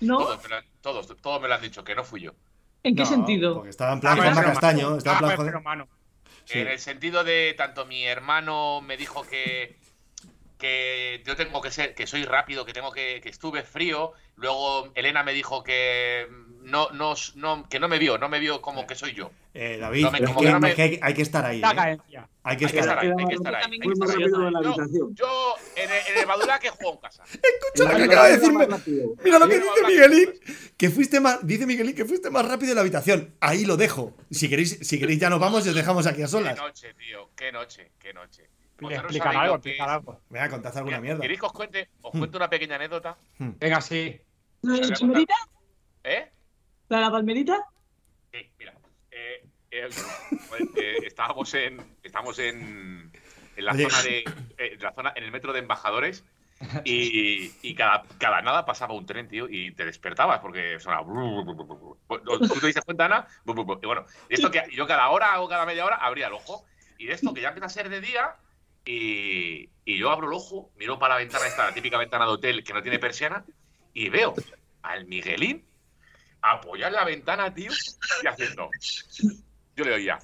¿No? 0.00 0.18
Todos 0.18 0.42
me, 0.42 0.48
lo, 0.48 0.56
han- 0.56 0.66
todos, 0.80 1.16
todos 1.22 1.40
me 1.40 1.48
lo 1.48 1.54
han 1.54 1.62
dicho, 1.62 1.84
que 1.84 1.94
no 1.94 2.04
fui 2.04 2.20
yo. 2.22 2.32
¿En 2.82 2.96
qué 2.96 3.02
no, 3.02 3.08
sentido? 3.08 3.54
Porque 3.54 3.70
estaba 3.70 3.92
en 3.92 4.00
plan 4.00 4.18
Ah, 4.18 4.22
Juanma 4.22 4.42
Castaño, 4.42 4.96
estaba 4.96 5.18
en 5.18 5.24
Ah, 5.24 5.26
plan 5.28 5.36
pero 5.38 5.50
joder. 5.50 5.62
mano. 5.62 5.88
Sí. 6.44 6.58
En 6.58 6.68
el 6.68 6.78
sentido 6.80 7.22
de 7.22 7.54
tanto 7.56 7.86
mi 7.86 8.04
hermano 8.04 8.80
me 8.80 8.96
dijo 8.96 9.22
que 9.22 9.76
que 10.58 11.22
yo 11.26 11.34
tengo 11.34 11.60
que 11.60 11.72
ser, 11.72 11.92
que 11.94 12.06
soy 12.06 12.24
rápido, 12.24 12.64
que 12.64 12.72
tengo 12.72 12.92
que, 12.92 13.20
que 13.20 13.28
estuve 13.28 13.62
frío. 13.64 14.12
Luego 14.36 14.92
Elena 14.94 15.24
me 15.24 15.32
dijo 15.32 15.64
que 15.64 16.28
no, 16.62 16.90
no 16.90 17.14
no, 17.36 17.68
que 17.68 17.78
no 17.80 17.88
me 17.88 17.98
vio, 17.98 18.18
no 18.18 18.28
me 18.28 18.38
vio 18.38 18.60
como 18.62 18.86
que 18.86 18.94
soy 18.94 19.12
yo. 19.14 19.30
Eh, 19.54 19.78
David, 19.80 20.02
No 20.04 20.10
me- 20.10 20.18
es 20.18 20.24
como 20.26 20.40
que, 20.40 20.46
que 20.46 20.52
no 20.52 20.60
me- 20.60 20.68
es 20.70 20.74
que 20.74 20.82
hay, 20.82 20.98
hay 21.02 21.14
que 21.14 21.22
estar 21.22 21.44
ahí. 21.44 21.58
¿eh? 21.60 21.64
Hay 22.44 22.56
que 22.56 22.64
Hay 22.66 22.72
que 22.72 22.78
estar 22.80 22.98
ahí. 22.98 23.10
hay 23.18 23.26
que 23.26 23.34
estar 23.34 23.54
ahí. 23.54 23.78
que 23.78 23.88
Yo, 25.14 25.54
en 25.76 25.90
el, 25.90 25.96
en 26.12 26.18
el 26.20 26.26
Badulaque 26.26 26.70
juego 26.70 26.94
en 26.94 27.00
casa. 27.00 27.24
Escucha 27.24 27.90
lo 27.92 27.96
que 27.96 28.04
acaba 28.04 28.26
de 28.28 28.38
decirme. 28.38 28.66
Mira 29.24 29.38
lo 29.38 29.48
que 29.48 29.54
dice 29.56 29.86
Miguelín. 29.86 30.30
Que 30.76 30.90
fuiste 30.90 31.20
más. 31.20 31.46
Dice 31.46 31.66
Miguelín 31.66 31.94
que 31.94 32.04
fuiste 32.04 32.30
más 32.30 32.46
rápido 32.48 32.70
en 32.72 32.76
la 32.76 32.80
habitación. 32.80 33.34
Ahí 33.40 33.64
lo 33.64 33.76
dejo. 33.76 34.14
Si 34.30 34.48
queréis, 34.48 34.78
si 34.82 34.98
queréis 34.98 35.18
ya 35.20 35.30
nos 35.30 35.40
vamos 35.40 35.64
y 35.66 35.68
os 35.68 35.74
dejamos 35.74 36.06
aquí 36.06 36.22
a 36.22 36.24
Qué 36.24 36.28
solas. 36.30 36.56
noche, 36.56 36.94
tío, 36.94 37.30
qué 37.36 37.52
noche, 37.52 37.92
qué 37.98 38.12
noche. 38.12 38.48
Sabéis 38.80 39.20
algo, 39.22 39.60
que 39.60 39.74
es- 39.74 39.80
algo. 39.80 40.20
Venga, 40.28 40.48
contad 40.48 40.76
alguna 40.76 40.96
Mira, 40.96 41.00
mierda. 41.00 41.20
¿Queréis 41.20 41.38
que 41.40 41.46
os 41.46 41.52
cuente? 41.52 41.88
Os 42.00 42.10
cuento 42.10 42.36
una 42.38 42.50
pequeña 42.50 42.74
anécdota. 42.76 43.16
Venga, 43.38 43.80
sí. 43.80 44.20
¿Eh? 46.04 46.30
¿La 46.92 46.98
de 46.98 47.04
la 47.04 47.10
palmerita? 47.10 47.58
Sí, 48.30 48.50
mira. 48.58 48.74
Eh, 49.10 49.46
eh, 49.70 49.88
eh, 50.76 50.96
estábamos 51.06 51.54
en. 51.54 51.80
Estábamos 52.02 52.38
en. 52.38 53.10
En 53.56 53.64
la 53.64 53.72
Oye. 53.72 53.88
zona 53.88 54.02
de. 54.02 54.24
en 54.58 54.78
la 54.78 54.92
zona, 54.92 55.12
en 55.16 55.24
el 55.24 55.32
metro 55.32 55.54
de 55.54 55.60
embajadores. 55.60 56.22
Y, 56.84 57.50
y 57.62 57.74
cada, 57.74 58.02
cada 58.18 58.42
nada 58.42 58.66
pasaba 58.66 58.92
un 58.92 59.06
tren, 59.06 59.26
tío, 59.26 59.48
y 59.48 59.72
te 59.72 59.86
despertabas 59.86 60.40
porque 60.40 60.78
sonaba. 60.80 61.06
¿Tú 61.06 62.60
te 62.60 62.66
diste 62.66 62.82
cuenta, 62.82 63.06
Ana? 63.06 63.26
Y 63.46 63.52
bueno, 63.86 64.04
esto 64.28 64.50
que 64.50 64.62
yo 64.70 64.86
cada 64.86 65.08
hora 65.08 65.40
o 65.40 65.48
cada 65.48 65.64
media 65.64 65.86
hora 65.86 65.96
abría 65.96 66.26
el 66.26 66.34
ojo. 66.34 66.66
Y 66.98 67.06
de 67.06 67.14
esto 67.14 67.32
que 67.32 67.40
ya 67.40 67.48
empieza 67.48 67.66
a 67.66 67.70
ser 67.70 67.88
de 67.88 68.02
día, 68.02 68.36
y, 68.84 69.70
y 69.86 69.96
yo 69.96 70.10
abro 70.10 70.26
el 70.26 70.34
ojo, 70.34 70.70
miro 70.76 70.98
para 70.98 71.14
la 71.14 71.20
ventana, 71.20 71.46
esta 71.46 71.64
la 71.64 71.74
típica 71.74 71.96
ventana 71.96 72.26
de 72.26 72.32
hotel 72.32 72.62
que 72.62 72.74
no 72.74 72.82
tiene 72.82 72.98
persiana, 72.98 73.46
y 73.94 74.10
veo 74.10 74.34
al 74.82 75.06
Miguelín 75.06 75.71
apoyar 76.42 76.92
la 76.92 77.04
ventana, 77.04 77.52
tío, 77.54 77.70
y 78.22 78.26
haciendo. 78.26 78.68
Yo 79.76 79.84
le 79.84 79.94
oía. 79.94 80.18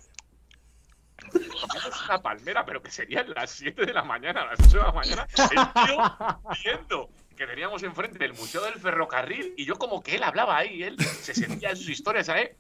Es 1.32 2.04
una 2.04 2.22
palmera, 2.22 2.64
pero 2.64 2.82
que 2.82 2.90
serían 2.90 3.30
las 3.30 3.50
7 3.50 3.86
de 3.86 3.92
la 3.92 4.02
mañana, 4.02 4.46
las 4.46 4.60
8 4.60 4.78
de 4.78 4.84
la 4.84 4.92
mañana. 4.92 5.26
El 5.36 5.86
tío 5.86 6.40
viendo 6.64 7.10
que 7.36 7.46
teníamos 7.46 7.82
enfrente 7.82 8.24
el 8.24 8.34
Museo 8.34 8.62
del 8.62 8.80
Ferrocarril 8.80 9.54
y 9.56 9.64
yo 9.64 9.76
como 9.76 10.02
que 10.02 10.16
él 10.16 10.22
hablaba 10.22 10.56
ahí, 10.56 10.82
él 10.82 10.96
se 11.00 11.34
sentía 11.34 11.70
en 11.70 11.76
sus 11.76 11.88
historias, 11.88 12.26
¿sabes? 12.26 12.50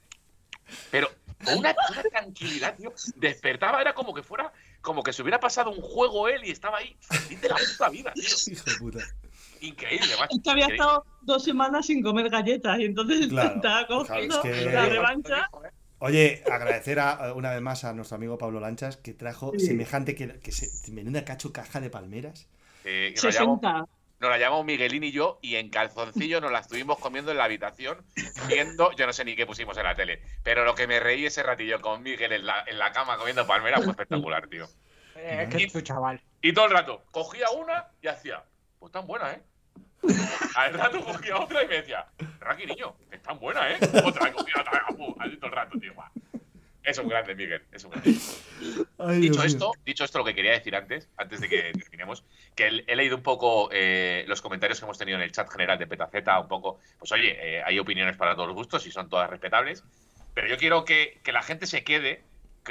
Pero 0.90 1.10
con 1.44 1.58
una, 1.58 1.74
una 1.90 2.02
tranquilidad, 2.02 2.76
tío. 2.76 2.92
Despertaba, 3.16 3.80
era 3.80 3.94
como 3.94 4.14
que 4.14 4.22
fuera, 4.22 4.52
como 4.80 5.02
que 5.02 5.12
se 5.12 5.22
hubiera 5.22 5.40
pasado 5.40 5.70
un 5.70 5.80
juego 5.80 6.28
él 6.28 6.44
y 6.44 6.50
estaba 6.50 6.78
ahí 6.78 6.96
feliz 7.00 7.40
de 7.40 7.48
la 7.48 7.56
puta 7.56 7.88
vida, 7.88 8.12
tío. 8.12 8.24
Hijo 8.52 8.64
de 8.64 8.76
puta. 8.76 8.98
Increíble, 9.60 10.08
macho. 10.18 10.36
Es 10.36 10.42
que 10.42 10.50
había 10.50 10.64
Increíble. 10.64 10.84
estado 10.84 11.04
dos 11.22 11.44
semanas 11.44 11.86
sin 11.86 12.02
comer 12.02 12.28
galletas 12.30 12.78
y 12.78 12.84
entonces 12.84 13.26
Claro, 13.28 13.54
estaba 13.56 13.86
claro, 13.86 14.04
cogiendo 14.06 14.42
es 14.44 14.64
que- 14.66 14.70
la 14.72 14.86
revancha. 14.86 15.50
Oye, 16.00 16.44
agradecer 16.50 17.00
a- 17.00 17.34
una 17.34 17.50
vez 17.50 17.60
más 17.60 17.84
a 17.84 17.92
nuestro 17.92 18.16
amigo 18.16 18.38
Pablo 18.38 18.60
Lanchas 18.60 18.96
que 18.96 19.14
trajo 19.14 19.52
Sí. 19.58 19.66
semejante 19.66 20.14
que, 20.14 20.38
que 20.40 20.52
se, 20.52 20.92
menuda 20.92 21.24
cacho 21.24 21.52
caja 21.52 21.80
de 21.80 21.90
palmeras. 21.90 22.48
Eh, 22.84 23.12
que 23.16 23.26
nos, 23.26 23.34
llamamos, 23.34 23.60
60. 23.60 23.86
nos 24.20 24.30
la 24.30 24.38
llamamos 24.38 24.64
Miguelín 24.64 25.02
y 25.02 25.10
yo 25.10 25.40
y 25.42 25.56
en 25.56 25.70
calzoncillo 25.70 26.40
nos 26.40 26.52
la 26.52 26.60
estuvimos 26.60 26.98
comiendo 26.98 27.32
en 27.32 27.38
la 27.38 27.44
habitación 27.44 27.98
viendo, 28.46 28.92
yo 28.92 29.06
no 29.06 29.12
sé 29.12 29.24
ni 29.24 29.34
qué 29.34 29.44
pusimos 29.44 29.76
en 29.76 29.82
la 29.84 29.96
tele, 29.96 30.22
pero 30.44 30.64
lo 30.64 30.76
que 30.76 30.86
me 30.86 31.00
reí 31.00 31.26
ese 31.26 31.42
ratillo 31.42 31.80
con 31.80 32.02
Miguel 32.04 32.32
en 32.32 32.46
la, 32.46 32.62
en 32.68 32.78
la 32.78 32.92
cama 32.92 33.16
comiendo 33.18 33.44
palmera 33.46 33.78
fue 33.78 33.90
espectacular, 33.90 34.46
tío. 34.46 34.68
Eh, 35.16 35.48
que 35.50 35.64
es 35.64 35.72
tu 35.72 35.80
chaval. 35.80 36.20
Y 36.40 36.52
todo 36.52 36.66
el 36.66 36.70
rato, 36.70 37.04
cogía 37.10 37.50
una 37.50 37.88
y 38.00 38.06
hacía, 38.06 38.44
pues 38.78 38.92
tan 38.92 39.04
buena, 39.08 39.32
¿eh? 39.32 39.42
Al 40.54 40.74
rato 40.74 41.04
cogía 41.04 41.38
otra 41.38 41.62
y 41.64 41.68
me 41.68 41.76
decía, 41.76 42.06
Raki, 42.40 42.66
niño, 42.66 42.94
es 43.10 43.22
tan 43.22 43.38
buena, 43.38 43.70
¿eh? 43.70 43.78
Otra, 44.04 44.32
cogía 44.32 44.54
otra, 44.60 44.86
¡pum! 44.96 45.14
así 45.18 45.36
todo 45.36 45.46
el 45.46 45.52
rato, 45.52 45.78
tío. 45.78 45.94
guau. 45.94 46.08
Es 46.82 46.96
un 46.98 47.08
grande, 47.08 47.34
Miguel, 47.34 47.62
es 47.70 47.84
un 47.84 47.90
grande. 47.90 48.14
Ay, 48.98 49.20
Dicho 49.20 49.42
esto, 49.42 49.72
dicho 49.84 50.04
esto, 50.04 50.18
lo 50.18 50.24
que 50.24 50.34
quería 50.34 50.52
decir 50.52 50.74
antes, 50.74 51.08
antes 51.18 51.40
de 51.40 51.48
que 51.48 51.72
terminemos, 51.72 52.24
que 52.54 52.66
he 52.68 52.84
he 52.86 52.96
leído 52.96 53.16
un 53.16 53.22
poco 53.22 53.68
eh, 53.72 54.24
los 54.26 54.40
comentarios 54.40 54.78
que 54.78 54.86
hemos 54.86 54.96
tenido 54.96 55.18
en 55.18 55.24
el 55.24 55.32
chat 55.32 55.50
general 55.50 55.78
de 55.78 55.86
Petaceta, 55.86 56.40
un 56.40 56.48
poco, 56.48 56.80
pues 56.98 57.12
oye, 57.12 57.36
eh, 57.40 57.62
hay 57.62 57.78
opiniones 57.78 58.16
para 58.16 58.34
todos 58.34 58.48
los 58.48 58.56
gustos 58.56 58.86
y 58.86 58.90
son 58.90 59.10
todas 59.10 59.28
respetables, 59.28 59.84
pero 60.32 60.48
yo 60.48 60.56
quiero 60.56 60.86
que, 60.86 61.20
que 61.22 61.32
la 61.32 61.42
gente 61.42 61.66
se 61.66 61.84
quede 61.84 62.22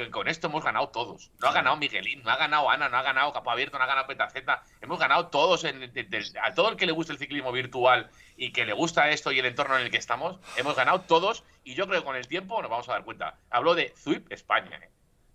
que 0.04 0.10
con 0.10 0.28
esto 0.28 0.46
hemos 0.46 0.64
ganado 0.64 0.88
todos. 0.88 1.30
No 1.40 1.48
ha 1.48 1.52
ganado 1.52 1.76
Miguelín, 1.76 2.22
no 2.22 2.30
ha 2.30 2.36
ganado 2.36 2.70
Ana, 2.70 2.88
no 2.88 2.96
ha 2.96 3.02
ganado 3.02 3.32
Capo 3.32 3.50
Abierto, 3.50 3.76
no 3.78 3.84
ha 3.84 3.86
ganado 3.86 4.06
Petaceta. 4.06 4.62
Hemos 4.80 4.98
ganado 4.98 5.26
todos, 5.28 5.64
en, 5.64 5.80
de- 5.92 6.04
de- 6.04 6.24
a 6.42 6.54
todo 6.54 6.70
el 6.70 6.76
que 6.76 6.86
le 6.86 6.92
guste 6.92 7.12
el 7.12 7.18
ciclismo 7.18 7.52
virtual 7.52 8.08
y 8.36 8.52
que 8.52 8.64
le 8.64 8.72
gusta 8.72 9.10
esto 9.10 9.30
y 9.32 9.38
el 9.38 9.46
entorno 9.46 9.76
en 9.76 9.82
el 9.84 9.90
que 9.90 9.96
estamos, 9.98 10.38
hemos 10.56 10.74
ganado 10.76 11.00
todos 11.02 11.44
y 11.64 11.74
yo 11.74 11.86
creo 11.86 12.00
que 12.00 12.06
con 12.06 12.16
el 12.16 12.26
tiempo 12.28 12.60
nos 12.62 12.70
vamos 12.70 12.88
a 12.88 12.92
dar 12.92 13.04
cuenta. 13.04 13.36
Hablo 13.50 13.74
de 13.74 13.92
ZUIP 13.96 14.32
España 14.32 14.78
eh, 14.82 14.90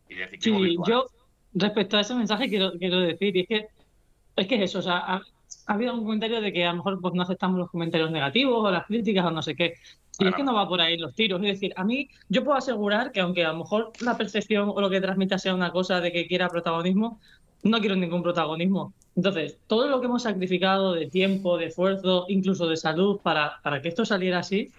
y 0.10 0.16
de 0.16 0.28
ciclismo 0.30 0.60
Sí, 0.60 0.66
virtual. 0.70 0.90
yo 0.92 1.06
respecto 1.54 1.98
a 1.98 2.02
ese 2.02 2.16
mensaje 2.16 2.50
quiero, 2.50 2.72
quiero 2.80 3.00
decir, 3.00 3.36
y 3.38 3.42
es 3.42 3.48
que 3.48 3.68
es 4.36 4.48
que 4.48 4.56
es 4.56 4.62
eso, 4.62 4.80
o 4.80 4.82
sea, 4.82 5.22
ha, 5.66 5.72
ha 5.72 5.76
habido 5.76 5.94
un 5.94 6.04
comentario 6.04 6.42
de 6.42 6.52
que 6.52 6.66
a 6.66 6.72
lo 6.72 6.78
mejor 6.78 7.00
pues, 7.02 7.14
no 7.14 7.24
aceptamos 7.24 7.58
los 7.58 7.70
comentarios 7.70 8.12
negativos 8.12 8.66
o 8.66 8.72
las 8.72 8.86
críticas 8.86 9.26
o 9.26 9.32
no 9.32 9.42
sé 9.42 9.56
qué. 9.56 9.76
Y 10.20 10.28
es 10.28 10.36
que 10.36 10.44
no 10.44 10.54
va 10.54 10.68
por 10.68 10.80
ahí 10.80 10.98
los 10.98 11.16
tiros. 11.16 11.42
Es 11.42 11.54
decir, 11.54 11.74
a 11.76 11.84
mí, 11.84 12.08
yo 12.30 12.44
puedo 12.44 12.58
asegurar 12.58 13.12
que 13.12 13.20
aunque 13.20 13.44
a 13.44 13.52
lo 13.52 13.60
mejor 13.60 13.92
la 14.02 14.16
percepción 14.16 14.70
o 14.70 14.80
lo 14.80 14.90
que 14.90 15.02
transmita 15.02 15.40
sea 15.40 15.56
una 15.56 15.72
cosa 15.72 16.02
de 16.02 16.12
que 16.12 16.28
quiera 16.28 16.50
protagonismo, 16.50 17.20
no 17.64 17.80
quiero 17.80 17.96
ningún 17.96 18.22
protagonismo. 18.22 18.94
Entonces, 19.16 19.58
todo 19.68 19.88
lo 19.88 20.00
que 20.00 20.08
hemos 20.08 20.24
sacrificado 20.24 20.94
de 20.94 21.08
tiempo, 21.08 21.58
de 21.58 21.66
esfuerzo, 21.68 22.26
incluso 22.28 22.68
de 22.68 22.78
salud 22.78 23.20
para, 23.22 23.60
para 23.64 23.82
que 23.82 23.90
esto 23.90 24.06
saliera 24.06 24.40
así, 24.40 24.72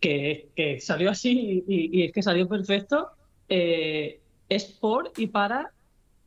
que, 0.00 0.48
que 0.56 0.80
salió 0.80 1.10
así 1.10 1.64
y, 1.66 2.00
y 2.00 2.04
es 2.04 2.12
que 2.12 2.22
salió 2.22 2.48
perfecto, 2.48 3.10
eh, 3.48 4.20
es 4.48 4.64
por 4.64 5.12
y 5.16 5.28
para 5.28 5.72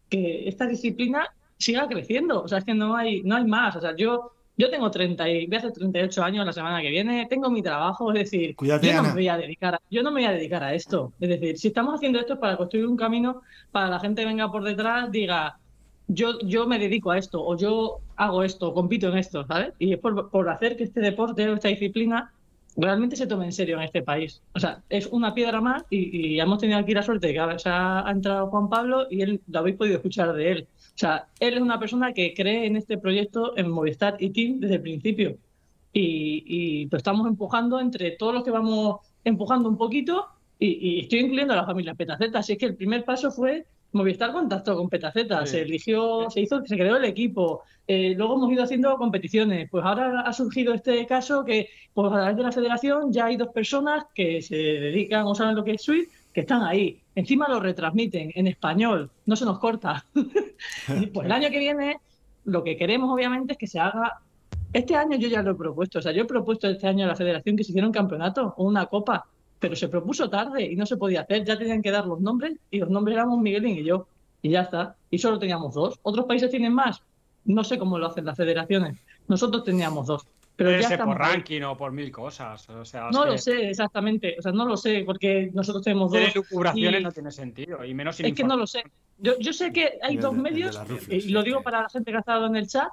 que 0.09 0.47
esta 0.47 0.67
disciplina 0.67 1.33
siga 1.57 1.87
creciendo. 1.87 2.43
O 2.43 2.47
sea, 2.47 2.59
es 2.59 2.65
que 2.65 2.73
no 2.73 2.95
hay, 2.95 3.23
no 3.23 3.35
hay 3.35 3.45
más. 3.45 3.75
O 3.75 3.81
sea, 3.81 3.95
yo, 3.95 4.31
yo 4.57 4.69
tengo 4.69 4.89
30 4.89 5.29
y 5.29 5.47
voy 5.47 5.55
a 5.55 5.59
hacer 5.59 5.71
38 5.73 6.23
años 6.23 6.45
la 6.45 6.53
semana 6.53 6.81
que 6.81 6.89
viene, 6.89 7.27
tengo 7.29 7.49
mi 7.49 7.61
trabajo, 7.61 8.11
es 8.11 8.19
decir, 8.19 8.55
Cuídate, 8.55 8.87
yo 8.87 8.93
no, 8.93 9.03
me 9.03 9.13
voy 9.13 9.27
a 9.27 9.37
dedicar 9.37 9.75
a, 9.75 9.81
yo 9.89 10.01
no 10.03 10.11
me 10.11 10.21
voy 10.21 10.29
a 10.29 10.33
dedicar 10.33 10.63
a 10.63 10.73
esto. 10.73 11.13
Es 11.19 11.29
decir, 11.29 11.57
si 11.57 11.67
estamos 11.67 11.95
haciendo 11.95 12.19
esto 12.19 12.33
es 12.33 12.39
para 12.39 12.57
construir 12.57 12.87
un 12.87 12.97
camino 12.97 13.41
para 13.71 13.89
la 13.89 13.99
gente 13.99 14.21
que 14.21 14.27
venga 14.27 14.51
por 14.51 14.63
detrás, 14.63 15.11
diga, 15.11 15.57
yo, 16.07 16.39
yo 16.39 16.67
me 16.67 16.79
dedico 16.79 17.11
a 17.11 17.17
esto, 17.17 17.43
o 17.43 17.57
yo 17.57 17.99
hago 18.15 18.43
esto, 18.43 18.73
compito 18.73 19.09
en 19.09 19.17
esto, 19.17 19.45
¿sabes? 19.45 19.73
Y 19.79 19.93
es 19.93 19.99
por, 19.99 20.29
por 20.29 20.49
hacer 20.49 20.77
que 20.77 20.83
este 20.83 21.01
deporte 21.01 21.47
o 21.49 21.55
esta 21.55 21.67
disciplina 21.67 22.31
realmente 22.77 23.15
se 23.15 23.27
tome 23.27 23.45
en 23.45 23.51
serio 23.51 23.77
en 23.77 23.83
este 23.83 24.01
país. 24.01 24.41
O 24.53 24.59
sea, 24.59 24.81
es 24.89 25.07
una 25.07 25.33
piedra 25.33 25.61
más 25.61 25.83
y, 25.89 26.35
y 26.35 26.39
hemos 26.39 26.59
tenido 26.59 26.79
aquí 26.79 26.93
la 26.93 27.03
suerte 27.03 27.27
de 27.27 27.33
que 27.33 27.59
se 27.59 27.69
ha, 27.69 28.07
ha 28.07 28.11
entrado 28.11 28.47
Juan 28.47 28.69
Pablo 28.69 29.07
y 29.09 29.21
él 29.21 29.41
lo 29.47 29.59
habéis 29.59 29.77
podido 29.77 29.95
escuchar 29.95 30.33
de 30.33 30.51
él. 30.51 30.67
O 30.95 30.97
sea, 30.97 31.27
él 31.41 31.55
es 31.55 31.61
una 31.61 31.77
persona 31.79 32.13
que 32.13 32.33
cree 32.33 32.65
en 32.65 32.77
este 32.77 32.97
proyecto, 32.97 33.57
en 33.57 33.69
Movistar 33.69 34.15
y 34.19 34.29
Team 34.29 34.59
desde 34.61 34.75
el 34.75 34.81
principio. 34.81 35.37
Y, 35.91 36.43
y 36.47 36.89
lo 36.89 36.97
estamos 36.97 37.27
empujando 37.27 37.79
entre 37.79 38.11
todos 38.11 38.33
los 38.33 38.43
que 38.43 38.51
vamos 38.51 38.97
empujando 39.23 39.67
un 39.69 39.77
poquito 39.77 40.25
y, 40.59 40.67
y 40.67 40.99
estoy 41.01 41.19
incluyendo 41.19 41.53
a 41.53 41.57
la 41.57 41.65
familia 41.65 41.95
Petaceta. 41.95 42.39
Así 42.39 42.53
es 42.53 42.57
que 42.59 42.65
el 42.67 42.75
primer 42.75 43.03
paso 43.03 43.29
fue 43.31 43.65
Movistar 43.91 44.31
contactó 44.33 44.75
con 44.75 44.89
Petaceta, 44.89 45.45
Sí. 45.45 45.51
se 45.53 45.61
eligió, 45.61 46.29
se 46.29 46.41
hizo, 46.41 46.61
se 46.65 46.75
creó 46.77 46.97
el 46.97 47.05
equipo, 47.05 47.61
eh, 47.87 48.13
luego 48.17 48.35
hemos 48.35 48.51
ido 48.51 48.63
haciendo 48.63 48.97
competiciones. 48.97 49.69
Pues 49.69 49.85
ahora 49.85 50.21
ha 50.21 50.33
surgido 50.33 50.73
este 50.73 51.05
caso 51.05 51.45
que 51.45 51.69
pues 51.93 52.11
a 52.11 52.15
través 52.15 52.35
de 52.37 52.43
la 52.43 52.51
federación 52.51 53.11
ya 53.13 53.25
hay 53.25 53.37
dos 53.37 53.49
personas 53.49 54.05
que 54.13 54.41
se 54.41 54.55
dedican 54.55 55.25
o 55.27 55.33
saben 55.35 55.55
lo 55.55 55.63
que 55.63 55.71
es 55.71 55.81
Swift, 55.83 56.09
que 56.35 56.41
están 56.41 56.63
ahí. 56.63 57.01
Encima 57.15 57.47
lo 57.47 57.61
retransmiten 57.61 58.33
en 58.35 58.47
español, 58.47 59.09
no 59.25 59.35
se 59.37 59.45
nos 59.45 59.57
corta. 59.57 60.05
Pues 61.13 61.25
el 61.25 61.31
año 61.31 61.49
que 61.49 61.59
viene 61.59 61.99
lo 62.45 62.63
que 62.63 62.77
queremos 62.77 63.11
obviamente 63.11 63.53
es 63.53 63.57
que 63.57 63.67
se 63.67 63.79
haga 63.79 64.21
este 64.71 64.95
año 64.95 65.17
yo 65.17 65.27
ya 65.27 65.41
lo 65.41 65.51
he 65.51 65.55
propuesto, 65.55 65.99
o 65.99 66.01
sea, 66.01 66.11
yo 66.11 66.23
he 66.23 66.25
propuesto 66.25 66.67
este 66.67 66.87
año 66.87 67.05
a 67.05 67.07
la 67.07 67.15
federación 67.15 67.55
que 67.55 67.63
se 67.63 67.71
hiciera 67.71 67.87
un 67.87 67.93
campeonato 67.93 68.53
o 68.57 68.65
una 68.65 68.85
copa, 68.85 69.25
pero 69.59 69.75
se 69.75 69.89
propuso 69.89 70.29
tarde 70.29 70.63
y 70.63 70.75
no 70.75 70.85
se 70.85 70.97
podía 70.97 71.21
hacer, 71.21 71.45
ya 71.45 71.57
tenían 71.57 71.81
que 71.81 71.91
dar 71.91 72.05
los 72.05 72.19
nombres 72.21 72.57
y 72.71 72.79
los 72.79 72.89
nombres 72.89 73.15
éramos 73.15 73.39
Miguelín 73.39 73.77
y 73.77 73.83
yo, 73.83 74.07
y 74.41 74.49
ya 74.49 74.61
está, 74.61 74.95
y 75.09 75.17
solo 75.17 75.39
teníamos 75.39 75.73
dos. 75.73 75.99
¿Otros 76.03 76.25
países 76.25 76.49
tienen 76.49 76.73
más? 76.73 77.01
No 77.45 77.63
sé 77.63 77.77
cómo 77.77 77.97
lo 77.97 78.07
hacen 78.07 78.25
las 78.25 78.37
federaciones, 78.37 78.97
nosotros 79.27 79.63
teníamos 79.63 80.07
dos, 80.07 80.25
pero 80.55 80.69
Puede 80.69 80.81
ya 80.83 80.87
ser 80.87 81.03
por 81.03 81.17
ranking 81.17 81.61
o 81.63 81.75
por 81.75 81.91
mil 81.91 82.11
cosas. 82.11 82.69
O 82.69 82.85
sea, 82.85 83.09
No 83.11 83.25
lo 83.25 83.37
sé 83.37 83.69
exactamente, 83.69 84.35
o 84.39 84.41
sea, 84.41 84.51
no 84.51 84.65
lo 84.65 84.77
sé 84.77 85.03
porque 85.05 85.49
nosotros 85.53 85.83
tenemos 85.83 86.11
dos. 86.11 86.21
elucubraciones 86.33 87.01
y- 87.01 87.03
no 87.03 87.11
tiene 87.11 87.31
sentido. 87.31 87.83
Y 87.83 87.93
menos 87.93 88.15
sin 88.15 88.27
Es 88.27 88.33
que 88.33 88.43
no 88.43 88.55
lo 88.55 88.65
sé. 88.65 88.83
Yo, 89.17 89.37
yo 89.39 89.51
sé 89.53 89.71
que 89.73 89.97
hay 90.01 90.15
El 90.15 90.21
dos 90.21 90.35
de- 90.35 90.41
medios, 90.41 90.87
rufias, 90.87 91.25
y 91.25 91.29
lo 91.29 91.43
digo 91.43 91.61
para 91.61 91.81
la 91.81 91.89
gente 91.89 92.11
que 92.11 92.17
ha 92.17 92.19
estado 92.21 92.45
en 92.45 92.55
el 92.55 92.67
chat, 92.67 92.89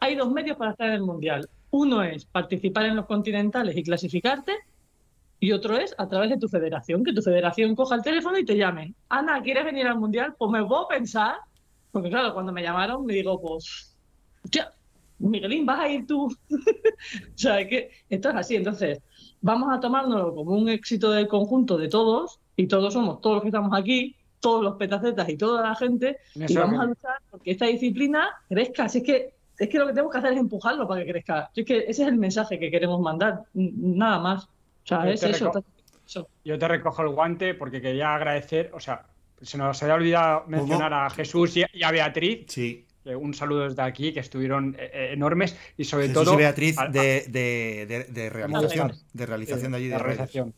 hay 0.00 0.14
dos 0.16 0.30
medios 0.32 0.56
para 0.56 0.72
estar 0.72 0.88
en 0.88 0.94
el 0.94 1.02
Mundial. 1.02 1.48
Uno 1.70 2.02
es 2.02 2.24
participar 2.24 2.86
en 2.86 2.96
los 2.96 3.06
continentales 3.06 3.76
y 3.76 3.82
clasificarte, 3.82 4.52
y 5.40 5.52
otro 5.52 5.76
es 5.76 5.94
a 5.98 6.08
través 6.08 6.30
de 6.30 6.38
tu 6.38 6.48
federación, 6.48 7.04
que 7.04 7.12
tu 7.12 7.20
federación 7.22 7.74
coja 7.74 7.96
el 7.96 8.02
teléfono 8.02 8.38
y 8.38 8.44
te 8.44 8.56
llame. 8.56 8.94
Ana, 9.08 9.42
¿quieres 9.42 9.64
venir 9.64 9.86
al 9.86 9.98
Mundial? 9.98 10.34
Pues 10.38 10.50
me 10.50 10.64
puedo 10.64 10.88
pensar, 10.88 11.36
porque 11.92 12.08
claro, 12.10 12.32
cuando 12.34 12.52
me 12.52 12.62
llamaron 12.62 13.04
me 13.04 13.14
digo, 13.14 13.40
pues, 13.40 13.96
hostia, 14.44 14.72
Miguelín, 15.18 15.66
vas 15.66 15.80
a 15.80 15.88
ir 15.88 16.06
tú. 16.06 16.26
o 16.50 16.56
sea, 17.34 17.60
es 17.60 17.68
que 17.68 17.90
esto 18.08 18.30
es 18.30 18.34
así. 18.36 18.56
Entonces, 18.56 19.00
vamos 19.40 19.68
a 19.72 19.80
tomárnoslo 19.80 20.34
como 20.34 20.52
un 20.52 20.68
éxito 20.68 21.10
del 21.10 21.28
conjunto 21.28 21.76
de 21.76 21.88
todos, 21.88 22.40
y 22.56 22.66
todos 22.66 22.92
somos, 22.92 23.20
todos 23.20 23.36
los 23.36 23.42
que 23.42 23.48
estamos 23.48 23.72
aquí, 23.76 24.16
todos 24.40 24.62
los 24.62 24.76
petacetas 24.76 25.28
y 25.28 25.36
toda 25.36 25.62
la 25.68 25.74
gente, 25.74 26.18
y 26.34 26.54
vamos 26.54 26.80
a 26.80 26.86
luchar 26.86 27.16
porque 27.30 27.52
esta 27.52 27.66
disciplina 27.66 28.28
crezca. 28.48 28.88
Si 28.88 28.98
es 28.98 29.04
que, 29.04 29.34
es 29.58 29.68
que 29.68 29.78
lo 29.78 29.86
que 29.86 29.92
tenemos 29.92 30.12
que 30.12 30.18
hacer 30.18 30.32
es 30.32 30.38
empujarlo 30.38 30.86
para 30.86 31.04
que 31.04 31.10
crezca. 31.12 31.50
Es 31.54 31.64
que 31.64 31.78
ese 31.78 32.02
es 32.02 32.08
el 32.08 32.16
mensaje 32.16 32.58
que 32.58 32.70
queremos 32.70 33.00
mandar, 33.00 33.44
nada 33.54 34.18
más. 34.18 34.44
O 34.44 34.86
sea, 34.86 35.04
Yo 35.04 35.10
es 35.12 35.20
te 35.20 35.30
eso. 35.30 36.28
Yo 36.44 36.58
te 36.58 36.68
recojo 36.68 37.02
el 37.02 37.08
guante 37.08 37.54
porque 37.54 37.80
quería 37.80 38.14
agradecer, 38.14 38.70
o 38.74 38.80
sea, 38.80 39.06
se 39.40 39.56
nos 39.56 39.82
había 39.82 39.94
olvidado 39.94 40.44
mencionar 40.46 40.92
a 40.92 41.10
Jesús 41.10 41.56
y, 41.56 41.64
y 41.72 41.82
a 41.82 41.90
Beatriz. 41.90 42.44
Sí. 42.48 42.86
Que 43.04 43.14
Un 43.14 43.34
saludo 43.34 43.68
desde 43.68 43.82
aquí, 43.82 44.12
que 44.12 44.20
estuvieron 44.20 44.74
eh, 44.78 44.90
eh, 44.92 45.10
enormes 45.12 45.56
y 45.76 45.84
sobre 45.84 46.08
Jesús 46.08 46.24
todo. 46.24 46.34
y 46.34 46.38
Beatriz 46.38 46.78
a- 46.78 46.84
a- 46.84 46.88
de, 46.88 47.24
de, 47.28 47.86
de- 47.86 48.04
de 48.04 48.30
realización. 48.30 48.92
De 49.12 49.26
realización 49.26 49.72
de 49.72 49.78
allí 49.78 49.88
de 49.88 49.98
realización. 49.98 50.54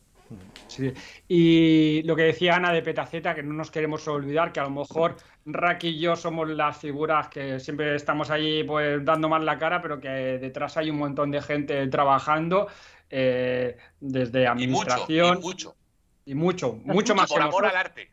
Sí. 0.67 0.91
Y 1.29 2.01
lo 2.03 2.15
que 2.15 2.23
decía 2.23 2.55
Ana 2.57 2.73
de 2.73 2.81
Petaceta, 2.81 3.33
que 3.33 3.43
no 3.43 3.53
nos 3.53 3.71
queremos 3.71 4.05
olvidar, 4.09 4.51
que 4.51 4.59
a 4.59 4.63
lo 4.63 4.69
mejor 4.71 5.15
Raki 5.45 5.87
y 5.89 5.99
yo 5.99 6.15
somos 6.17 6.49
las 6.49 6.77
figuras 6.77 7.29
que 7.29 7.59
siempre 7.61 7.95
estamos 7.95 8.29
allí 8.29 8.63
pues 8.63 9.03
dando 9.05 9.29
más 9.29 9.41
la 9.43 9.57
cara, 9.57 9.81
pero 9.81 9.99
que 10.01 10.09
detrás 10.09 10.75
hay 10.77 10.89
un 10.89 10.97
montón 10.97 11.31
de 11.31 11.41
gente 11.41 11.87
trabajando, 11.87 12.67
eh, 13.09 13.77
desde 14.01 14.43
Y 14.43 14.67
mucho, 14.67 14.89
y 14.89 14.91
administración 14.91 15.39
mucho. 15.41 15.75
y 16.25 16.35
mucho, 16.35 16.73
mucho 16.73 16.93
Mucho 16.93 17.15
más 17.15 17.29
por 17.29 17.37
que 17.37 17.43
amor 17.43 17.51
nosotros. 17.63 17.71
al 17.71 17.77
arte. 17.85 18.11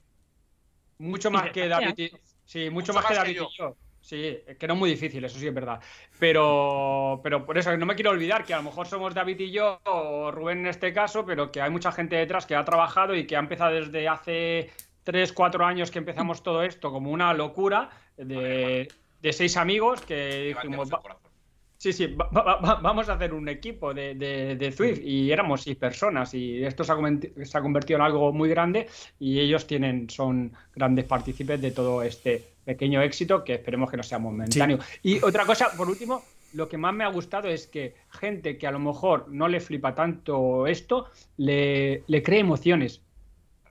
Mucho 0.98 1.30
más 1.32 1.50
que. 1.50 1.66
David 1.68 1.94
y... 1.98 2.10
Sí, 2.44 2.70
mucho, 2.70 2.92
Mucho 2.92 2.92
más 2.92 3.04
que 3.06 3.14
más 3.14 3.24
que 3.24 3.34
David 3.34 3.36
yo. 3.36 3.48
y 3.50 3.58
yo. 3.58 3.76
Sí, 4.04 4.38
que 4.58 4.66
no 4.68 4.74
es 4.74 4.80
muy 4.80 4.90
difícil, 4.90 5.24
eso 5.24 5.38
sí 5.38 5.46
es 5.46 5.54
verdad. 5.54 5.80
Pero, 6.18 7.20
pero 7.22 7.46
por 7.46 7.56
eso 7.56 7.74
no 7.74 7.86
me 7.86 7.94
quiero 7.94 8.10
olvidar 8.10 8.44
que 8.44 8.52
a 8.52 8.58
lo 8.58 8.64
mejor 8.64 8.86
somos 8.86 9.14
David 9.14 9.40
y 9.40 9.50
yo, 9.50 9.80
o 9.86 10.30
Rubén 10.30 10.58
en 10.58 10.66
este 10.66 10.92
caso, 10.92 11.24
pero 11.24 11.50
que 11.50 11.62
hay 11.62 11.70
mucha 11.70 11.90
gente 11.90 12.16
detrás 12.16 12.44
que 12.44 12.54
ha 12.54 12.64
trabajado 12.66 13.14
y 13.16 13.26
que 13.26 13.34
ha 13.36 13.38
empezado 13.38 13.72
desde 13.74 14.06
hace 14.06 14.70
3, 15.04 15.32
4 15.32 15.64
años 15.64 15.90
que 15.90 16.00
empezamos 16.00 16.42
todo 16.42 16.62
esto 16.62 16.92
como 16.92 17.10
una 17.12 17.32
locura 17.32 17.88
de, 18.18 18.88
de 19.22 19.32
seis 19.32 19.56
amigos 19.56 20.02
que 20.02 20.54
dijimos, 20.54 20.88
Levantemos 20.88 20.88
el 20.88 20.94
"Va- 20.96 21.02
corazón. 21.02 21.30
Sí, 21.78 21.92
sí, 21.94 22.06
va- 22.08 22.28
va- 22.30 22.60
va- 22.60 22.74
vamos 22.82 23.08
a 23.08 23.14
hacer 23.14 23.32
un 23.34 23.48
equipo 23.48 23.92
de, 23.94 24.14
de, 24.14 24.56
de 24.56 24.72
Zwift 24.72 25.00
y 25.02 25.30
éramos 25.32 25.62
seis 25.62 25.76
personas 25.76 26.32
y 26.34 26.62
esto 26.64 26.84
se 26.84 26.92
ha, 26.92 26.96
se 27.44 27.58
ha 27.58 27.62
convertido 27.62 27.98
en 27.98 28.04
algo 28.04 28.32
muy 28.32 28.48
grande 28.50 28.86
y 29.18 29.40
ellos 29.40 29.66
tienen, 29.66 30.08
son 30.10 30.52
grandes 30.74 31.04
partícipes 31.06 31.60
de 31.60 31.70
todo 31.72 32.02
este 32.02 32.53
pequeño 32.64 33.02
éxito 33.02 33.44
que 33.44 33.54
esperemos 33.54 33.90
que 33.90 33.96
no 33.96 34.02
sea 34.02 34.18
momentáneo. 34.18 34.78
Y 35.02 35.22
otra 35.22 35.44
cosa, 35.46 35.70
por 35.76 35.88
último, 35.88 36.22
lo 36.52 36.68
que 36.68 36.78
más 36.78 36.94
me 36.94 37.04
ha 37.04 37.08
gustado 37.08 37.48
es 37.48 37.66
que 37.66 37.94
gente 38.10 38.58
que 38.58 38.66
a 38.66 38.70
lo 38.70 38.78
mejor 38.78 39.28
no 39.28 39.48
le 39.48 39.60
flipa 39.60 39.94
tanto 39.94 40.66
esto, 40.66 41.08
le, 41.36 42.02
le 42.06 42.22
cree 42.22 42.40
emociones. 42.40 43.00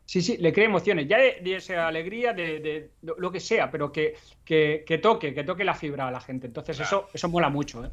Sí, 0.06 0.22
sí, 0.22 0.36
le 0.38 0.52
crea 0.52 0.66
emociones, 0.66 1.08
ya 1.08 1.18
de, 1.18 1.40
de 1.42 1.56
esa 1.56 1.88
alegría, 1.88 2.34
de, 2.34 2.60
de 2.60 2.92
lo, 3.04 3.16
lo 3.18 3.32
que 3.32 3.40
sea, 3.40 3.72
pero 3.72 3.90
que, 3.92 4.16
que, 4.44 4.84
que 4.86 4.98
toque, 4.98 5.34
que 5.34 5.46
toque 5.46 5.64
la 5.64 5.74
fibra 5.74 6.10
a 6.10 6.12
la 6.12 6.20
gente. 6.20 6.46
Entonces 6.46 6.76
Claro. 6.76 7.06
eso, 7.06 7.10
eso 7.14 7.30
mola 7.30 7.50
mucho, 7.50 7.86
¿eh? 7.86 7.90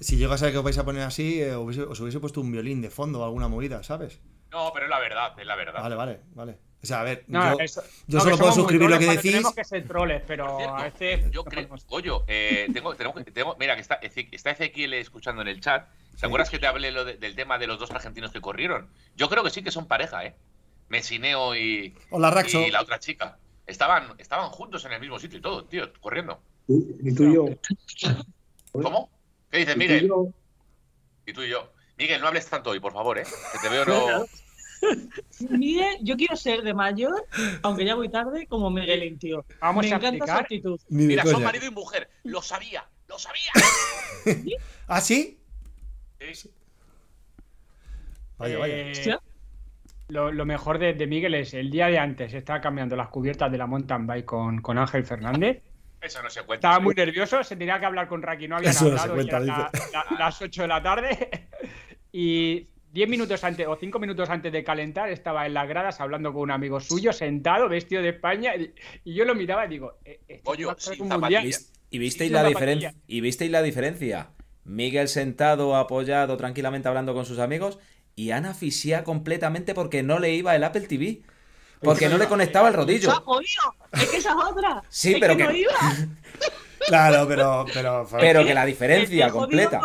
Si 0.00 0.16
llegas 0.16 0.40
a 0.42 0.44
ver 0.46 0.52
que 0.52 0.58
os 0.58 0.64
vais 0.64 0.78
a 0.78 0.84
poner 0.84 1.02
así, 1.02 1.42
eh, 1.42 1.56
os, 1.56 1.64
hubiese, 1.64 1.82
os 1.82 1.98
hubiese 2.00 2.20
puesto 2.20 2.40
un 2.40 2.52
violín 2.52 2.80
de 2.80 2.90
fondo 2.90 3.20
o 3.20 3.24
alguna 3.24 3.48
movida, 3.48 3.82
¿sabes? 3.82 4.20
No, 4.52 4.70
pero 4.72 4.86
es 4.86 4.90
la 4.90 5.00
verdad, 5.00 5.32
es 5.38 5.44
la 5.46 5.56
verdad. 5.56 5.82
Vale, 5.82 5.96
vale, 5.96 6.20
vale. 6.34 6.58
O 6.80 6.86
sea, 6.86 7.00
a 7.00 7.04
ver, 7.04 7.24
No, 7.26 7.58
yo, 7.58 7.64
eso- 7.64 7.82
yo 8.06 8.18
no, 8.18 8.24
solo 8.24 8.38
puedo 8.38 8.52
suscribir 8.52 8.88
lo 8.88 8.98
que 8.98 9.06
decís. 9.06 9.32
Tenemos 9.32 9.54
que 9.54 9.64
ser 9.64 9.86
troles, 9.86 10.22
pero 10.26 10.56
cierto, 10.58 10.76
a 10.76 10.82
veces. 10.84 11.30
Yo 11.32 11.44
creo, 11.44 12.24
eh, 12.28 12.68
tengo, 12.72 12.94
tengo, 12.94 13.14
tengo- 13.24 13.56
mira 13.58 13.74
que 13.74 13.80
está, 13.80 14.00
Eze- 14.00 14.28
está 14.30 14.50
Ezequiel 14.52 14.94
escuchando 14.94 15.42
en 15.42 15.48
el 15.48 15.60
chat. 15.60 15.88
¿Te 16.20 16.26
acuerdas 16.26 16.50
que 16.50 16.58
te 16.58 16.66
hablé 16.68 16.92
lo 16.92 17.04
de- 17.04 17.16
del 17.16 17.34
tema 17.34 17.58
de 17.58 17.66
los 17.66 17.78
dos 17.80 17.90
argentinos 17.90 18.30
que 18.32 18.40
corrieron? 18.40 18.88
Yo 19.16 19.28
creo 19.28 19.42
que 19.42 19.50
sí 19.50 19.62
que 19.62 19.70
son 19.72 19.86
pareja, 19.88 20.24
¿eh? 20.24 20.36
Mesineo 20.88 21.54
y, 21.56 21.94
Hola, 22.10 22.30
Raxo. 22.30 22.60
y 22.60 22.70
la 22.70 22.80
otra 22.82 22.98
chica. 23.00 23.38
Estaban, 23.66 24.14
estaban 24.18 24.48
juntos 24.50 24.84
en 24.84 24.92
el 24.92 25.00
mismo 25.00 25.18
sitio 25.18 25.38
y 25.38 25.42
todo, 25.42 25.64
tío, 25.64 25.92
corriendo. 26.00 26.40
Y 26.68 27.12
tú 27.14 27.24
y 27.24 27.34
yo. 27.34 27.44
¿Cómo? 28.72 29.10
¿Qué 29.50 29.58
dices, 29.58 29.74
Y 29.74 29.76
y 29.76 29.80
Miguel? 29.80 30.10
Y 31.26 31.32
tú 31.32 31.42
y 31.42 31.48
yo. 31.50 31.72
Miguel, 31.96 32.20
no 32.20 32.28
hables 32.28 32.46
tanto 32.46 32.70
hoy, 32.70 32.80
por 32.80 32.92
favor, 32.92 33.18
¿eh? 33.18 33.24
Que 33.52 33.58
te 33.58 33.68
veo 33.68 33.84
no... 33.84 34.24
Miguel, 35.50 35.96
yo 36.02 36.16
quiero 36.16 36.36
ser 36.36 36.62
de 36.62 36.74
mayor, 36.74 37.24
aunque 37.62 37.84
ya 37.84 37.94
voy 37.94 38.08
tarde, 38.08 38.46
como 38.46 38.70
Miguelín, 38.70 39.18
tío. 39.18 39.44
Vamos 39.60 39.84
Me 39.86 39.92
a 39.92 39.96
encanta 39.96 40.08
su 40.10 40.14
explicar. 40.16 40.42
actitud. 40.42 40.80
Ni 40.88 41.02
de 41.02 41.08
Mira, 41.08 41.22
son 41.24 41.32
coña. 41.34 41.46
marido 41.46 41.66
y 41.66 41.70
mujer. 41.70 42.08
Lo 42.24 42.42
sabía, 42.42 42.86
lo 43.08 43.18
sabía. 43.18 43.50
¿Ah, 44.86 45.00
sí? 45.00 45.38
Sí. 46.32 46.50
Vaya, 48.38 48.58
vaya. 48.58 48.76
Eh, 48.76 48.90
Hostia. 48.92 49.20
lo, 50.08 50.30
lo 50.32 50.44
mejor 50.46 50.78
de, 50.78 50.94
de 50.94 51.06
Miguel 51.06 51.34
es 51.34 51.54
el 51.54 51.70
día 51.70 51.86
de 51.88 51.98
antes 51.98 52.32
estaba 52.34 52.60
cambiando 52.60 52.94
las 52.96 53.08
cubiertas 53.08 53.50
de 53.50 53.58
la 53.58 53.66
mountain 53.66 54.06
bike 54.06 54.24
con, 54.24 54.60
con 54.62 54.78
Ángel 54.78 55.04
Fernández. 55.04 55.62
Eso 56.00 56.22
no 56.22 56.30
se 56.30 56.42
cuenta. 56.44 56.68
Estaba 56.68 56.80
muy 56.84 56.94
nervioso, 56.94 57.42
se 57.42 57.56
tenía 57.56 57.80
que 57.80 57.86
hablar 57.86 58.06
con 58.06 58.22
Raki, 58.22 58.46
no 58.46 58.56
había 58.56 58.70
Eso 58.70 58.84
no 58.84 58.90
se 58.96 59.02
hablado, 59.02 59.14
cuenta, 59.14 59.36
eran 59.38 59.46
la- 59.48 59.70
la- 59.92 60.16
las 60.18 60.40
8 60.40 60.62
de 60.62 60.68
la 60.68 60.82
tarde. 60.82 61.48
Y 62.12 62.66
10 62.92 63.08
minutos 63.08 63.44
antes 63.44 63.66
o 63.66 63.76
5 63.76 63.98
minutos 63.98 64.30
antes 64.30 64.52
de 64.52 64.64
calentar 64.64 65.08
estaba 65.10 65.46
en 65.46 65.54
las 65.54 65.68
gradas 65.68 66.00
hablando 66.00 66.32
con 66.32 66.42
un 66.42 66.50
amigo 66.50 66.80
suyo, 66.80 67.12
sentado, 67.12 67.68
vestido 67.68 68.02
de 68.02 68.10
España, 68.10 68.54
y, 68.56 68.72
y 69.04 69.14
yo 69.14 69.24
lo 69.24 69.34
miraba 69.34 69.66
y 69.66 69.68
digo, 69.68 69.98
eh, 70.04 70.20
eh, 70.28 70.40
Goyo, 70.44 70.68
va 70.68 70.72
a 70.72 70.80
ser 70.80 70.94
sin 70.94 71.02
un 71.04 71.08
zapatillas. 71.10 71.42
mundial. 71.42 71.60
¿Vis- 71.60 71.72
¿Y 71.90 71.98
visteis 71.98 72.30
la 72.30 72.40
una 72.40 72.48
diferencia? 72.50 72.90
zapatilla. 72.90 73.04
¿Y 73.16 73.20
visteis 73.20 73.50
la 73.50 73.62
diferencia? 73.62 74.30
Miguel 74.64 75.08
sentado, 75.08 75.76
apoyado, 75.76 76.36
tranquilamente 76.36 76.88
hablando 76.88 77.14
con 77.14 77.24
sus 77.24 77.38
amigos 77.38 77.78
y 78.14 78.32
Ana 78.32 78.52
fisía 78.52 79.04
completamente 79.04 79.72
porque 79.74 80.02
no 80.02 80.18
le 80.18 80.34
iba 80.34 80.54
el 80.54 80.64
Apple 80.64 80.82
TV. 80.82 81.22
Porque 81.80 82.08
no 82.08 82.18
le 82.18 82.26
conectaba 82.26 82.68
el 82.68 82.74
¡Se 82.74 82.80
ha 82.80 82.82
rodillo. 82.82 83.12
Es 83.92 84.06
que 84.10 84.16
esa 84.16 84.30
es 84.30 84.36
otra. 84.50 84.82
Sí, 84.88 85.14
Es 85.14 85.20
pero 85.20 85.36
que, 85.36 85.44
que- 85.44 85.48
no 85.48 85.56
iba. 85.56 85.70
Claro, 86.86 87.26
pero. 87.28 87.64
pero, 87.72 88.06
Pero 88.18 88.44
que 88.44 88.54
la 88.54 88.64
diferencia 88.66 89.30
completa. 89.30 89.80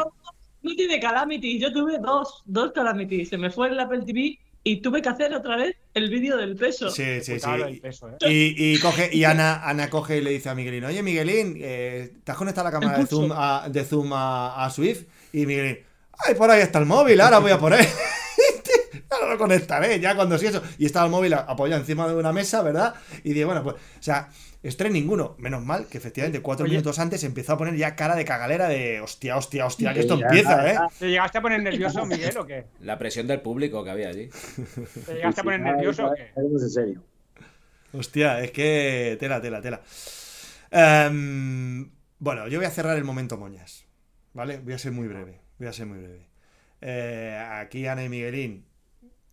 No, 0.64 0.76
tiene 0.76 1.00
calamity. 1.00 1.60
Yo 1.60 1.72
tuve 1.72 2.00
dos, 2.00 2.42
dos 2.46 2.72
calamity. 2.72 3.26
Se 3.26 3.38
me 3.38 3.52
fue 3.52 3.70
el 3.70 3.80
Apple 3.80 4.02
TV 4.06 4.40
y 4.64 4.78
tuve 4.78 5.02
que 5.02 5.10
hacer 5.10 5.34
otra 5.34 5.58
vez 5.58 5.76
el 5.94 6.10
vídeo 6.10 6.38
del 6.38 6.56
peso. 6.56 6.90
Sí, 6.90 7.04
sí, 7.22 7.22
sí. 7.22 7.34
Putada 7.34 7.68
el 7.68 7.80
peso, 7.80 8.10
¿eh? 8.10 8.32
Y, 8.32 8.74
y 8.74 8.80
coge, 8.82 9.10
y 9.12 9.26
Ana, 9.26 9.62
Ana 9.68 9.90
coge 9.90 10.18
y 10.18 10.22
le 10.22 10.32
dice 10.32 10.50
a 10.50 10.56
Miguelín, 10.56 10.86
oye 10.86 11.04
Miguelín, 11.04 11.58
eh, 11.60 12.14
¿te 12.24 12.32
has 12.32 12.38
conectado 12.38 12.66
la 12.66 12.72
cámara 12.72 12.98
de. 12.98 13.06
Zoom 13.06 13.32
a, 13.34 13.68
de 13.70 13.84
Zoom 13.84 14.14
a, 14.14 14.66
a 14.66 14.70
Swift? 14.70 15.04
Y 15.34 15.46
Miguelín, 15.46 15.80
ay, 16.26 16.36
por 16.36 16.50
ahí 16.50 16.62
está 16.62 16.80
el 16.80 16.86
móvil, 16.86 17.20
ahora 17.20 17.40
voy 17.40 17.52
a 17.52 17.60
por 17.60 17.74
él. 17.74 17.86
Ahora 19.10 19.34
lo 19.34 19.38
conectaré, 19.38 20.00
ya 20.00 20.16
cuando 20.16 20.40
sí 20.40 20.48
eso. 20.48 20.64
Y 20.80 20.88
estaba 20.88 21.06
el 21.06 21.12
móvil 21.12 21.36
apoyado 21.36 21.80
encima 21.80 22.08
de 22.08 22.16
una 22.16 22.34
mesa, 22.34 22.64
¿verdad? 22.64 22.96
Y 23.24 23.30
dije, 23.30 23.46
bueno, 23.46 23.62
pues, 23.62 23.76
o 23.76 24.02
sea, 24.02 24.30
estrés 24.70 24.92
ninguno. 24.92 25.36
Menos 25.38 25.64
mal 25.64 25.88
que 25.88 25.98
efectivamente 25.98 26.42
cuatro 26.42 26.64
Oye. 26.64 26.74
minutos 26.74 26.98
antes 27.00 27.24
empezó 27.24 27.54
a 27.54 27.58
poner 27.58 27.76
ya 27.76 27.96
cara 27.96 28.16
de 28.16 28.26
cagalera 28.26 28.68
de 28.70 29.02
hostia, 29.02 29.38
hostia, 29.38 29.66
hostia, 29.66 29.94
que 29.94 30.00
esto 30.00 30.18
ya, 30.18 30.26
empieza, 30.26 30.72
¿eh? 30.72 30.78
¿Te 30.98 31.10
llegaste 31.10 31.38
a 31.38 31.42
poner 31.42 31.62
nervioso, 31.62 32.06
Miguel, 32.06 32.38
o 32.38 32.46
qué? 32.46 32.66
La 32.80 32.98
presión 32.98 33.28
del 33.28 33.42
público 33.42 33.84
que 33.84 33.90
había 33.90 34.10
allí. 34.10 34.30
¿Te 35.06 35.16
llegaste 35.16 35.42
a 35.42 35.44
poner 35.44 35.60
nervioso 35.60 36.08
o 36.08 36.14
qué? 36.14 36.32
en 36.36 36.70
serio. 36.70 37.04
Hostia, 37.94 38.42
es 38.42 38.52
que 38.52 39.18
tela, 39.20 39.42
tela, 39.42 39.62
tela. 39.62 39.82
Em, 40.72 41.92
bueno, 42.18 42.48
yo 42.48 42.58
voy 42.58 42.66
a 42.66 42.72
cerrar 42.72 42.98
el 42.98 43.04
momento 43.04 43.38
moñas, 43.38 43.86
¿vale? 44.34 44.58
Voy 44.58 44.74
a 44.74 44.80
ser 44.80 44.92
muy 44.92 45.08
breve, 45.08 45.42
voy 45.60 45.68
a 45.68 45.74
ser 45.74 45.86
muy 45.86 46.00
breve. 46.00 46.28
Eh, 46.82 47.38
aquí 47.52 47.86
Ana 47.86 48.04
y 48.04 48.10
Miguelín, 48.10 48.66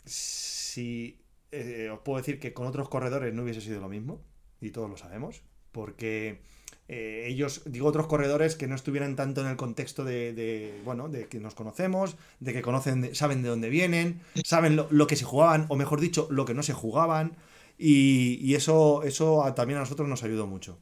si 0.04 1.24
eh, 1.50 1.88
os 1.90 2.00
puedo 2.00 2.18
decir 2.18 2.38
que 2.38 2.52
con 2.52 2.66
otros 2.66 2.88
corredores 2.88 3.32
no 3.32 3.42
hubiese 3.42 3.60
sido 3.60 3.80
lo 3.80 3.88
mismo, 3.88 4.22
y 4.60 4.70
todos 4.70 4.90
lo 4.90 4.96
sabemos, 4.96 5.42
porque 5.72 6.40
eh, 6.88 7.26
ellos, 7.28 7.62
digo 7.66 7.86
otros 7.86 8.06
corredores 8.06 8.56
que 8.56 8.66
no 8.66 8.74
estuvieran 8.74 9.14
tanto 9.16 9.40
en 9.40 9.46
el 9.46 9.56
contexto 9.56 10.04
de, 10.04 10.80
bueno, 10.84 11.08
de 11.08 11.28
que 11.28 11.38
nos 11.38 11.54
conocemos, 11.54 12.16
de 12.40 12.52
que 12.52 12.62
conocen, 12.62 13.14
saben 13.14 13.42
de 13.42 13.48
dónde 13.48 13.68
vienen, 13.68 14.20
saben 14.44 14.76
lo, 14.76 15.06
que 15.06 15.16
se 15.16 15.24
jugaban, 15.24 15.66
o 15.68 15.76
mejor 15.76 16.00
dicho, 16.00 16.26
lo 16.30 16.44
que 16.44 16.54
no 16.54 16.62
se 16.62 16.72
jugaban, 16.72 17.36
y, 17.78 18.54
eso, 18.54 19.04
eso 19.04 19.54
también 19.54 19.78
a 19.78 19.80
nosotros 19.80 20.08
nos 20.08 20.22
ayudó 20.22 20.46
mucho. 20.46 20.78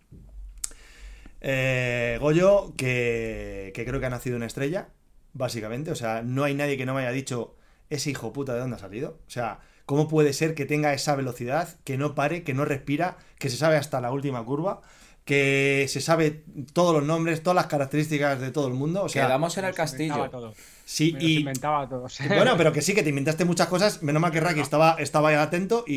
Eh, 1.40 2.18
Goyo, 2.20 2.74
que, 2.76 3.70
que 3.74 3.84
creo 3.84 4.00
que 4.00 4.06
ha 4.06 4.10
nacido 4.10 4.36
una 4.36 4.46
estrella, 4.46 4.88
básicamente. 5.32 5.90
O 5.92 5.94
sea, 5.94 6.22
no 6.22 6.42
hay 6.42 6.54
nadie 6.54 6.76
que 6.76 6.86
no 6.86 6.94
me 6.94 7.02
haya 7.02 7.12
dicho 7.12 7.54
ese 7.90 8.10
hijo 8.10 8.32
puta 8.32 8.54
de 8.54 8.60
dónde 8.60 8.76
ha 8.76 8.80
salido. 8.80 9.20
O 9.26 9.30
sea, 9.30 9.60
¿cómo 9.88 10.06
puede 10.06 10.34
ser 10.34 10.54
que 10.54 10.66
tenga 10.66 10.92
esa 10.92 11.16
velocidad, 11.16 11.66
que 11.84 11.96
no 11.96 12.14
pare, 12.14 12.42
que 12.42 12.52
no 12.52 12.66
respira, 12.66 13.16
que 13.38 13.48
se 13.48 13.56
sabe 13.56 13.76
hasta 13.76 14.02
la 14.02 14.12
última 14.12 14.44
curva, 14.44 14.82
que 15.24 15.86
se 15.88 16.02
sabe 16.02 16.42
todos 16.74 16.94
los 16.94 17.04
nombres, 17.04 17.42
todas 17.42 17.54
las 17.56 17.66
características 17.68 18.38
de 18.38 18.50
todo 18.50 18.68
el 18.68 18.74
mundo? 18.74 19.04
O 19.04 19.08
sea, 19.08 19.26
Quedamos 19.26 19.56
en 19.56 19.64
el 19.64 19.74
castillo. 19.74 20.28
todo. 20.30 20.52
Sí, 20.84 21.12
Me 21.12 21.22
y. 21.24 21.38
inventaba 21.40 21.82
a 21.82 21.88
todos. 21.88 22.18
Bueno, 22.28 22.54
pero 22.56 22.72
que 22.72 22.80
sí, 22.80 22.94
que 22.94 23.02
te 23.02 23.10
inventaste 23.10 23.44
muchas 23.44 23.66
cosas. 23.66 24.02
Menos 24.02 24.22
mal 24.22 24.30
que 24.32 24.40
Raki 24.40 24.60
estaba, 24.60 24.96
estaba 24.98 25.28
ahí 25.28 25.34
atento 25.34 25.84
y, 25.86 25.94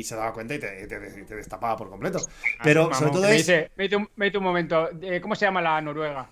y 0.00 0.04
se 0.04 0.14
daba 0.14 0.34
cuenta 0.34 0.54
y 0.54 0.58
te, 0.58 0.86
te- 0.86 0.98
te 1.24 1.34
destapaba 1.36 1.74
por 1.74 1.88
completo. 1.88 2.20
Pero 2.62 2.82
Mamón, 2.90 2.98
sobre 2.98 3.12
todo 3.12 3.24
es. 3.28 3.36
dice, 3.38 3.70
vete 3.78 3.96
un, 3.96 4.08
un 4.14 4.42
momento, 4.44 4.90
eh, 5.00 5.20
¿cómo 5.22 5.34
se 5.36 5.46
llama 5.46 5.62
la 5.62 5.80
Noruega? 5.80 6.28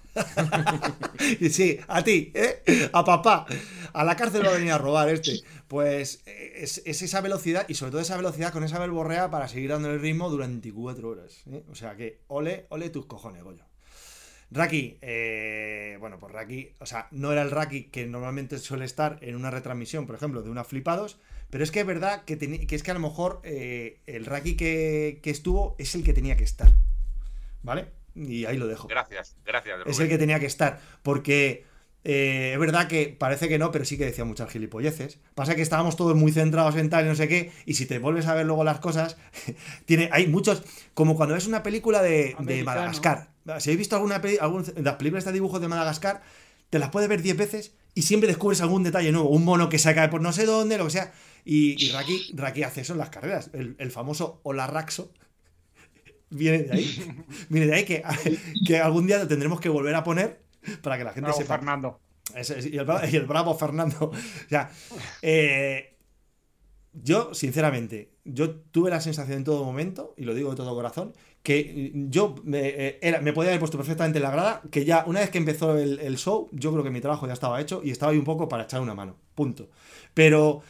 Y 1.40 1.48
sí, 1.56 1.78
a 1.88 2.02
ti, 2.04 2.30
¿eh? 2.34 2.90
A 2.92 3.02
papá. 3.04 3.46
A 3.94 4.04
la 4.04 4.16
cárcel 4.16 4.44
va 4.44 4.50
a 4.50 4.54
venir 4.54 4.72
a 4.72 4.78
robar 4.78 5.08
este. 5.08 5.40
Pues 5.68 6.22
eh, 6.26 6.52
es, 6.56 6.82
es 6.84 7.02
esa 7.02 7.20
velocidad 7.20 7.66
y 7.68 7.74
sobre 7.74 7.92
todo 7.92 8.00
esa 8.00 8.16
velocidad 8.16 8.52
con 8.52 8.64
esa 8.64 8.78
verborrea 8.78 9.30
para 9.30 9.48
seguir 9.48 9.70
dando 9.70 9.90
el 9.90 10.00
ritmo 10.00 10.28
durante 10.30 10.72
cuatro 10.72 11.10
horas. 11.10 11.42
¿eh? 11.50 11.62
O 11.70 11.74
sea 11.74 11.96
que, 11.96 12.20
ole, 12.28 12.66
ole 12.68 12.90
tus 12.90 13.06
cojones, 13.06 13.42
Goyo. 13.42 13.64
Raki, 14.50 14.98
eh, 15.02 15.96
bueno, 15.98 16.18
pues 16.18 16.32
Raki, 16.32 16.72
o 16.78 16.86
sea, 16.86 17.08
no 17.10 17.32
era 17.32 17.42
el 17.42 17.50
Raki 17.50 17.84
que 17.84 18.06
normalmente 18.06 18.58
suele 18.58 18.84
estar 18.84 19.18
en 19.20 19.34
una 19.34 19.50
retransmisión, 19.50 20.06
por 20.06 20.14
ejemplo, 20.14 20.42
de 20.42 20.50
una 20.50 20.64
flipados, 20.64 21.18
pero 21.50 21.64
es 21.64 21.70
que 21.70 21.80
es 21.80 21.86
verdad 21.86 22.24
que, 22.24 22.66
es 22.70 22.82
que 22.82 22.90
a 22.90 22.94
lo 22.94 23.00
mejor 23.00 23.40
eh, 23.42 24.00
el 24.06 24.26
Raki 24.26 24.56
que, 24.56 25.18
que 25.22 25.30
estuvo 25.30 25.74
es 25.78 25.94
el 25.94 26.04
que 26.04 26.12
tenía 26.12 26.36
que 26.36 26.44
estar. 26.44 26.70
¿Vale? 27.62 27.86
Y 28.14 28.44
ahí 28.44 28.56
lo 28.56 28.66
dejo. 28.66 28.86
Gracias, 28.86 29.36
gracias. 29.44 29.80
Es 29.86 29.98
el 29.98 30.08
que 30.08 30.18
tenía 30.18 30.38
que 30.38 30.46
estar. 30.46 30.80
Porque 31.02 31.64
eh, 32.04 32.50
es 32.52 32.58
verdad 32.58 32.86
que 32.86 33.16
parece 33.18 33.48
que 33.48 33.58
no, 33.58 33.72
pero 33.72 33.86
sí 33.86 33.96
que 33.96 34.04
decía 34.04 34.26
muchas 34.26 34.50
gilipolleces. 34.50 35.18
Pasa 35.34 35.54
que 35.54 35.62
estábamos 35.62 35.96
todos 35.96 36.14
muy 36.14 36.32
centrados 36.32 36.76
en 36.76 36.90
tal 36.90 37.06
y 37.06 37.08
no 37.08 37.14
sé 37.14 37.28
qué. 37.28 37.50
Y 37.64 37.74
si 37.74 37.86
te 37.86 37.98
vuelves 37.98 38.26
a 38.26 38.34
ver 38.34 38.44
luego 38.44 38.62
las 38.62 38.78
cosas, 38.78 39.16
tiene, 39.86 40.10
hay 40.12 40.26
muchos. 40.26 40.62
Como 40.92 41.16
cuando 41.16 41.34
ves 41.34 41.46
una 41.46 41.62
película 41.62 42.02
de, 42.02 42.36
de. 42.40 42.62
Madagascar. 42.62 43.30
Si 43.58 43.70
habéis 43.70 43.78
visto 43.78 43.96
alguna 43.96 44.20
algún, 44.40 44.64
las 44.76 44.94
películas 44.96 45.24
de 45.24 45.32
dibujos 45.32 45.62
de 45.62 45.68
Madagascar, 45.68 46.22
te 46.68 46.78
las 46.78 46.90
puedes 46.90 47.08
ver 47.08 47.22
10 47.22 47.36
veces 47.36 47.72
y 47.94 48.02
siempre 48.02 48.26
descubres 48.26 48.60
algún 48.60 48.82
detalle 48.82 49.10
nuevo. 49.10 49.30
Un 49.30 49.44
mono 49.44 49.70
que 49.70 49.78
se 49.78 49.94
cae 49.94 50.08
por 50.08 50.20
no 50.20 50.32
sé 50.32 50.44
dónde, 50.44 50.76
lo 50.76 50.84
que 50.84 50.90
sea. 50.90 51.12
Y, 51.46 51.82
y 51.82 51.90
Raki, 51.90 52.32
Raki 52.34 52.62
hace 52.64 52.82
eso 52.82 52.92
en 52.92 52.98
las 52.98 53.08
carreras. 53.08 53.50
El, 53.54 53.76
el 53.78 53.90
famoso 53.90 54.40
Olarraxo 54.42 55.10
viene 56.30 56.64
de 56.64 56.72
ahí. 56.72 57.16
Viene 57.48 57.66
de 57.66 57.74
ahí 57.74 57.84
que, 57.84 58.02
que 58.66 58.78
algún 58.78 59.06
día 59.06 59.18
lo 59.18 59.28
tendremos 59.28 59.60
que 59.60 59.70
volver 59.70 59.94
a 59.94 60.04
poner 60.04 60.43
para 60.82 60.98
que 60.98 61.04
la 61.04 61.12
gente 61.12 61.26
Bravo, 61.28 61.38
sepa. 61.38 61.56
Fernando. 61.56 62.00
Es- 62.34 62.66
y, 62.66 62.76
el, 62.76 62.86
bra- 62.86 63.10
y 63.10 63.16
el 63.16 63.26
bravo 63.26 63.54
Fernando. 63.56 64.10
O 64.46 64.48
sea, 64.48 64.70
eh, 65.22 65.96
yo, 66.92 67.34
sinceramente, 67.34 68.10
yo 68.24 68.50
tuve 68.54 68.90
la 68.90 69.00
sensación 69.00 69.38
en 69.38 69.44
todo 69.44 69.64
momento, 69.64 70.14
y 70.16 70.24
lo 70.24 70.34
digo 70.34 70.50
de 70.50 70.56
todo 70.56 70.74
corazón, 70.74 71.12
que 71.42 71.92
yo 72.08 72.36
me, 72.44 72.60
eh, 72.68 72.98
era, 73.02 73.20
me 73.20 73.32
podía 73.32 73.50
haber 73.50 73.58
puesto 73.60 73.76
perfectamente 73.76 74.18
en 74.18 74.22
la 74.22 74.30
grada, 74.30 74.62
que 74.70 74.84
ya 74.84 75.04
una 75.06 75.20
vez 75.20 75.30
que 75.30 75.38
empezó 75.38 75.76
el, 75.76 75.98
el 75.98 76.16
show, 76.16 76.48
yo 76.52 76.72
creo 76.72 76.84
que 76.84 76.90
mi 76.90 77.00
trabajo 77.00 77.26
ya 77.26 77.32
estaba 77.34 77.60
hecho 77.60 77.82
y 77.84 77.90
estaba 77.90 78.12
ahí 78.12 78.18
un 78.18 78.24
poco 78.24 78.48
para 78.48 78.62
echar 78.64 78.80
una 78.80 78.94
mano. 78.94 79.16
Punto. 79.34 79.68
Pero, 80.14 80.62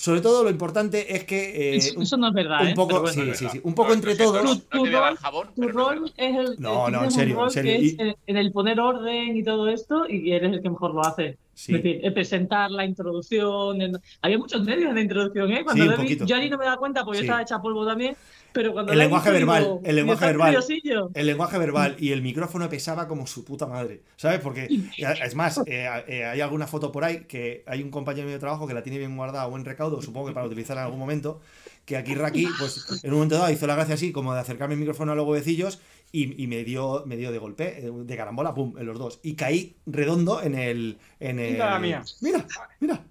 sobre 0.00 0.22
todo, 0.22 0.42
lo 0.44 0.48
importante 0.50 1.14
es 1.14 1.24
que... 1.24 1.74
eh, 1.74 1.76
Eso, 1.76 2.16
no 2.16 2.28
es 2.28 2.32
verdad, 2.32 2.62
un 2.62 2.68
¿eh? 2.68 2.74
poco, 2.74 3.00
bueno. 3.02 3.12
sí, 3.12 3.34
sí, 3.34 3.48
sí, 3.50 3.60
un 3.62 3.74
poco 3.74 3.88
No, 3.88 3.94
entre 3.96 4.16
todos. 4.16 4.42
No, 4.42 4.56
Tu 4.58 4.86
rol- 4.86 5.16
jabón, 5.18 5.48
Tu 5.54 5.60
pero 5.60 5.72
no 5.74 5.80
es 5.92 5.98
rol 5.98 6.00
verdad. 6.00 6.14
es 6.16 6.48
el. 6.50 6.56
No, 6.58 6.88
no, 6.88 7.04
en 7.04 7.10
serio, 7.10 7.44
en 7.44 7.50
serio, 7.50 7.72
y- 7.78 8.16
el 8.26 8.52
poner 8.52 8.80
orden 8.80 9.36
y 9.36 9.42
todo 9.42 9.68
esto, 9.68 10.08
y 10.08 10.32
eres 10.32 10.52
el 10.54 10.62
que 10.62 10.70
mejor 10.70 10.94
lo 10.94 11.02
hace. 11.02 11.36
Sí. 11.52 11.74
Es 11.74 11.82
decir, 11.82 12.00
el 12.02 12.14
presentar 12.14 12.70
la 12.70 12.86
introducción. 12.86 13.82
el- 13.82 14.00
Había 14.22 14.38
muchos 14.38 14.64
nervios 14.64 14.88
en 14.88 14.94
la 14.94 15.00
introducción, 15.02 15.52
¿eh? 15.52 15.62
Cuando 15.64 15.84
Sí, 15.96 16.02
vi- 16.16 16.26
yo 16.26 16.36
ahí 16.36 16.48
no 16.48 16.56
me 16.56 16.64
da 16.64 16.76
cuenta 16.78 17.04
porque 17.04 17.18
Sí. 17.18 17.24
yo 17.24 17.26
estaba 17.26 17.42
hecha 17.42 17.60
polvo 17.60 17.86
también. 17.86 18.16
Pero 18.52 18.72
cuando 18.72 18.92
El 18.92 18.98
lenguaje 18.98 19.30
verbal, 19.30 19.62
digo, 19.62 19.80
el 19.84 19.96
lenguaje 19.96 20.24
"Está 20.24 20.26
verbal". 20.26 20.52
nerviosillo". 20.52 21.10
El 21.14 21.26
lenguaje 21.26 21.58
verbal 21.58 21.96
y 21.98 22.12
el 22.12 22.22
micrófono 22.22 22.68
pesaba 22.68 23.06
como 23.08 23.26
su 23.26 23.44
puta 23.44 23.66
madre, 23.66 24.02
¿sabes? 24.16 24.40
Porque, 24.40 24.68
es 24.98 25.34
más, 25.34 25.58
eh, 25.66 25.88
eh, 26.08 26.24
hay 26.24 26.40
alguna 26.40 26.66
foto 26.66 26.90
por 26.92 27.04
ahí 27.04 27.24
que 27.24 27.62
hay 27.66 27.82
un 27.82 27.90
compañero 27.90 28.26
mío 28.26 28.34
de 28.34 28.40
trabajo 28.40 28.66
que 28.66 28.74
la 28.74 28.82
tiene 28.82 28.98
bien 28.98 29.16
guardada 29.16 29.46
o 29.46 29.56
en 29.56 29.64
recaudo, 29.64 30.02
supongo 30.02 30.28
que 30.28 30.32
para 30.32 30.46
utilizar 30.46 30.76
en 30.76 30.84
algún 30.84 30.98
momento, 30.98 31.40
que 31.84 31.96
aquí 31.96 32.14
Raki, 32.14 32.46
pues 32.58 33.00
en 33.02 33.10
un 33.10 33.16
momento 33.16 33.36
dado 33.36 33.50
hizo 33.50 33.66
la 33.66 33.74
gracia 33.74 33.94
así, 33.94 34.12
como 34.12 34.34
de 34.34 34.40
acercarme 34.40 34.74
el 34.74 34.80
micrófono 34.80 35.12
a 35.12 35.14
los 35.14 35.26
huevecillos 35.26 35.80
y, 36.12 36.42
y 36.42 36.46
me, 36.46 36.64
dio, 36.64 37.04
me 37.06 37.16
dio 37.16 37.32
de 37.32 37.38
golpe, 37.38 37.86
eh, 37.86 37.90
de 37.90 38.16
carambola, 38.16 38.54
pum, 38.54 38.76
en 38.78 38.86
los 38.86 38.98
dos. 38.98 39.20
Y 39.22 39.34
caí 39.34 39.76
redondo 39.86 40.42
en 40.42 40.54
el... 40.56 40.98
En 41.20 41.38
el 41.38 41.52
Mira 41.52 41.70
la 41.70 41.78
mía. 41.78 42.02
Mira, 42.20 42.46
mira. 42.80 43.04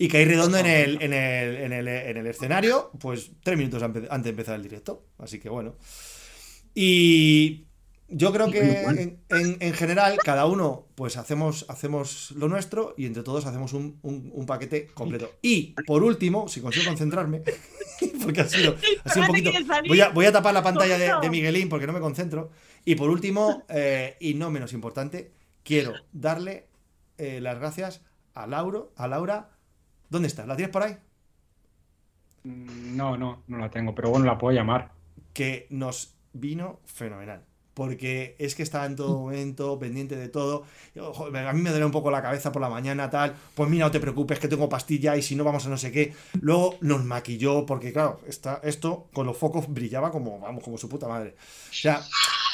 Y 0.00 0.06
caí 0.08 0.24
redondo 0.24 0.58
en 0.58 0.66
el, 0.66 1.02
en 1.02 1.12
el, 1.12 1.56
en 1.56 1.72
el, 1.72 1.88
en 1.88 2.16
el 2.16 2.26
escenario, 2.28 2.92
pues 3.00 3.32
tres 3.42 3.58
minutos 3.58 3.82
antes 3.82 4.04
de 4.24 4.30
empezar 4.30 4.54
el 4.54 4.62
directo. 4.62 5.04
Así 5.18 5.40
que 5.40 5.48
bueno. 5.48 5.74
Y 6.74 7.66
yo 8.08 8.32
creo 8.32 8.50
que 8.50 8.82
en, 8.82 9.20
en- 9.28 9.56
en 9.60 9.74
general 9.74 10.16
cada 10.24 10.46
uno 10.46 10.86
pues 10.94 11.16
hacemos, 11.16 11.66
hacemos 11.68 12.30
lo 12.32 12.48
nuestro 12.48 12.94
y 12.96 13.06
entre 13.06 13.22
todos 13.22 13.44
hacemos 13.46 13.72
un, 13.72 13.98
un- 14.02 14.30
un 14.32 14.46
paquete 14.46 14.86
completo. 14.94 15.32
Y 15.42 15.74
por 15.86 16.02
último, 16.04 16.48
si 16.48 16.60
consigo 16.60 16.86
concentrarme, 16.86 17.42
porque 18.22 18.40
ha 18.42 18.48
sido, 18.48 18.76
ha 19.04 19.08
sido 19.12 19.22
un 19.22 19.28
poquito... 19.28 19.50
Voy 19.88 20.00
a, 20.00 20.08
voy 20.10 20.26
a 20.26 20.32
tapar 20.32 20.54
la 20.54 20.62
pantalla 20.62 20.96
de. 20.98 21.28
Miguelín 21.30 21.68
porque 21.68 21.86
no 21.86 21.92
me 21.92 22.00
concentro. 22.00 22.50
Y 22.84 22.94
por 22.94 23.10
último, 23.10 23.64
eh, 23.68 24.16
y 24.20 24.34
no 24.34 24.50
menos 24.50 24.72
importante, 24.72 25.32
quiero 25.64 25.92
darle 26.12 26.66
eh, 27.18 27.40
las 27.40 27.58
gracias 27.58 28.00
a 28.34 28.46
Lauro, 28.46 28.92
a 28.96 29.08
Laura. 29.08 29.50
¿Dónde 30.08 30.28
está? 30.28 30.46
¿La 30.46 30.56
tienes 30.56 30.72
por 30.72 30.82
ahí? 30.82 30.96
Mm, 32.44 32.96
No, 32.96 33.16
no, 33.16 33.42
no 33.46 33.58
la 33.58 33.70
tengo, 33.70 33.94
pero 33.94 34.10
bueno, 34.10 34.26
la 34.26 34.38
puedo 34.38 34.54
llamar. 34.54 34.92
que 35.32 35.66
nos 35.70 36.14
vino 36.32 36.80
fenomenal. 36.84 37.44
Porque 37.74 38.34
es 38.40 38.56
que 38.56 38.64
estaba 38.64 38.86
en 38.86 38.96
todo 38.96 39.20
momento 39.20 39.78
pendiente 39.78 40.16
de 40.16 40.28
todo. 40.28 40.64
A 40.96 41.52
mí 41.52 41.62
me 41.62 41.70
duele 41.70 41.84
un 41.84 41.92
poco 41.92 42.10
la 42.10 42.20
cabeza 42.20 42.50
por 42.50 42.60
la 42.60 42.68
mañana, 42.68 43.08
tal. 43.08 43.36
Pues 43.54 43.70
mira, 43.70 43.84
no 43.86 43.92
te 43.92 44.00
preocupes, 44.00 44.40
que 44.40 44.48
tengo 44.48 44.68
pastilla 44.68 45.16
y 45.16 45.22
si 45.22 45.36
no 45.36 45.44
vamos 45.44 45.64
a 45.66 45.68
no 45.68 45.76
sé 45.78 45.92
qué. 45.92 46.12
Luego 46.40 46.76
nos 46.80 47.04
maquilló, 47.04 47.64
porque 47.66 47.92
claro, 47.92 48.20
está, 48.26 48.60
esto 48.64 49.06
con 49.12 49.26
los 49.26 49.36
focos 49.36 49.72
brillaba 49.72 50.10
como, 50.10 50.40
vamos, 50.40 50.64
como 50.64 50.76
su 50.76 50.88
puta 50.88 51.06
madre. 51.06 51.36
O 51.70 51.72
sea, 51.72 52.02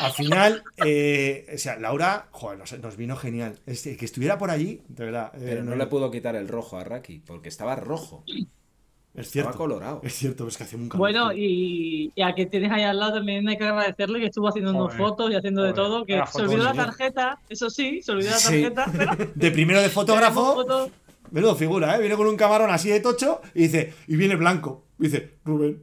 al 0.01 0.13
final, 0.13 0.63
eh, 0.79 1.47
o 1.55 1.59
sea, 1.59 1.79
Laura, 1.79 2.29
joder, 2.31 2.59
nos, 2.59 2.79
nos 2.79 2.97
vino 2.97 3.17
genial. 3.17 3.59
Que 3.65 4.05
estuviera 4.05 4.39
por 4.39 4.51
allí, 4.51 4.83
de 4.89 5.05
verdad. 5.05 5.33
eh, 5.35 5.41
Pero 5.45 5.65
no 5.65 5.77
le 5.77 5.87
pudo 5.87 6.11
quitar 6.11 6.37
el 6.37 6.49
rojo 6.49 6.79
a 6.79 6.85
Raki, 6.85 7.21
porque 7.27 7.49
estaba 7.49 7.77
rojo. 7.77 8.25
Es 8.27 9.27
Estaba 9.29 9.45
cierto. 9.45 9.59
colorado. 9.59 10.01
Es 10.03 10.15
cierto, 10.15 10.49
es 10.49 10.57
que 10.57 10.65
hace 10.65 10.75
un 10.75 10.89
calor. 10.89 10.99
Bueno, 10.99 11.33
y, 11.33 12.13
y 12.17 12.23
a 12.23 12.35
que 12.35 12.47
tienes 12.47 12.73
ahí 12.73 12.83
al 12.83 12.99
lado 12.99 13.15
también 13.15 13.49
hay 13.49 13.57
que 13.57 13.63
agradecerle 13.65 14.19
que 14.19 14.27
estuvo 14.27 14.49
haciendo 14.49 14.73
unas 14.75 14.97
fotos 14.97 15.31
y 15.31 15.37
haciendo 15.37 15.63
de 15.63 15.73
todo, 15.73 16.05
que 16.05 16.21
se 16.33 16.43
olvidó 16.43 16.65
la 16.65 16.75
tarjeta, 16.75 17.39
eso 17.49 17.71
sí, 17.71 18.03
se 18.03 18.11
olvidó 18.11 18.31
la 18.31 18.39
Sí. 18.39 18.63
tarjeta, 18.63 18.87
pero 19.17 19.31
De 19.37 19.51
primero 19.53 19.81
de 19.81 19.89
fotógrafo. 19.89 20.91
Menudo 21.31 21.55
figura, 21.57 21.97
¿eh? 21.97 22.01
Viene 22.01 22.17
con 22.17 22.27
un 22.27 22.37
camarón 22.37 22.71
así 22.71 22.89
de 22.91 23.01
tocho 23.01 23.41
y 23.55 23.63
dice, 23.63 23.93
y 24.09 24.17
viene 24.17 24.35
blanco. 24.37 24.85
Y 24.99 25.05
dice, 25.05 25.35
Rubén, 25.45 25.83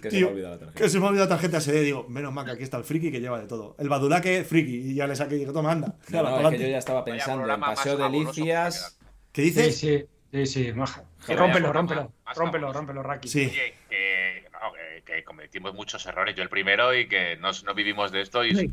Que 0.00 0.10
se 0.10 0.16
tío, 0.16 0.26
me 0.26 0.30
ha 0.30 0.32
olvidado 0.32 0.54
la 0.54 0.58
tarjeta. 0.60 0.78
que 0.82 0.88
se 0.88 0.98
me 0.98 1.04
ha 1.04 1.08
olvidado 1.08 1.28
la 1.28 1.34
tarjeta 1.36 1.60
SD. 1.60 1.80
Digo, 1.82 2.06
menos 2.08 2.32
mal 2.32 2.44
que 2.46 2.52
aquí 2.52 2.62
está 2.62 2.76
el 2.78 2.84
friki 2.84 3.10
que 3.12 3.20
lleva 3.20 3.40
de 3.40 3.46
todo. 3.46 3.76
El 3.78 3.88
badulaque 3.88 4.44
friki. 4.44 4.90
Y 4.92 4.94
ya 4.94 5.06
le 5.06 5.16
saqué 5.16 5.36
y 5.36 5.38
digo, 5.40 5.52
toma, 5.52 5.72
anda. 5.72 5.94
No, 6.08 6.22
no, 6.22 6.48
es 6.50 6.56
que 6.56 6.62
yo 6.64 6.68
ya 6.68 6.78
estaba 6.78 7.04
pensando 7.04 7.52
en 7.52 7.60
Paseo 7.60 7.96
de 7.96 8.04
Delicias. 8.04 8.98
¿Qué 9.32 9.42
Sí, 9.42 9.48
dices? 9.50 9.78
sí, 9.78 10.04
sí, 10.32 10.46
sí, 10.46 10.72
maja. 10.72 11.04
Joder, 11.22 11.38
Rómpelo, 11.38 11.72
rómpelo, 11.72 12.12
rómpelo, 12.34 12.72
rómpelo, 12.72 13.02
Raki. 13.02 13.28
Sí. 13.28 13.46
Oye, 13.46 13.74
que, 13.88 14.44
no, 14.52 14.72
que- 14.72 15.02
que 15.04 15.24
cometimos 15.24 15.74
muchos 15.74 16.04
errores, 16.06 16.34
yo 16.34 16.42
el 16.42 16.48
primero, 16.48 16.94
y 16.94 17.08
que 17.08 17.36
no, 17.36 17.50
no 17.64 17.74
vivimos 17.74 18.12
de 18.12 18.20
esto. 18.22 18.44
Y 18.44 18.54
Sí. 18.54 18.70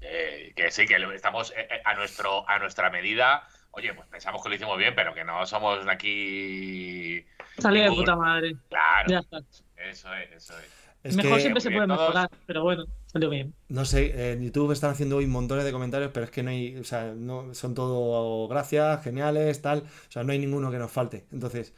eh, 0.00 0.52
que 0.56 0.70
sí, 0.70 0.86
que 0.86 0.96
estamos 1.14 1.50
eh, 1.56 1.66
eh, 1.70 1.80
a, 1.84 1.94
nuestro, 1.94 2.48
a 2.48 2.58
nuestra 2.58 2.88
medida. 2.90 3.42
Oye, 3.72 3.92
pues 3.94 4.08
pensamos 4.08 4.42
que 4.42 4.48
lo 4.48 4.54
hicimos 4.54 4.78
bien, 4.78 4.94
pero 4.96 5.12
que 5.14 5.24
no 5.24 5.44
somos 5.46 5.86
aquí. 5.86 7.24
Salió 7.58 7.82
de 7.84 7.90
puta 7.90 8.16
madre. 8.16 8.56
Claro, 8.68 9.08
Ya 9.10 9.18
está. 9.18 9.38
Eso 9.78 10.12
es, 10.14 10.32
eso 10.32 10.58
es. 10.58 10.66
Es 11.04 11.16
Mejor 11.16 11.36
que, 11.36 11.40
siempre 11.42 11.60
se 11.60 11.70
puede 11.70 11.86
todos. 11.86 12.00
mejorar, 12.00 12.30
pero 12.46 12.62
bueno, 12.64 12.84
salió 13.06 13.30
bien. 13.30 13.54
no 13.68 13.84
sé, 13.84 14.32
en 14.32 14.42
YouTube 14.42 14.72
están 14.72 14.90
haciendo 14.90 15.16
hoy 15.18 15.26
montones 15.26 15.64
de 15.64 15.72
comentarios, 15.72 16.10
pero 16.12 16.24
es 16.24 16.30
que 16.32 16.42
no 16.42 16.50
hay, 16.50 16.76
o 16.76 16.84
sea, 16.84 17.14
no, 17.14 17.54
son 17.54 17.74
todo 17.74 18.48
gracias, 18.48 19.02
geniales, 19.04 19.62
tal. 19.62 19.80
O 20.08 20.10
sea, 20.12 20.24
no 20.24 20.32
hay 20.32 20.38
ninguno 20.40 20.70
que 20.72 20.78
nos 20.78 20.90
falte. 20.90 21.26
Entonces, 21.32 21.72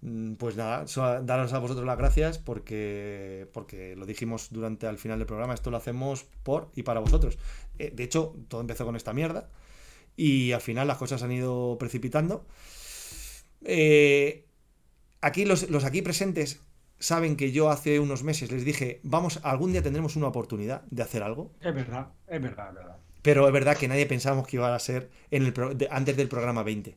mm, 0.00 0.34
pues 0.34 0.56
nada, 0.56 0.86
so- 0.88 1.22
daros 1.22 1.52
a 1.52 1.58
vosotros 1.60 1.86
las 1.86 1.98
gracias 1.98 2.38
porque, 2.38 3.48
porque 3.52 3.94
lo 3.96 4.06
dijimos 4.06 4.48
durante 4.52 4.86
al 4.88 4.98
final 4.98 5.18
del 5.18 5.26
programa, 5.26 5.54
esto 5.54 5.70
lo 5.70 5.76
hacemos 5.76 6.24
por 6.42 6.70
y 6.74 6.82
para 6.82 7.00
vosotros. 7.00 7.38
Eh, 7.78 7.92
de 7.94 8.04
hecho, 8.04 8.34
todo 8.48 8.60
empezó 8.60 8.84
con 8.84 8.96
esta 8.96 9.12
mierda 9.12 9.48
y 10.16 10.52
al 10.52 10.60
final 10.62 10.88
las 10.88 10.98
cosas 10.98 11.22
han 11.22 11.32
ido 11.32 11.76
precipitando. 11.78 12.44
Eh, 13.64 14.46
aquí 15.20 15.44
los, 15.44 15.68
los 15.70 15.84
aquí 15.84 16.02
presentes 16.02 16.60
saben 16.98 17.36
que 17.36 17.52
yo 17.52 17.70
hace 17.70 18.00
unos 18.00 18.22
meses 18.22 18.50
les 18.52 18.64
dije, 18.64 19.00
vamos, 19.02 19.40
algún 19.42 19.72
día 19.72 19.82
tendremos 19.82 20.16
una 20.16 20.26
oportunidad 20.28 20.82
de 20.90 21.02
hacer 21.02 21.22
algo. 21.22 21.52
Es 21.60 21.74
verdad, 21.74 22.08
es 22.26 22.40
verdad, 22.42 22.68
es 22.70 22.74
verdad. 22.74 22.96
Pero 23.22 23.46
es 23.46 23.52
verdad 23.52 23.76
que 23.76 23.88
nadie 23.88 24.06
pensábamos 24.06 24.46
que 24.46 24.56
iba 24.56 24.74
a 24.74 24.78
ser 24.78 25.10
en 25.30 25.44
el 25.44 25.52
pro- 25.52 25.74
de- 25.74 25.88
antes 25.90 26.16
del 26.16 26.28
programa 26.28 26.62
20. 26.62 26.96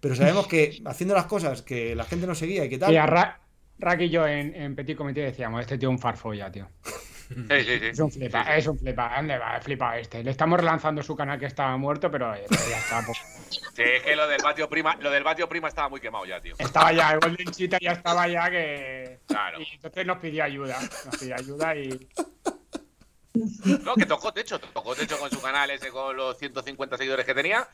Pero 0.00 0.14
sabemos 0.14 0.46
que 0.46 0.80
haciendo 0.86 1.14
las 1.14 1.26
cosas 1.26 1.62
que 1.62 1.94
la 1.94 2.04
gente 2.04 2.26
nos 2.26 2.38
seguía 2.38 2.64
y 2.64 2.68
que 2.68 2.78
tal. 2.78 2.92
Y 2.92 2.96
a 2.96 3.06
Ra- 3.06 3.40
Raki 3.78 4.04
y 4.04 4.10
yo 4.10 4.26
en, 4.26 4.54
en 4.54 4.74
Petit 4.76 4.96
Comité 4.96 5.20
decíamos, 5.22 5.60
este 5.60 5.78
tío 5.78 5.88
es 5.88 5.92
un 5.94 5.98
farfolla, 5.98 6.50
tío. 6.50 6.68
Sí, 7.26 7.64
sí, 7.64 7.78
sí. 7.78 7.86
Es 7.86 7.98
un 8.00 8.10
flipa, 8.10 8.54
es 8.54 8.66
un 8.66 8.78
flipa. 8.78 9.14
¿Dónde 9.16 9.38
va? 9.38 9.58
Flipa 9.58 9.98
este. 9.98 10.22
Le 10.22 10.30
estamos 10.30 10.60
relanzando 10.60 11.02
su 11.02 11.16
canal 11.16 11.38
que 11.40 11.46
estaba 11.46 11.74
muerto, 11.78 12.10
pero, 12.10 12.34
pero 12.50 12.60
ya 12.70 12.78
está. 12.78 13.02
Sí, 13.74 13.82
es 13.82 14.02
que 14.02 14.16
lo 14.16 14.26
del 14.28 14.42
Batio 14.42 14.68
Prima, 14.68 14.96
lo 15.00 15.10
del 15.10 15.22
Batio 15.24 15.48
Prima 15.48 15.68
estaba 15.68 15.88
muy 15.88 16.00
quemado 16.00 16.24
ya, 16.26 16.40
tío. 16.40 16.54
Estaba 16.58 16.92
ya, 16.92 17.12
el 17.12 17.20
Golden 17.20 17.50
Cheetah 17.50 17.78
ya 17.80 17.92
estaba 17.92 18.28
ya 18.28 18.50
que. 18.50 19.20
Claro. 19.26 19.60
Y 19.60 19.66
entonces 19.74 20.06
nos 20.06 20.18
pidió 20.18 20.44
ayuda. 20.44 20.78
Nos 21.06 21.16
pidió 21.18 21.34
ayuda 21.36 21.76
y. 21.76 22.08
No, 23.82 23.94
que 23.96 24.06
tocó 24.06 24.32
techo, 24.32 24.60
tocó 24.60 24.94
techo 24.94 25.18
con 25.18 25.28
su 25.28 25.40
canal 25.42 25.68
ese 25.70 25.88
con 25.90 26.16
los 26.16 26.38
150 26.38 26.96
seguidores 26.96 27.26
que 27.26 27.34
tenía. 27.34 27.66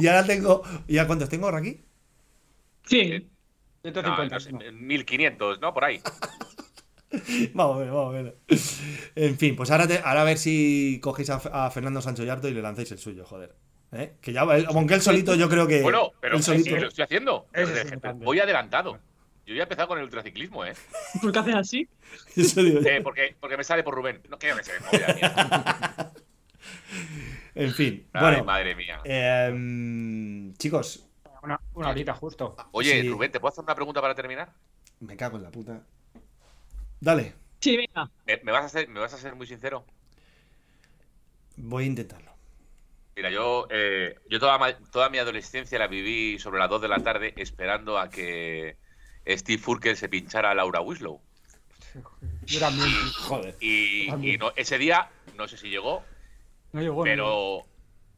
Y 0.00 0.06
ahora 0.06 0.24
tengo. 0.24 0.62
¿Y 0.88 0.96
a 0.98 1.06
cuántos 1.06 1.28
tengo 1.28 1.46
ahora 1.46 1.58
aquí? 1.58 1.82
Sí. 2.86 3.28
No, 3.84 3.90
150. 3.92 4.34
no 4.34 4.40
sé, 4.40 4.72
1500, 4.72 5.60
¿no? 5.60 5.72
Por 5.74 5.84
ahí. 5.84 6.00
Vamos 7.54 7.76
a 7.76 7.78
ver, 7.80 7.88
vamos 7.90 8.14
a 8.14 8.22
ver. 8.22 8.36
En 9.16 9.36
fin, 9.36 9.56
pues 9.56 9.68
ahora, 9.72 9.88
te- 9.88 9.98
ahora 9.98 10.20
a 10.20 10.24
ver 10.24 10.38
si 10.38 11.00
cogéis 11.02 11.28
a, 11.30 11.36
a 11.66 11.68
Fernando 11.72 12.00
Sancho 12.00 12.22
Yarto 12.22 12.46
y 12.46 12.52
le 12.54 12.62
lancéis 12.62 12.92
el 12.92 12.98
suyo, 12.98 13.24
joder. 13.24 13.52
¿Eh? 13.92 14.12
Que 14.20 14.32
ya, 14.32 14.42
aunque 14.42 14.94
él 14.94 15.02
solito, 15.02 15.34
yo 15.34 15.48
creo 15.48 15.66
que. 15.66 15.82
Bueno, 15.82 16.12
pero 16.20 16.36
él 16.36 16.42
sí, 16.42 16.52
solito. 16.52 16.74
que 16.74 16.80
lo 16.80 16.88
estoy 16.88 17.04
haciendo. 17.04 17.46
Pero 17.52 18.14
voy 18.16 18.38
adelantado. 18.40 18.98
Yo 19.46 19.54
ya 19.54 19.60
he 19.60 19.62
empezado 19.64 19.88
con 19.88 19.98
el 19.98 20.04
ultraciclismo, 20.04 20.64
¿eh? 20.64 20.74
¿Por 21.20 21.32
qué 21.32 21.38
haces 21.40 21.54
así? 21.56 21.88
Eso 22.36 22.62
digo 22.62 22.80
yo. 22.80 22.88
Eh, 22.88 23.00
porque, 23.02 23.34
porque 23.40 23.56
me 23.56 23.64
sale 23.64 23.82
por 23.82 23.94
Rubén. 23.94 24.20
No, 24.28 24.38
que 24.38 24.54
me 24.54 24.62
sé, 24.62 24.72
movida 24.80 25.14
mía. 25.14 26.12
En 27.54 27.72
fin, 27.74 28.06
Ay, 28.12 28.20
bueno. 28.22 28.44
madre 28.44 28.74
mía. 28.76 29.00
em, 29.04 30.54
chicos, 30.54 31.04
Una, 31.42 31.60
una 31.74 31.88
horita 31.90 32.14
justo. 32.14 32.54
Oye, 32.70 33.00
sí. 33.02 33.08
Rubén, 33.08 33.32
¿te 33.32 33.40
puedo 33.40 33.50
hacer 33.52 33.64
una 33.64 33.74
pregunta 33.74 34.00
para 34.00 34.14
terminar? 34.14 34.52
me 35.00 35.16
cago 35.16 35.36
en 35.36 35.42
la 35.42 35.50
puta. 35.50 35.82
Dale, 37.00 37.34
Sí, 37.60 37.76
venga. 37.76 38.08
¿Me, 38.26 38.38
me 38.44 38.52
vas, 38.52 38.66
a 38.66 38.68
ser, 38.68 38.88
¿Me 38.88 39.00
vas 39.00 39.12
a 39.14 39.18
ser 39.18 39.34
muy 39.34 39.46
sincero? 39.46 39.84
voy 41.56 41.84
a 41.84 41.86
intentarlo. 41.88 42.29
Mira, 43.20 43.30
yo, 43.30 43.66
eh, 43.70 44.14
yo 44.28 44.38
toda, 44.40 44.56
ma- 44.58 44.76
toda 44.90 45.08
mi 45.10 45.18
adolescencia 45.18 45.78
la 45.78 45.86
viví 45.88 46.38
sobre 46.38 46.58
las 46.58 46.70
2 46.70 46.80
de 46.82 46.88
la 46.88 46.98
tarde 47.00 47.34
esperando 47.36 47.98
a 47.98 48.08
que 48.08 48.76
Steve 49.26 49.60
Furkel 49.62 49.96
se 49.96 50.08
pinchara 50.08 50.50
a 50.50 50.54
Laura 50.54 50.80
Wislow. 50.80 51.20
Yo 52.46 52.60
también. 52.60 52.88
Joder. 53.18 53.56
Y, 53.60 54.08
También. 54.08 54.34
y 54.34 54.38
no- 54.38 54.52
ese 54.56 54.78
día, 54.78 55.10
no 55.36 55.48
sé 55.48 55.56
si 55.56 55.68
llegó, 55.68 56.02
No 56.72 56.80
llegó. 56.80 57.04
no 57.04 57.04
llegó. 57.04 57.04
pero 57.04 57.66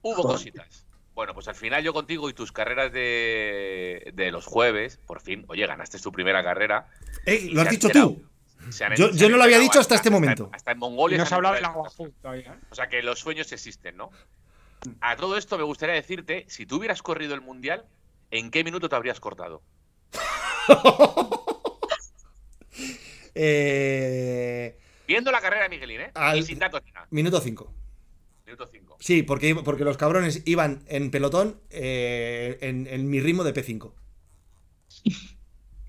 hubo 0.03 0.23
cositas. 0.23 0.87
Bueno, 1.15 1.35
pues 1.35 1.47
al 1.49 1.55
final 1.55 1.83
yo 1.83 1.93
contigo 1.93 2.31
y 2.31 2.33
tus 2.35 2.53
carreras 2.53 2.93
de, 2.93 4.13
de 4.15 4.31
los 4.31 4.47
jueves, 4.47 4.99
por 5.07 5.21
fin, 5.21 5.45
oye, 5.49 5.67
ganaste 5.67 5.99
tu 5.99 6.11
primera 6.13 6.43
carrera. 6.43 6.87
Eh, 7.27 7.35
Y 7.47 7.49
lo 7.51 7.63
has 7.63 7.69
dicho 7.71 7.89
enterado. 7.89 8.11
tú. 8.15 8.29
Han- 8.85 8.95
Yo- 8.97 9.11
yo 9.11 9.29
no 9.29 9.37
lo 9.39 9.43
había 9.43 9.59
dicho 9.59 9.81
hasta 9.81 9.97
este 9.97 10.09
en- 10.09 10.13
momento. 10.15 10.49
Hasta 10.53 10.71
en 10.71 10.79
Mongolia. 10.79 11.17
Y 11.17 11.19
no 11.19 11.25
se 11.25 11.31
se 11.31 11.35
ha 11.35 11.37
han 11.37 11.39
hablado 11.41 11.55
del 11.57 11.65
agua 11.65 11.89
azul 11.89 12.15
todavía. 12.23 12.53
¿eh? 12.53 12.67
O 12.71 12.75
sea 12.77 12.89
que 12.89 13.03
los 13.03 13.19
sueños 13.19 13.51
existen, 13.53 13.97
¿no? 13.97 14.11
A 15.01 15.17
todo 15.17 15.37
esto 15.37 15.57
me 15.59 15.65
gustaría 15.65 15.95
decirte, 15.95 16.45
si 16.49 16.67
tú 16.67 16.77
hubieras 16.77 17.03
corrido 17.03 17.35
el 17.35 17.41
mundial, 17.41 17.85
¿en 18.31 18.51
qué 18.51 18.65
minuto 18.65 18.89
te 18.89 18.97
habrías 18.97 19.21
cortado? 19.21 19.63
Eh, 23.35 24.79
Viendo 25.07 25.31
la 25.31 25.41
carrera 25.41 25.65
de 25.65 25.69
Miguelín, 25.71 26.01
¿eh? 26.03 26.11
Al- 26.15 26.39
Y 26.39 26.43
sin 26.43 26.59
datos 26.59 26.83
ni 26.85 26.93
nada. 26.93 27.07
minuto 27.11 27.41
5. 27.41 27.73
Minuto 28.47 28.69
5. 28.71 28.97
Sí, 29.01 29.23
porque, 29.23 29.55
porque 29.55 29.85
los 29.85 29.97
cabrones 29.97 30.43
iban 30.47 30.85
en 30.87 31.11
pelotón 31.11 31.61
eh, 31.71 32.59
en, 32.61 32.87
en 32.87 33.09
mi 33.09 33.21
ritmo 33.21 33.43
de 33.45 33.55
P5. 33.55 33.93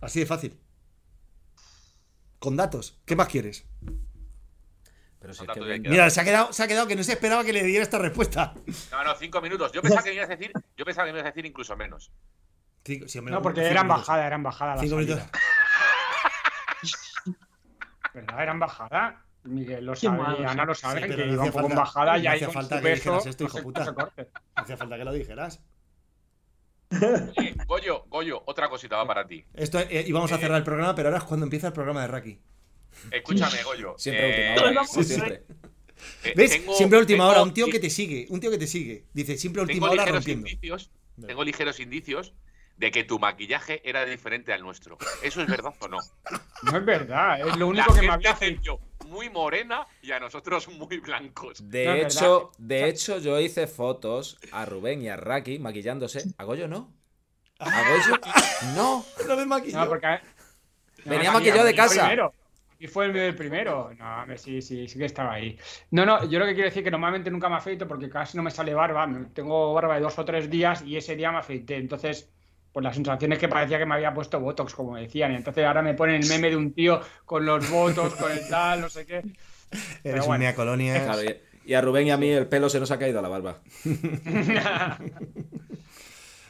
Así 0.02 0.20
de 0.22 0.26
fácil. 0.26 0.58
Con 2.39 2.56
datos. 2.56 3.00
¿Qué 3.06 3.16
más 3.16 3.28
quieres? 3.28 3.66
Pero 5.24 5.34
si 5.34 5.45
es 5.45 5.51
que 5.51 5.80
Mira, 5.89 6.09
se 6.09 6.19
ha 6.19 6.26
quedado, 6.26 6.51
se 6.51 6.63
ha 6.63 6.67
quedado 6.67 6.86
que 6.86 6.97
no 6.97 7.03
se 7.03 7.13
esperaba 7.13 7.45
que 7.45 7.53
le 7.53 7.63
diera 7.63 7.82
esta 7.82 7.97
respuesta. 7.97 8.53
No, 8.91 9.03
no, 9.05 9.15
cinco 9.15 9.39
minutos. 9.39 9.71
Yo 9.71 9.82
pensaba 9.82 10.03
que 10.03 10.09
me 10.09 10.15
ibas 10.17 10.28
a 10.30 10.36
decir, 10.36 10.51
yo 10.76 10.84
pensaba 10.84 11.07
que 11.07 11.13
me 11.13 11.19
ibas 11.19 11.28
a 11.28 11.32
decir 11.32 11.45
incluso 11.45 11.78
menos. 11.78 12.11
Cinco- 12.84 13.07
sí, 13.07 13.21
No, 13.21 13.41
porque 13.41 13.61
eran 13.65 13.88
bajada, 13.88 14.28
eran 14.28 14.43
bajada. 14.43 14.76
la 14.76 14.82
Cinco 14.82 14.95
salida. 14.95 15.15
minutos. 16.84 17.13
¿Verdad? 18.13 18.43
Eran 18.43 18.59
bajada. 18.59 19.26
Miguel 19.45 19.86
lo 19.86 19.95
sabe, 19.95 20.17
malo, 20.17 20.49
Ana 20.49 20.65
lo 20.65 20.76
sí, 20.76 20.82
sabe, 20.82 21.01
pero 21.01 21.15
que 21.15 21.26
no 21.26 21.34
iba 21.34 21.43
hacía 21.43 21.45
un 21.45 21.51
poco 21.53 21.59
en 21.65 21.78
falta- 21.78 21.82
bajada 21.84 22.17
y 22.17 22.28
ahí 22.28 22.39
con 22.43 22.53
falta 22.53 22.78
su 22.78 22.84
peso 22.84 23.17
esto, 23.26 23.43
hijo 23.45 23.61
puta. 23.63 23.86
No 23.91 24.09
hacía 24.55 24.78
falta 24.78 24.97
que 24.97 25.03
lo 25.05 25.13
dijeras. 25.13 25.63
Oye, 27.38 27.55
Goyo, 27.65 28.03
Goyo, 28.07 28.43
otra 28.45 28.69
cosita 28.69 28.97
va 28.97 29.07
para 29.07 29.26
ti. 29.26 29.45
Esto, 29.53 29.80
eh, 29.80 30.03
íbamos 30.05 30.32
a 30.34 30.38
cerrar 30.38 30.57
el 30.57 30.63
programa, 30.63 30.93
pero 30.95 31.07
ahora 31.09 31.19
es 31.19 31.24
cuando 31.24 31.45
empieza 31.45 31.67
el 31.67 31.74
programa 31.74 32.01
de 32.01 32.07
Raki. 32.07 32.41
Escúchame, 33.12 33.64
Goyo. 33.64 33.96
Siempre 33.98 34.24
a 34.24 34.28
eh, 34.28 34.50
última 34.56 34.82
hora. 34.82 34.88
sí, 34.88 35.04
siempre. 35.04 35.44
eh, 36.24 36.34
¿Ves? 36.36 36.52
tengo- 36.52 36.74
siempre 36.76 36.98
a 36.98 37.02
última 37.02 37.18
tengo- 37.24 37.30
hora. 37.32 37.44
Un 37.44 37.54
tío 37.54 37.68
que 37.68 37.80
te 37.80 37.89
sigue. 37.89 38.28
Un 38.30 38.39
tío 38.39 38.52
que 38.52 38.58
te 38.58 38.68
sigue. 38.68 39.06
Dice, 39.14 39.38
siempre 39.38 39.62
a 39.62 39.66
última 39.66 39.89
hora 39.89 40.06
rompiendo. 40.06 40.48
indicios, 40.48 40.91
tengo 41.26 41.44
ligeros 41.44 41.80
indicios 41.80 42.34
de 42.78 42.89
que 42.91 43.04
tu 43.04 43.20
maquillaje 43.20 43.82
era 43.88 44.04
diferente 44.06 44.52
al 44.52 44.62
nuestro. 44.62 44.98
¿Eso 45.22 45.41
es 45.41 45.48
verdad 45.48 45.74
o 45.80 45.88
no? 45.88 45.98
No 46.64 46.78
es 46.78 46.86
verdad, 46.86 47.39
es 47.41 47.46
lo 47.58 47.58
La 47.58 47.66
único 47.66 47.94
que 47.94 48.02
me 48.02 48.10
había 48.10 48.34
vio 48.62 48.80
muy 49.10 49.30
morena 49.30 49.86
y 50.02 50.12
a 50.14 50.20
nosotros 50.20 50.70
muy 50.70 50.98
blancos. 51.00 51.60
De 51.70 51.86
No, 51.86 51.94
hecho, 51.96 52.38
verdad. 52.39 52.58
de 52.58 52.89
hecho, 52.89 53.20
yo 53.20 53.38
hice 53.39 53.68
fotos 53.68 54.38
a 54.54 54.66
Rubén 54.66 55.02
y 55.02 55.10
a 55.10 55.18
Raki 55.18 55.60
maquillándose. 55.60 56.24
¿A 56.38 56.46
Goyo 56.46 56.70
no? 56.70 56.91
¿A 57.60 57.66
Goyo? 57.89 58.20
No. 58.76 59.06
No 59.28 59.36
me 59.36 59.46
maquillo. 59.46 59.78
No, 59.78 59.89
porque. 59.89 60.08
Venía 61.06 61.32
maquillado 61.34 61.66
de 61.66 61.76
casa. 61.76 62.06
primero. 62.08 62.34
Aquí 62.84 62.92
fue 62.92 63.06
el, 63.06 63.16
el 63.16 63.34
primero. 63.34 63.92
No, 63.98 64.26
sí, 64.38 64.62
sí, 64.62 64.90
sí 64.90 65.00
que 65.00 65.06
estaba 65.06 65.32
ahí. 65.36 65.58
No, 65.92 66.06
no, 66.06 66.26
yo 66.30 66.38
lo 66.38 66.46
que 66.46 66.52
quiero 66.54 66.66
decir 66.68 66.82
es 66.82 66.84
que 66.84 66.92
normalmente 66.92 67.32
nunca 67.32 67.48
me 67.48 67.56
afeito 67.56 67.88
porque 67.88 68.10
casi 68.10 68.36
no 68.36 68.44
me 68.44 68.52
sale 68.52 68.74
barba. 68.74 69.10
Tengo 69.34 69.74
barba 69.74 69.96
de 69.96 70.02
dos 70.02 70.20
o 70.20 70.26
tres 70.26 70.50
días 70.50 70.82
y 70.82 70.98
ese 70.98 71.16
día 71.16 71.32
me 71.32 71.38
afeité. 71.38 71.78
Entonces, 71.78 72.30
pues 72.74 72.84
la 72.84 72.94
sensación 72.94 73.32
es 73.32 73.40
que 73.40 73.48
parecía 73.48 73.78
que 73.78 73.86
me 73.86 73.96
había 73.96 74.14
puesto 74.14 74.38
Botox, 74.42 74.76
como 74.76 74.98
decían. 74.98 75.32
Y 75.32 75.36
entonces 75.36 75.64
ahora 75.64 75.82
me 75.82 75.94
ponen 75.94 76.22
el 76.24 76.28
meme 76.28 76.50
de 76.50 76.58
un 76.58 76.74
tío 76.74 77.00
con 77.24 77.46
los 77.46 77.70
Botox, 77.72 78.16
con 78.16 78.30
el 78.34 78.50
tal, 78.50 78.82
no 78.82 78.90
sé 78.90 79.06
qué. 79.06 79.16
Eres 79.20 79.32
pero 80.04 80.24
un 80.24 80.28
bueno. 80.28 80.54
colonia. 80.54 81.06
Claro, 81.06 81.24
y- 81.24 81.38
y 81.66 81.74
a 81.76 81.80
Rubén 81.80 82.08
y 82.08 82.12
a 82.12 82.18
mí 82.18 82.28
el 82.32 82.48
pelo 82.48 82.68
se 82.68 82.82
nos 82.82 82.92
ha 82.92 83.00
caído 83.00 83.20
a 83.20 83.22
la 83.22 83.30
barba. 83.30 83.60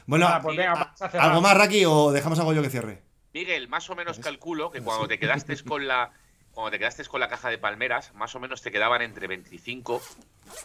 Bueno, 0.06 0.26
Nada, 0.26 0.42
pues 0.42 0.54
venga. 0.58 0.94
¿algo 1.18 1.40
más, 1.40 1.56
Raki, 1.56 1.84
o 1.86 2.12
dejamos 2.12 2.38
a 2.38 2.42
Goyo 2.42 2.60
que 2.60 2.68
cierre? 2.68 3.00
Miguel, 3.32 3.68
más 3.68 3.88
o 3.88 3.96
menos 3.96 4.18
calculo 4.18 4.70
que 4.70 4.80
cuando 4.80 5.08
te 5.08 5.18
quedaste 5.18 5.56
con 5.64 5.88
la 5.88 6.12
cuando 6.54 6.70
te 6.70 6.78
quedaste 6.78 7.04
con 7.04 7.20
la 7.20 7.28
caja 7.28 7.48
de 7.50 7.58
palmeras, 7.58 8.14
más 8.14 8.34
o 8.34 8.40
menos 8.40 8.62
te 8.62 8.70
quedaban 8.70 9.02
entre 9.02 9.26
25, 9.26 10.00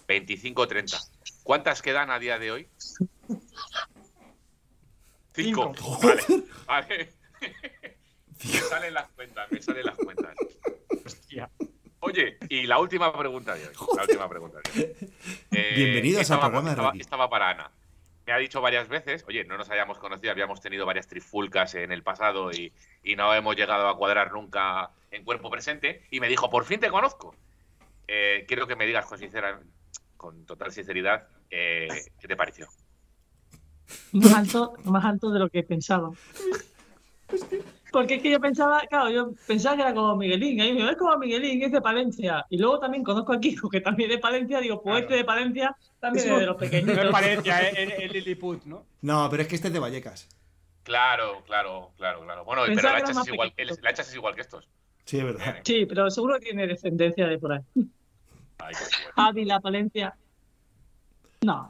25 0.08 0.68
30. 0.68 0.98
¿Cuántas 1.44 1.82
quedan 1.82 2.12
a 2.12 2.20
día 2.20 2.38
de 2.40 2.52
hoy? 2.52 2.68
Cinco. 5.34 5.74
Cinco. 5.76 6.00
Vale, 6.02 6.24
vale. 6.66 7.14
me 8.44 8.60
salen 8.62 8.94
las 8.94 9.10
cuentas, 9.10 9.52
me 9.52 9.62
salen 9.62 9.86
las 9.86 9.96
cuentas. 9.96 10.36
Hostia. 11.06 11.50
Oye, 12.02 12.38
y 12.50 12.66
la 12.66 12.80
última 12.80 13.12
pregunta 13.18 13.56
de 13.56 13.68
hoy. 13.68 13.74
La 13.96 14.02
última 14.04 14.30
pregunta 14.30 14.60
de 14.74 14.82
hoy. 14.82 14.96
Eh, 15.52 15.74
Bienvenidos 15.76 16.22
esta 16.22 16.36
al 16.36 16.40
va- 16.42 16.44
programa 16.46 16.70
de 16.70 16.74
esta 16.74 16.82
va- 16.84 16.90
Raki. 16.90 17.02
esta 17.02 17.16
va 17.18 17.30
para 17.30 17.50
Ana. 17.50 17.72
Dicho 18.40 18.62
varias 18.62 18.88
veces, 18.88 19.24
oye, 19.28 19.44
no 19.44 19.58
nos 19.58 19.70
hayamos 19.70 20.00
conocido, 20.00 20.32
habíamos 20.32 20.62
tenido 20.62 20.86
varias 20.86 21.08
trifulcas 21.08 21.76
en 21.76 21.92
el 21.92 22.04
pasado 22.04 22.52
y, 22.52 22.74
y 23.04 23.16
no 23.16 23.34
hemos 23.34 23.56
llegado 23.56 23.88
a 23.88 23.98
cuadrar 23.98 24.32
nunca 24.32 24.92
en 25.12 25.24
cuerpo 25.24 25.50
presente. 25.50 26.04
Y 26.10 26.20
me 26.20 26.28
dijo, 26.28 26.50
por 26.50 26.66
fin 26.66 26.80
te 26.80 26.90
conozco. 26.90 27.36
Eh, 28.08 28.46
quiero 28.48 28.66
que 28.66 28.76
me 28.76 28.88
digas 28.88 29.06
con, 29.06 29.20
sincera, 29.20 29.60
con 30.18 30.46
total 30.46 30.72
sinceridad 30.72 31.28
eh, 31.52 31.88
qué 32.20 32.28
te 32.28 32.36
pareció. 32.36 32.68
Más 34.14 34.34
alto, 34.34 34.74
más 34.84 35.06
alto 35.06 35.32
de 35.32 35.40
lo 35.40 35.50
que 35.50 35.64
pensaba. 35.64 36.12
Porque 37.92 38.16
es 38.16 38.22
que 38.22 38.30
yo 38.32 38.40
pensaba, 38.40 38.82
claro, 38.90 39.10
yo 39.10 39.32
pensaba 39.48 39.76
que 39.76 39.82
era 39.82 39.94
como 39.94 40.16
Miguelín. 40.16 40.62
Ahí 40.62 40.72
me 40.74 40.80
digo, 40.80 40.90
es 40.92 40.98
como 40.98 41.18
Miguelín, 41.18 41.64
es 41.64 41.72
de 41.72 41.82
Palencia. 41.82 42.46
Y 42.50 42.58
luego 42.58 42.80
también 42.80 43.04
conozco 43.04 43.34
a 43.34 43.40
Kiko, 43.40 43.70
que 43.70 43.82
también 43.82 44.10
es 44.12 44.18
de 44.18 44.22
Palencia. 44.22 44.60
Digo, 44.60 44.82
pues 44.82 44.94
Claro. 44.94 45.00
este 45.06 45.16
de 45.16 45.24
Palencia 45.26 45.76
también 46.00 46.26
es 46.28 46.40
de 46.40 46.46
los 46.46 46.56
No 46.56 46.58
pequeños. 46.60 46.98
es 46.98 47.08
Palencia, 47.12 47.62
es 47.70 48.00
es- 48.00 48.12
Lilliput, 48.14 48.64
¿no? 48.66 48.86
No, 49.02 49.28
pero 49.30 49.42
es 49.44 49.48
que 49.50 49.56
este 49.56 49.68
es 49.70 49.74
de 49.74 49.80
Vallecas. 49.80 50.28
Claro, 50.84 51.44
claro, 51.46 51.92
claro, 51.98 52.22
claro. 52.24 52.46
Bueno, 52.46 52.64
Pensaba 52.66 52.96
pero 52.96 53.08
la 53.08 53.14
más 53.14 53.28
es 53.28 53.34
igual, 53.34 53.52
pequeño. 53.52 53.76
la 53.82 53.90
es 53.92 54.16
igual 54.16 54.36
que 54.36 54.42
estos. 54.42 54.68
Sí, 55.06 55.18
es 55.18 55.24
verdad. 55.24 55.58
Sí, 55.64 55.86
pero 55.86 56.10
seguro 56.10 56.36
que 56.40 56.46
tiene 56.46 56.68
descendencia 56.68 57.28
de 57.28 57.38
por 57.40 57.54
ahí. 57.54 57.62
Ay, 58.60 58.74
qué 58.74 58.80
bueno. 59.16 59.28
Ávila, 59.30 59.60
Palencia. 59.60 60.16
No, 61.42 61.70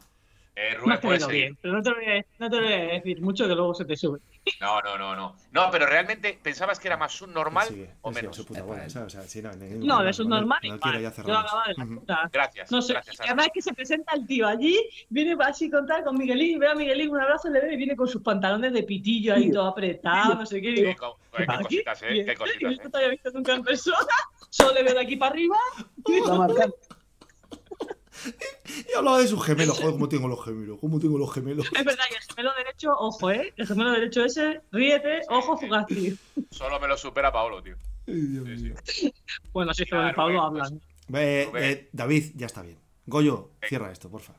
Eh, 0.62 0.74
no 0.74 0.80
Rubén, 0.80 0.94
has 0.94 1.00
puedes 1.00 1.20
caído 1.20 1.30
seguir. 1.30 1.44
bien. 1.44 1.58
Pero 1.62 1.74
no 1.74 1.82
te, 1.82 1.90
lo 1.90 1.96
voy 1.96 2.06
a, 2.06 2.26
no 2.38 2.50
te 2.50 2.60
voy 2.60 2.74
a 2.74 2.78
decir 2.78 3.22
mucho 3.22 3.48
que 3.48 3.56
luego 3.56 3.74
se 3.74 3.86
te 3.86 3.96
sube. 3.96 4.20
No, 4.60 4.82
no, 4.82 4.98
no, 4.98 5.16
no. 5.16 5.36
No, 5.52 5.70
pero 5.72 5.86
realmente 5.86 6.38
pensabas 6.42 6.80
que 6.80 6.90
era 6.90 6.98
más 6.98 7.14
subnormal 7.14 7.68
o 8.02 8.12
menos. 8.12 8.36
su 8.36 8.46
puta 8.46 8.64
bola, 8.64 8.90
¿sabes? 8.90 9.16
O 9.16 9.22
sea, 9.22 9.22
sí, 9.22 9.42
no, 9.42 9.52
No, 9.54 10.04
de 10.04 10.10
eso 10.10 10.24
es 10.24 10.28
no. 10.28 10.42
No 10.42 10.58
quiero 10.60 11.00
ya 11.00 11.14
Yo 11.16 11.96
puta. 11.96 12.30
Gracias. 12.32 12.72
No 12.72 12.82
sé, 12.82 12.94
gracias, 12.94 13.22
además 13.22 13.48
es 13.48 13.52
que 13.54 13.62
se 13.62 13.74
presenta 13.74 14.14
el 14.16 14.28
tío 14.28 14.48
allí, 14.48 14.78
viene 15.10 15.38
así 15.46 15.70
con 15.70 15.88
tal, 15.88 16.04
con 16.04 16.18
Miguelín, 16.18 16.60
ve 16.60 16.68
a 16.68 16.76
Miguelín, 16.76 17.12
un 17.12 17.22
abrazo 17.22 17.50
le 17.50 17.62
ve 17.62 17.74
y 17.74 17.78
viene 17.78 17.96
con 17.96 18.08
sus 18.08 18.22
pantalones 18.22 18.74
de 18.74 18.84
pitillo 18.84 19.36
ahí 19.36 19.52
todo 19.52 19.68
apretado, 19.68 20.36
no 20.36 20.46
sé 20.46 20.62
qué. 20.62 20.72
digo, 20.72 21.18
qué 21.38 21.44
¿aquí? 21.44 21.64
cositas, 21.64 22.04
eh. 22.04 22.26
Qué 22.26 22.36
cositas, 22.36 22.72
esto 22.74 22.88
eh. 22.88 22.92
te 22.92 22.98
había 22.98 23.10
visto 23.10 23.32
nunca 23.32 23.54
en 23.54 23.64
persona, 23.64 24.16
solo 24.50 24.74
le 24.74 24.84
veo 24.84 24.94
de 24.94 25.02
aquí 25.02 25.16
para 25.16 25.32
arriba. 25.32 25.58
Y 28.92 28.98
hablaba 28.98 29.20
de 29.20 29.28
sus 29.28 29.44
gemelos. 29.46 29.78
Joder, 29.78 29.94
cómo 29.94 30.08
tengo 30.10 30.28
los 30.28 30.44
gemelos. 30.46 30.78
Cómo 30.80 31.00
tengo 31.00 31.18
los 31.18 31.34
gemelos. 31.34 31.66
Es 31.66 31.84
verdad 31.86 32.04
que 32.10 32.16
el 32.16 32.22
gemelo 32.24 32.52
derecho, 32.58 32.92
ojo, 32.98 33.32
¿eh? 33.32 33.54
El 33.58 33.68
gemelo 33.68 33.92
derecho 33.92 34.24
ese, 34.26 34.62
ríete, 34.72 35.22
ojo, 35.30 35.58
Fugasti. 35.58 36.18
Solo 36.52 36.80
me 36.80 36.88
lo 36.88 36.98
supera 36.98 37.32
Paolo, 37.32 37.62
tío. 37.62 37.76
Ay, 38.08 38.14
Dios 38.22 38.46
Sí, 38.48 38.64
mío. 38.64 38.76
sí. 38.86 39.14
Bueno, 39.52 39.74
si 39.74 39.84
es 39.84 39.90
que 39.90 39.96
Claro, 39.96 40.24
Rubén, 40.28 40.38
hablan. 40.40 40.82
Eh, 41.14 41.46
Rubén. 41.48 41.64
eh, 41.64 41.90
David, 41.92 42.32
ya 42.36 42.46
está 42.46 42.62
bien. 42.62 42.78
Goyo, 43.06 43.52
cierra 43.68 43.92
esto, 43.92 44.10
porfa. 44.10 44.34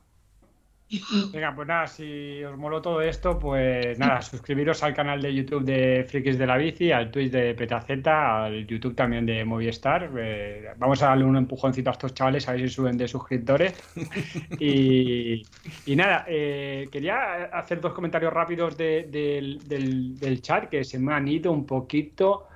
Venga, 1.32 1.54
pues 1.54 1.68
nada, 1.68 1.86
si 1.86 2.42
os 2.42 2.56
moló 2.58 2.82
todo 2.82 3.00
esto, 3.00 3.38
pues 3.38 3.96
nada, 3.98 4.20
suscribiros 4.22 4.82
al 4.82 4.92
canal 4.94 5.22
de 5.22 5.32
YouTube 5.34 5.64
de 5.64 6.04
Frikis 6.08 6.36
de 6.36 6.46
la 6.46 6.56
Bici, 6.56 6.90
al 6.90 7.10
Twitch 7.12 7.30
de 7.30 7.54
Petaceta, 7.54 8.44
al 8.46 8.66
YouTube 8.66 8.96
también 8.96 9.24
de 9.24 9.44
Movistar. 9.44 10.10
Eh, 10.18 10.64
vamos 10.76 11.00
a 11.02 11.06
darle 11.08 11.24
un 11.24 11.36
empujoncito 11.36 11.90
a 11.90 11.92
estos 11.92 12.12
chavales 12.14 12.48
a 12.48 12.52
ver 12.52 12.62
si 12.62 12.68
suben 12.74 12.96
de 12.96 13.06
suscriptores. 13.08 13.74
Y, 14.58 15.48
y 15.84 15.96
nada, 15.96 16.24
eh, 16.28 16.88
quería 16.92 17.44
hacer 17.46 17.80
dos 17.80 17.92
comentarios 17.94 18.32
rápidos 18.32 18.76
de- 18.76 19.04
del, 19.10 19.66
del- 19.66 20.18
del 20.18 20.42
chat 20.42 20.68
que 20.68 20.84
se 20.84 20.98
me 20.98 21.12
han 21.14 21.28
ido 21.28 21.52
un 21.52 21.64
poquito. 21.66 22.46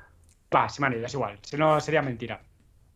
Va, 0.54 0.68
se 0.68 0.80
me 0.82 0.88
han 0.88 0.94
ido, 0.94 1.06
es 1.06 1.14
igual, 1.14 1.38
si 1.42 1.56
no 1.56 1.80
sería 1.80 2.02
mentira. 2.02 2.44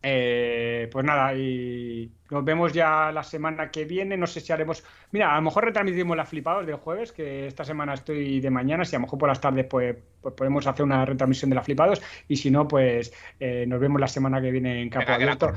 Eh, 0.01 0.87
pues 0.91 1.03
nada, 1.03 1.33
y 1.35 2.09
nos 2.31 2.45
vemos 2.45 2.71
ya 2.71 3.11
la 3.11 3.23
semana 3.23 3.69
que 3.69 3.83
viene. 3.85 4.15
No 4.15 4.27
sé 4.27 4.39
si 4.39 4.53
haremos. 4.53 4.83
Mira, 5.11 5.33
a 5.33 5.35
lo 5.35 5.41
mejor 5.41 5.65
retransmitimos 5.65 6.15
las 6.15 6.29
flipados 6.29 6.65
del 6.65 6.75
jueves, 6.77 7.11
que 7.11 7.47
esta 7.47 7.65
semana 7.65 7.93
estoy 7.95 8.39
de 8.39 8.49
mañana. 8.49 8.85
Si 8.85 8.95
a 8.95 8.99
lo 8.99 9.03
mejor 9.03 9.19
por 9.19 9.29
las 9.29 9.41
tardes 9.41 9.65
pues, 9.65 9.97
pues 10.21 10.33
podemos 10.35 10.65
hacer 10.67 10.85
una 10.85 11.03
retransmisión 11.05 11.49
de 11.49 11.55
las 11.57 11.65
flipados. 11.65 12.01
Y 12.27 12.37
si 12.37 12.49
no, 12.49 12.67
pues 12.67 13.11
eh, 13.39 13.65
nos 13.67 13.79
vemos 13.79 13.99
la 13.99 14.07
semana 14.07 14.41
que 14.41 14.51
viene 14.51 14.81
en 14.83 14.89
la 14.89 15.01
Abierto. 15.15 15.51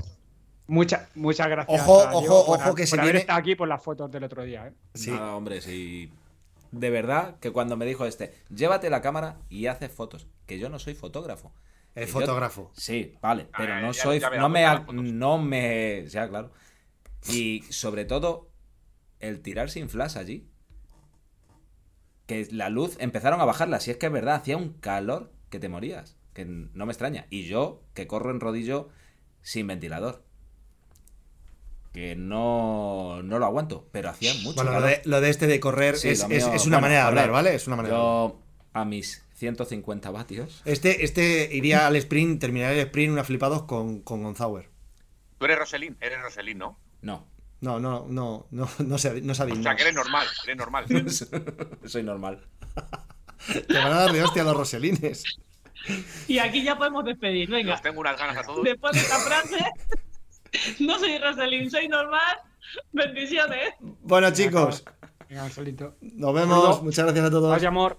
Mucha, 0.66 1.08
muchas 1.14 1.48
gracias. 1.48 1.80
Ojo, 1.80 2.00
a 2.02 2.12
ojo, 2.14 2.46
por- 2.46 2.56
ojo, 2.60 2.74
que 2.74 2.82
por 2.82 2.86
se 2.88 2.94
haber 2.96 3.04
viene- 3.06 3.18
estado 3.20 3.38
aquí 3.38 3.54
por 3.54 3.68
las 3.68 3.82
fotos 3.82 4.10
del 4.10 4.24
otro 4.24 4.42
día. 4.42 4.68
¿eh? 4.68 4.72
Sí. 4.94 5.10
Nada, 5.10 5.36
hombre, 5.36 5.60
sí. 5.60 6.10
De 6.70 6.88
verdad 6.88 7.36
que 7.40 7.50
cuando 7.50 7.76
me 7.76 7.84
dijo 7.84 8.06
este, 8.06 8.32
llévate 8.48 8.88
la 8.88 9.02
cámara 9.02 9.36
y 9.50 9.66
haces 9.66 9.90
fotos, 9.92 10.26
que 10.46 10.58
yo 10.58 10.68
no 10.70 10.78
soy 10.78 10.94
fotógrafo. 10.94 11.52
El 11.94 12.06
yo- 12.06 12.12
fotógrafo. 12.12 12.70
Sí, 12.74 13.14
vale, 13.20 13.48
Ah, 13.52 13.56
pero 13.58 13.80
no 13.80 13.92
ya- 13.92 14.02
soy, 14.02 14.18
ya 14.20 14.30
me 14.30 14.38
no 14.38 14.48
me, 14.48 14.64
no 15.12 15.38
me, 15.38 16.06
ya 16.08 16.28
claro. 16.28 16.52
Y 17.28 17.62
sobre 17.70 18.04
todo 18.04 18.48
el 19.20 19.40
tirar 19.42 19.70
sin 19.70 19.88
flash 19.88 20.16
allí, 20.18 20.48
que 22.26 22.48
la 22.50 22.68
luz 22.70 22.96
empezaron 22.98 23.40
a 23.40 23.44
bajarla. 23.44 23.80
Si 23.80 23.90
es 23.90 23.96
que 23.96 24.06
es 24.06 24.12
verdad, 24.12 24.36
hacía 24.36 24.56
un 24.56 24.72
calor 24.74 25.32
que 25.50 25.58
te 25.58 25.68
morías, 25.68 26.16
que 26.34 26.44
no 26.46 26.86
me 26.86 26.92
extraña. 26.92 27.26
Y 27.30 27.44
yo 27.44 27.82
que 27.94 28.06
corro 28.06 28.30
en 28.30 28.40
rodillo 28.40 28.88
sin 29.42 29.66
ventilador, 29.66 30.24
que 31.92 32.16
no, 32.16 33.22
no 33.22 33.38
lo 33.38 33.44
aguanto, 33.44 33.86
pero 33.92 34.08
hacía 34.08 34.32
mucho 34.42 34.54
Bueno, 34.54 34.70
lo 34.70 34.78
calor. 34.80 34.88
de, 34.90 35.02
lo 35.04 35.20
de 35.20 35.28
este 35.30 35.46
de 35.46 35.60
correr 35.60 35.96
Sí, 35.96 36.08
es, 36.08 36.20
lo 36.20 36.34
es- 36.34 36.46
mío- 36.46 36.54
es 36.54 36.66
una 36.66 36.76
bueno, 36.76 36.80
manera 36.86 37.00
de 37.00 37.04
a 37.04 37.08
hablar, 37.08 37.30
¿vale? 37.30 37.54
Es 37.54 37.66
una 37.66 37.76
manera 37.76 37.94
de 37.96 38.00
hablar. 38.00 38.28
Yo 38.30 38.42
a 38.72 38.84
mis 38.86 39.22
150 39.42 40.10
vatios. 40.12 40.62
Este, 40.64 41.04
este 41.04 41.48
iría 41.52 41.88
al 41.88 41.96
sprint, 41.96 42.40
terminaría 42.40 42.80
el 42.80 42.86
sprint, 42.86 43.12
una 43.12 43.24
flipados 43.24 43.64
con, 43.64 44.00
con 44.02 44.22
Gonzauer. 44.22 44.70
Tú 45.38 45.46
eres 45.46 45.58
Roselín, 45.58 45.96
eres 46.00 46.22
Roselín, 46.22 46.58
¿no? 46.58 46.78
No, 47.00 47.26
No, 47.60 47.80
no, 47.80 48.06
no, 48.08 48.46
no, 48.52 48.68
no 48.78 48.98
se, 48.98 49.20
no 49.20 49.32
ha 49.32 49.34
O 49.34 49.62
sea, 49.62 49.74
que 49.74 49.82
eres 49.82 49.94
normal, 49.94 50.28
eres 50.44 50.56
normal. 50.56 50.86
soy 51.86 52.04
normal. 52.04 52.46
Te 53.66 53.74
van 53.78 53.92
a 53.92 53.96
dar 54.02 54.12
de 54.12 54.22
hostia 54.22 54.42
a 54.42 54.44
los 54.44 54.56
roselines. 54.56 55.24
Y 56.28 56.38
aquí 56.38 56.62
ya 56.62 56.78
podemos 56.78 57.04
despedir, 57.04 57.50
venga. 57.50 57.80
Tengo 57.80 57.98
unas 58.00 58.16
ganas 58.16 58.36
a 58.36 58.42
todos. 58.44 58.62
Después 58.62 58.92
de 58.92 59.00
esta 59.00 59.18
frase, 59.18 59.58
no 60.78 61.00
soy 61.00 61.18
Roselín, 61.18 61.68
soy 61.68 61.88
normal. 61.88 62.38
Bendiciones. 62.92 63.74
Bueno, 63.80 64.30
chicos, 64.30 64.84
Venga, 65.28 65.50
solito. 65.50 65.96
nos 66.00 66.32
vemos. 66.32 66.80
Muchas 66.84 67.06
gracias 67.06 67.26
a 67.26 67.30
todos. 67.30 67.50
Vaya 67.50 67.66
amor. 67.66 67.98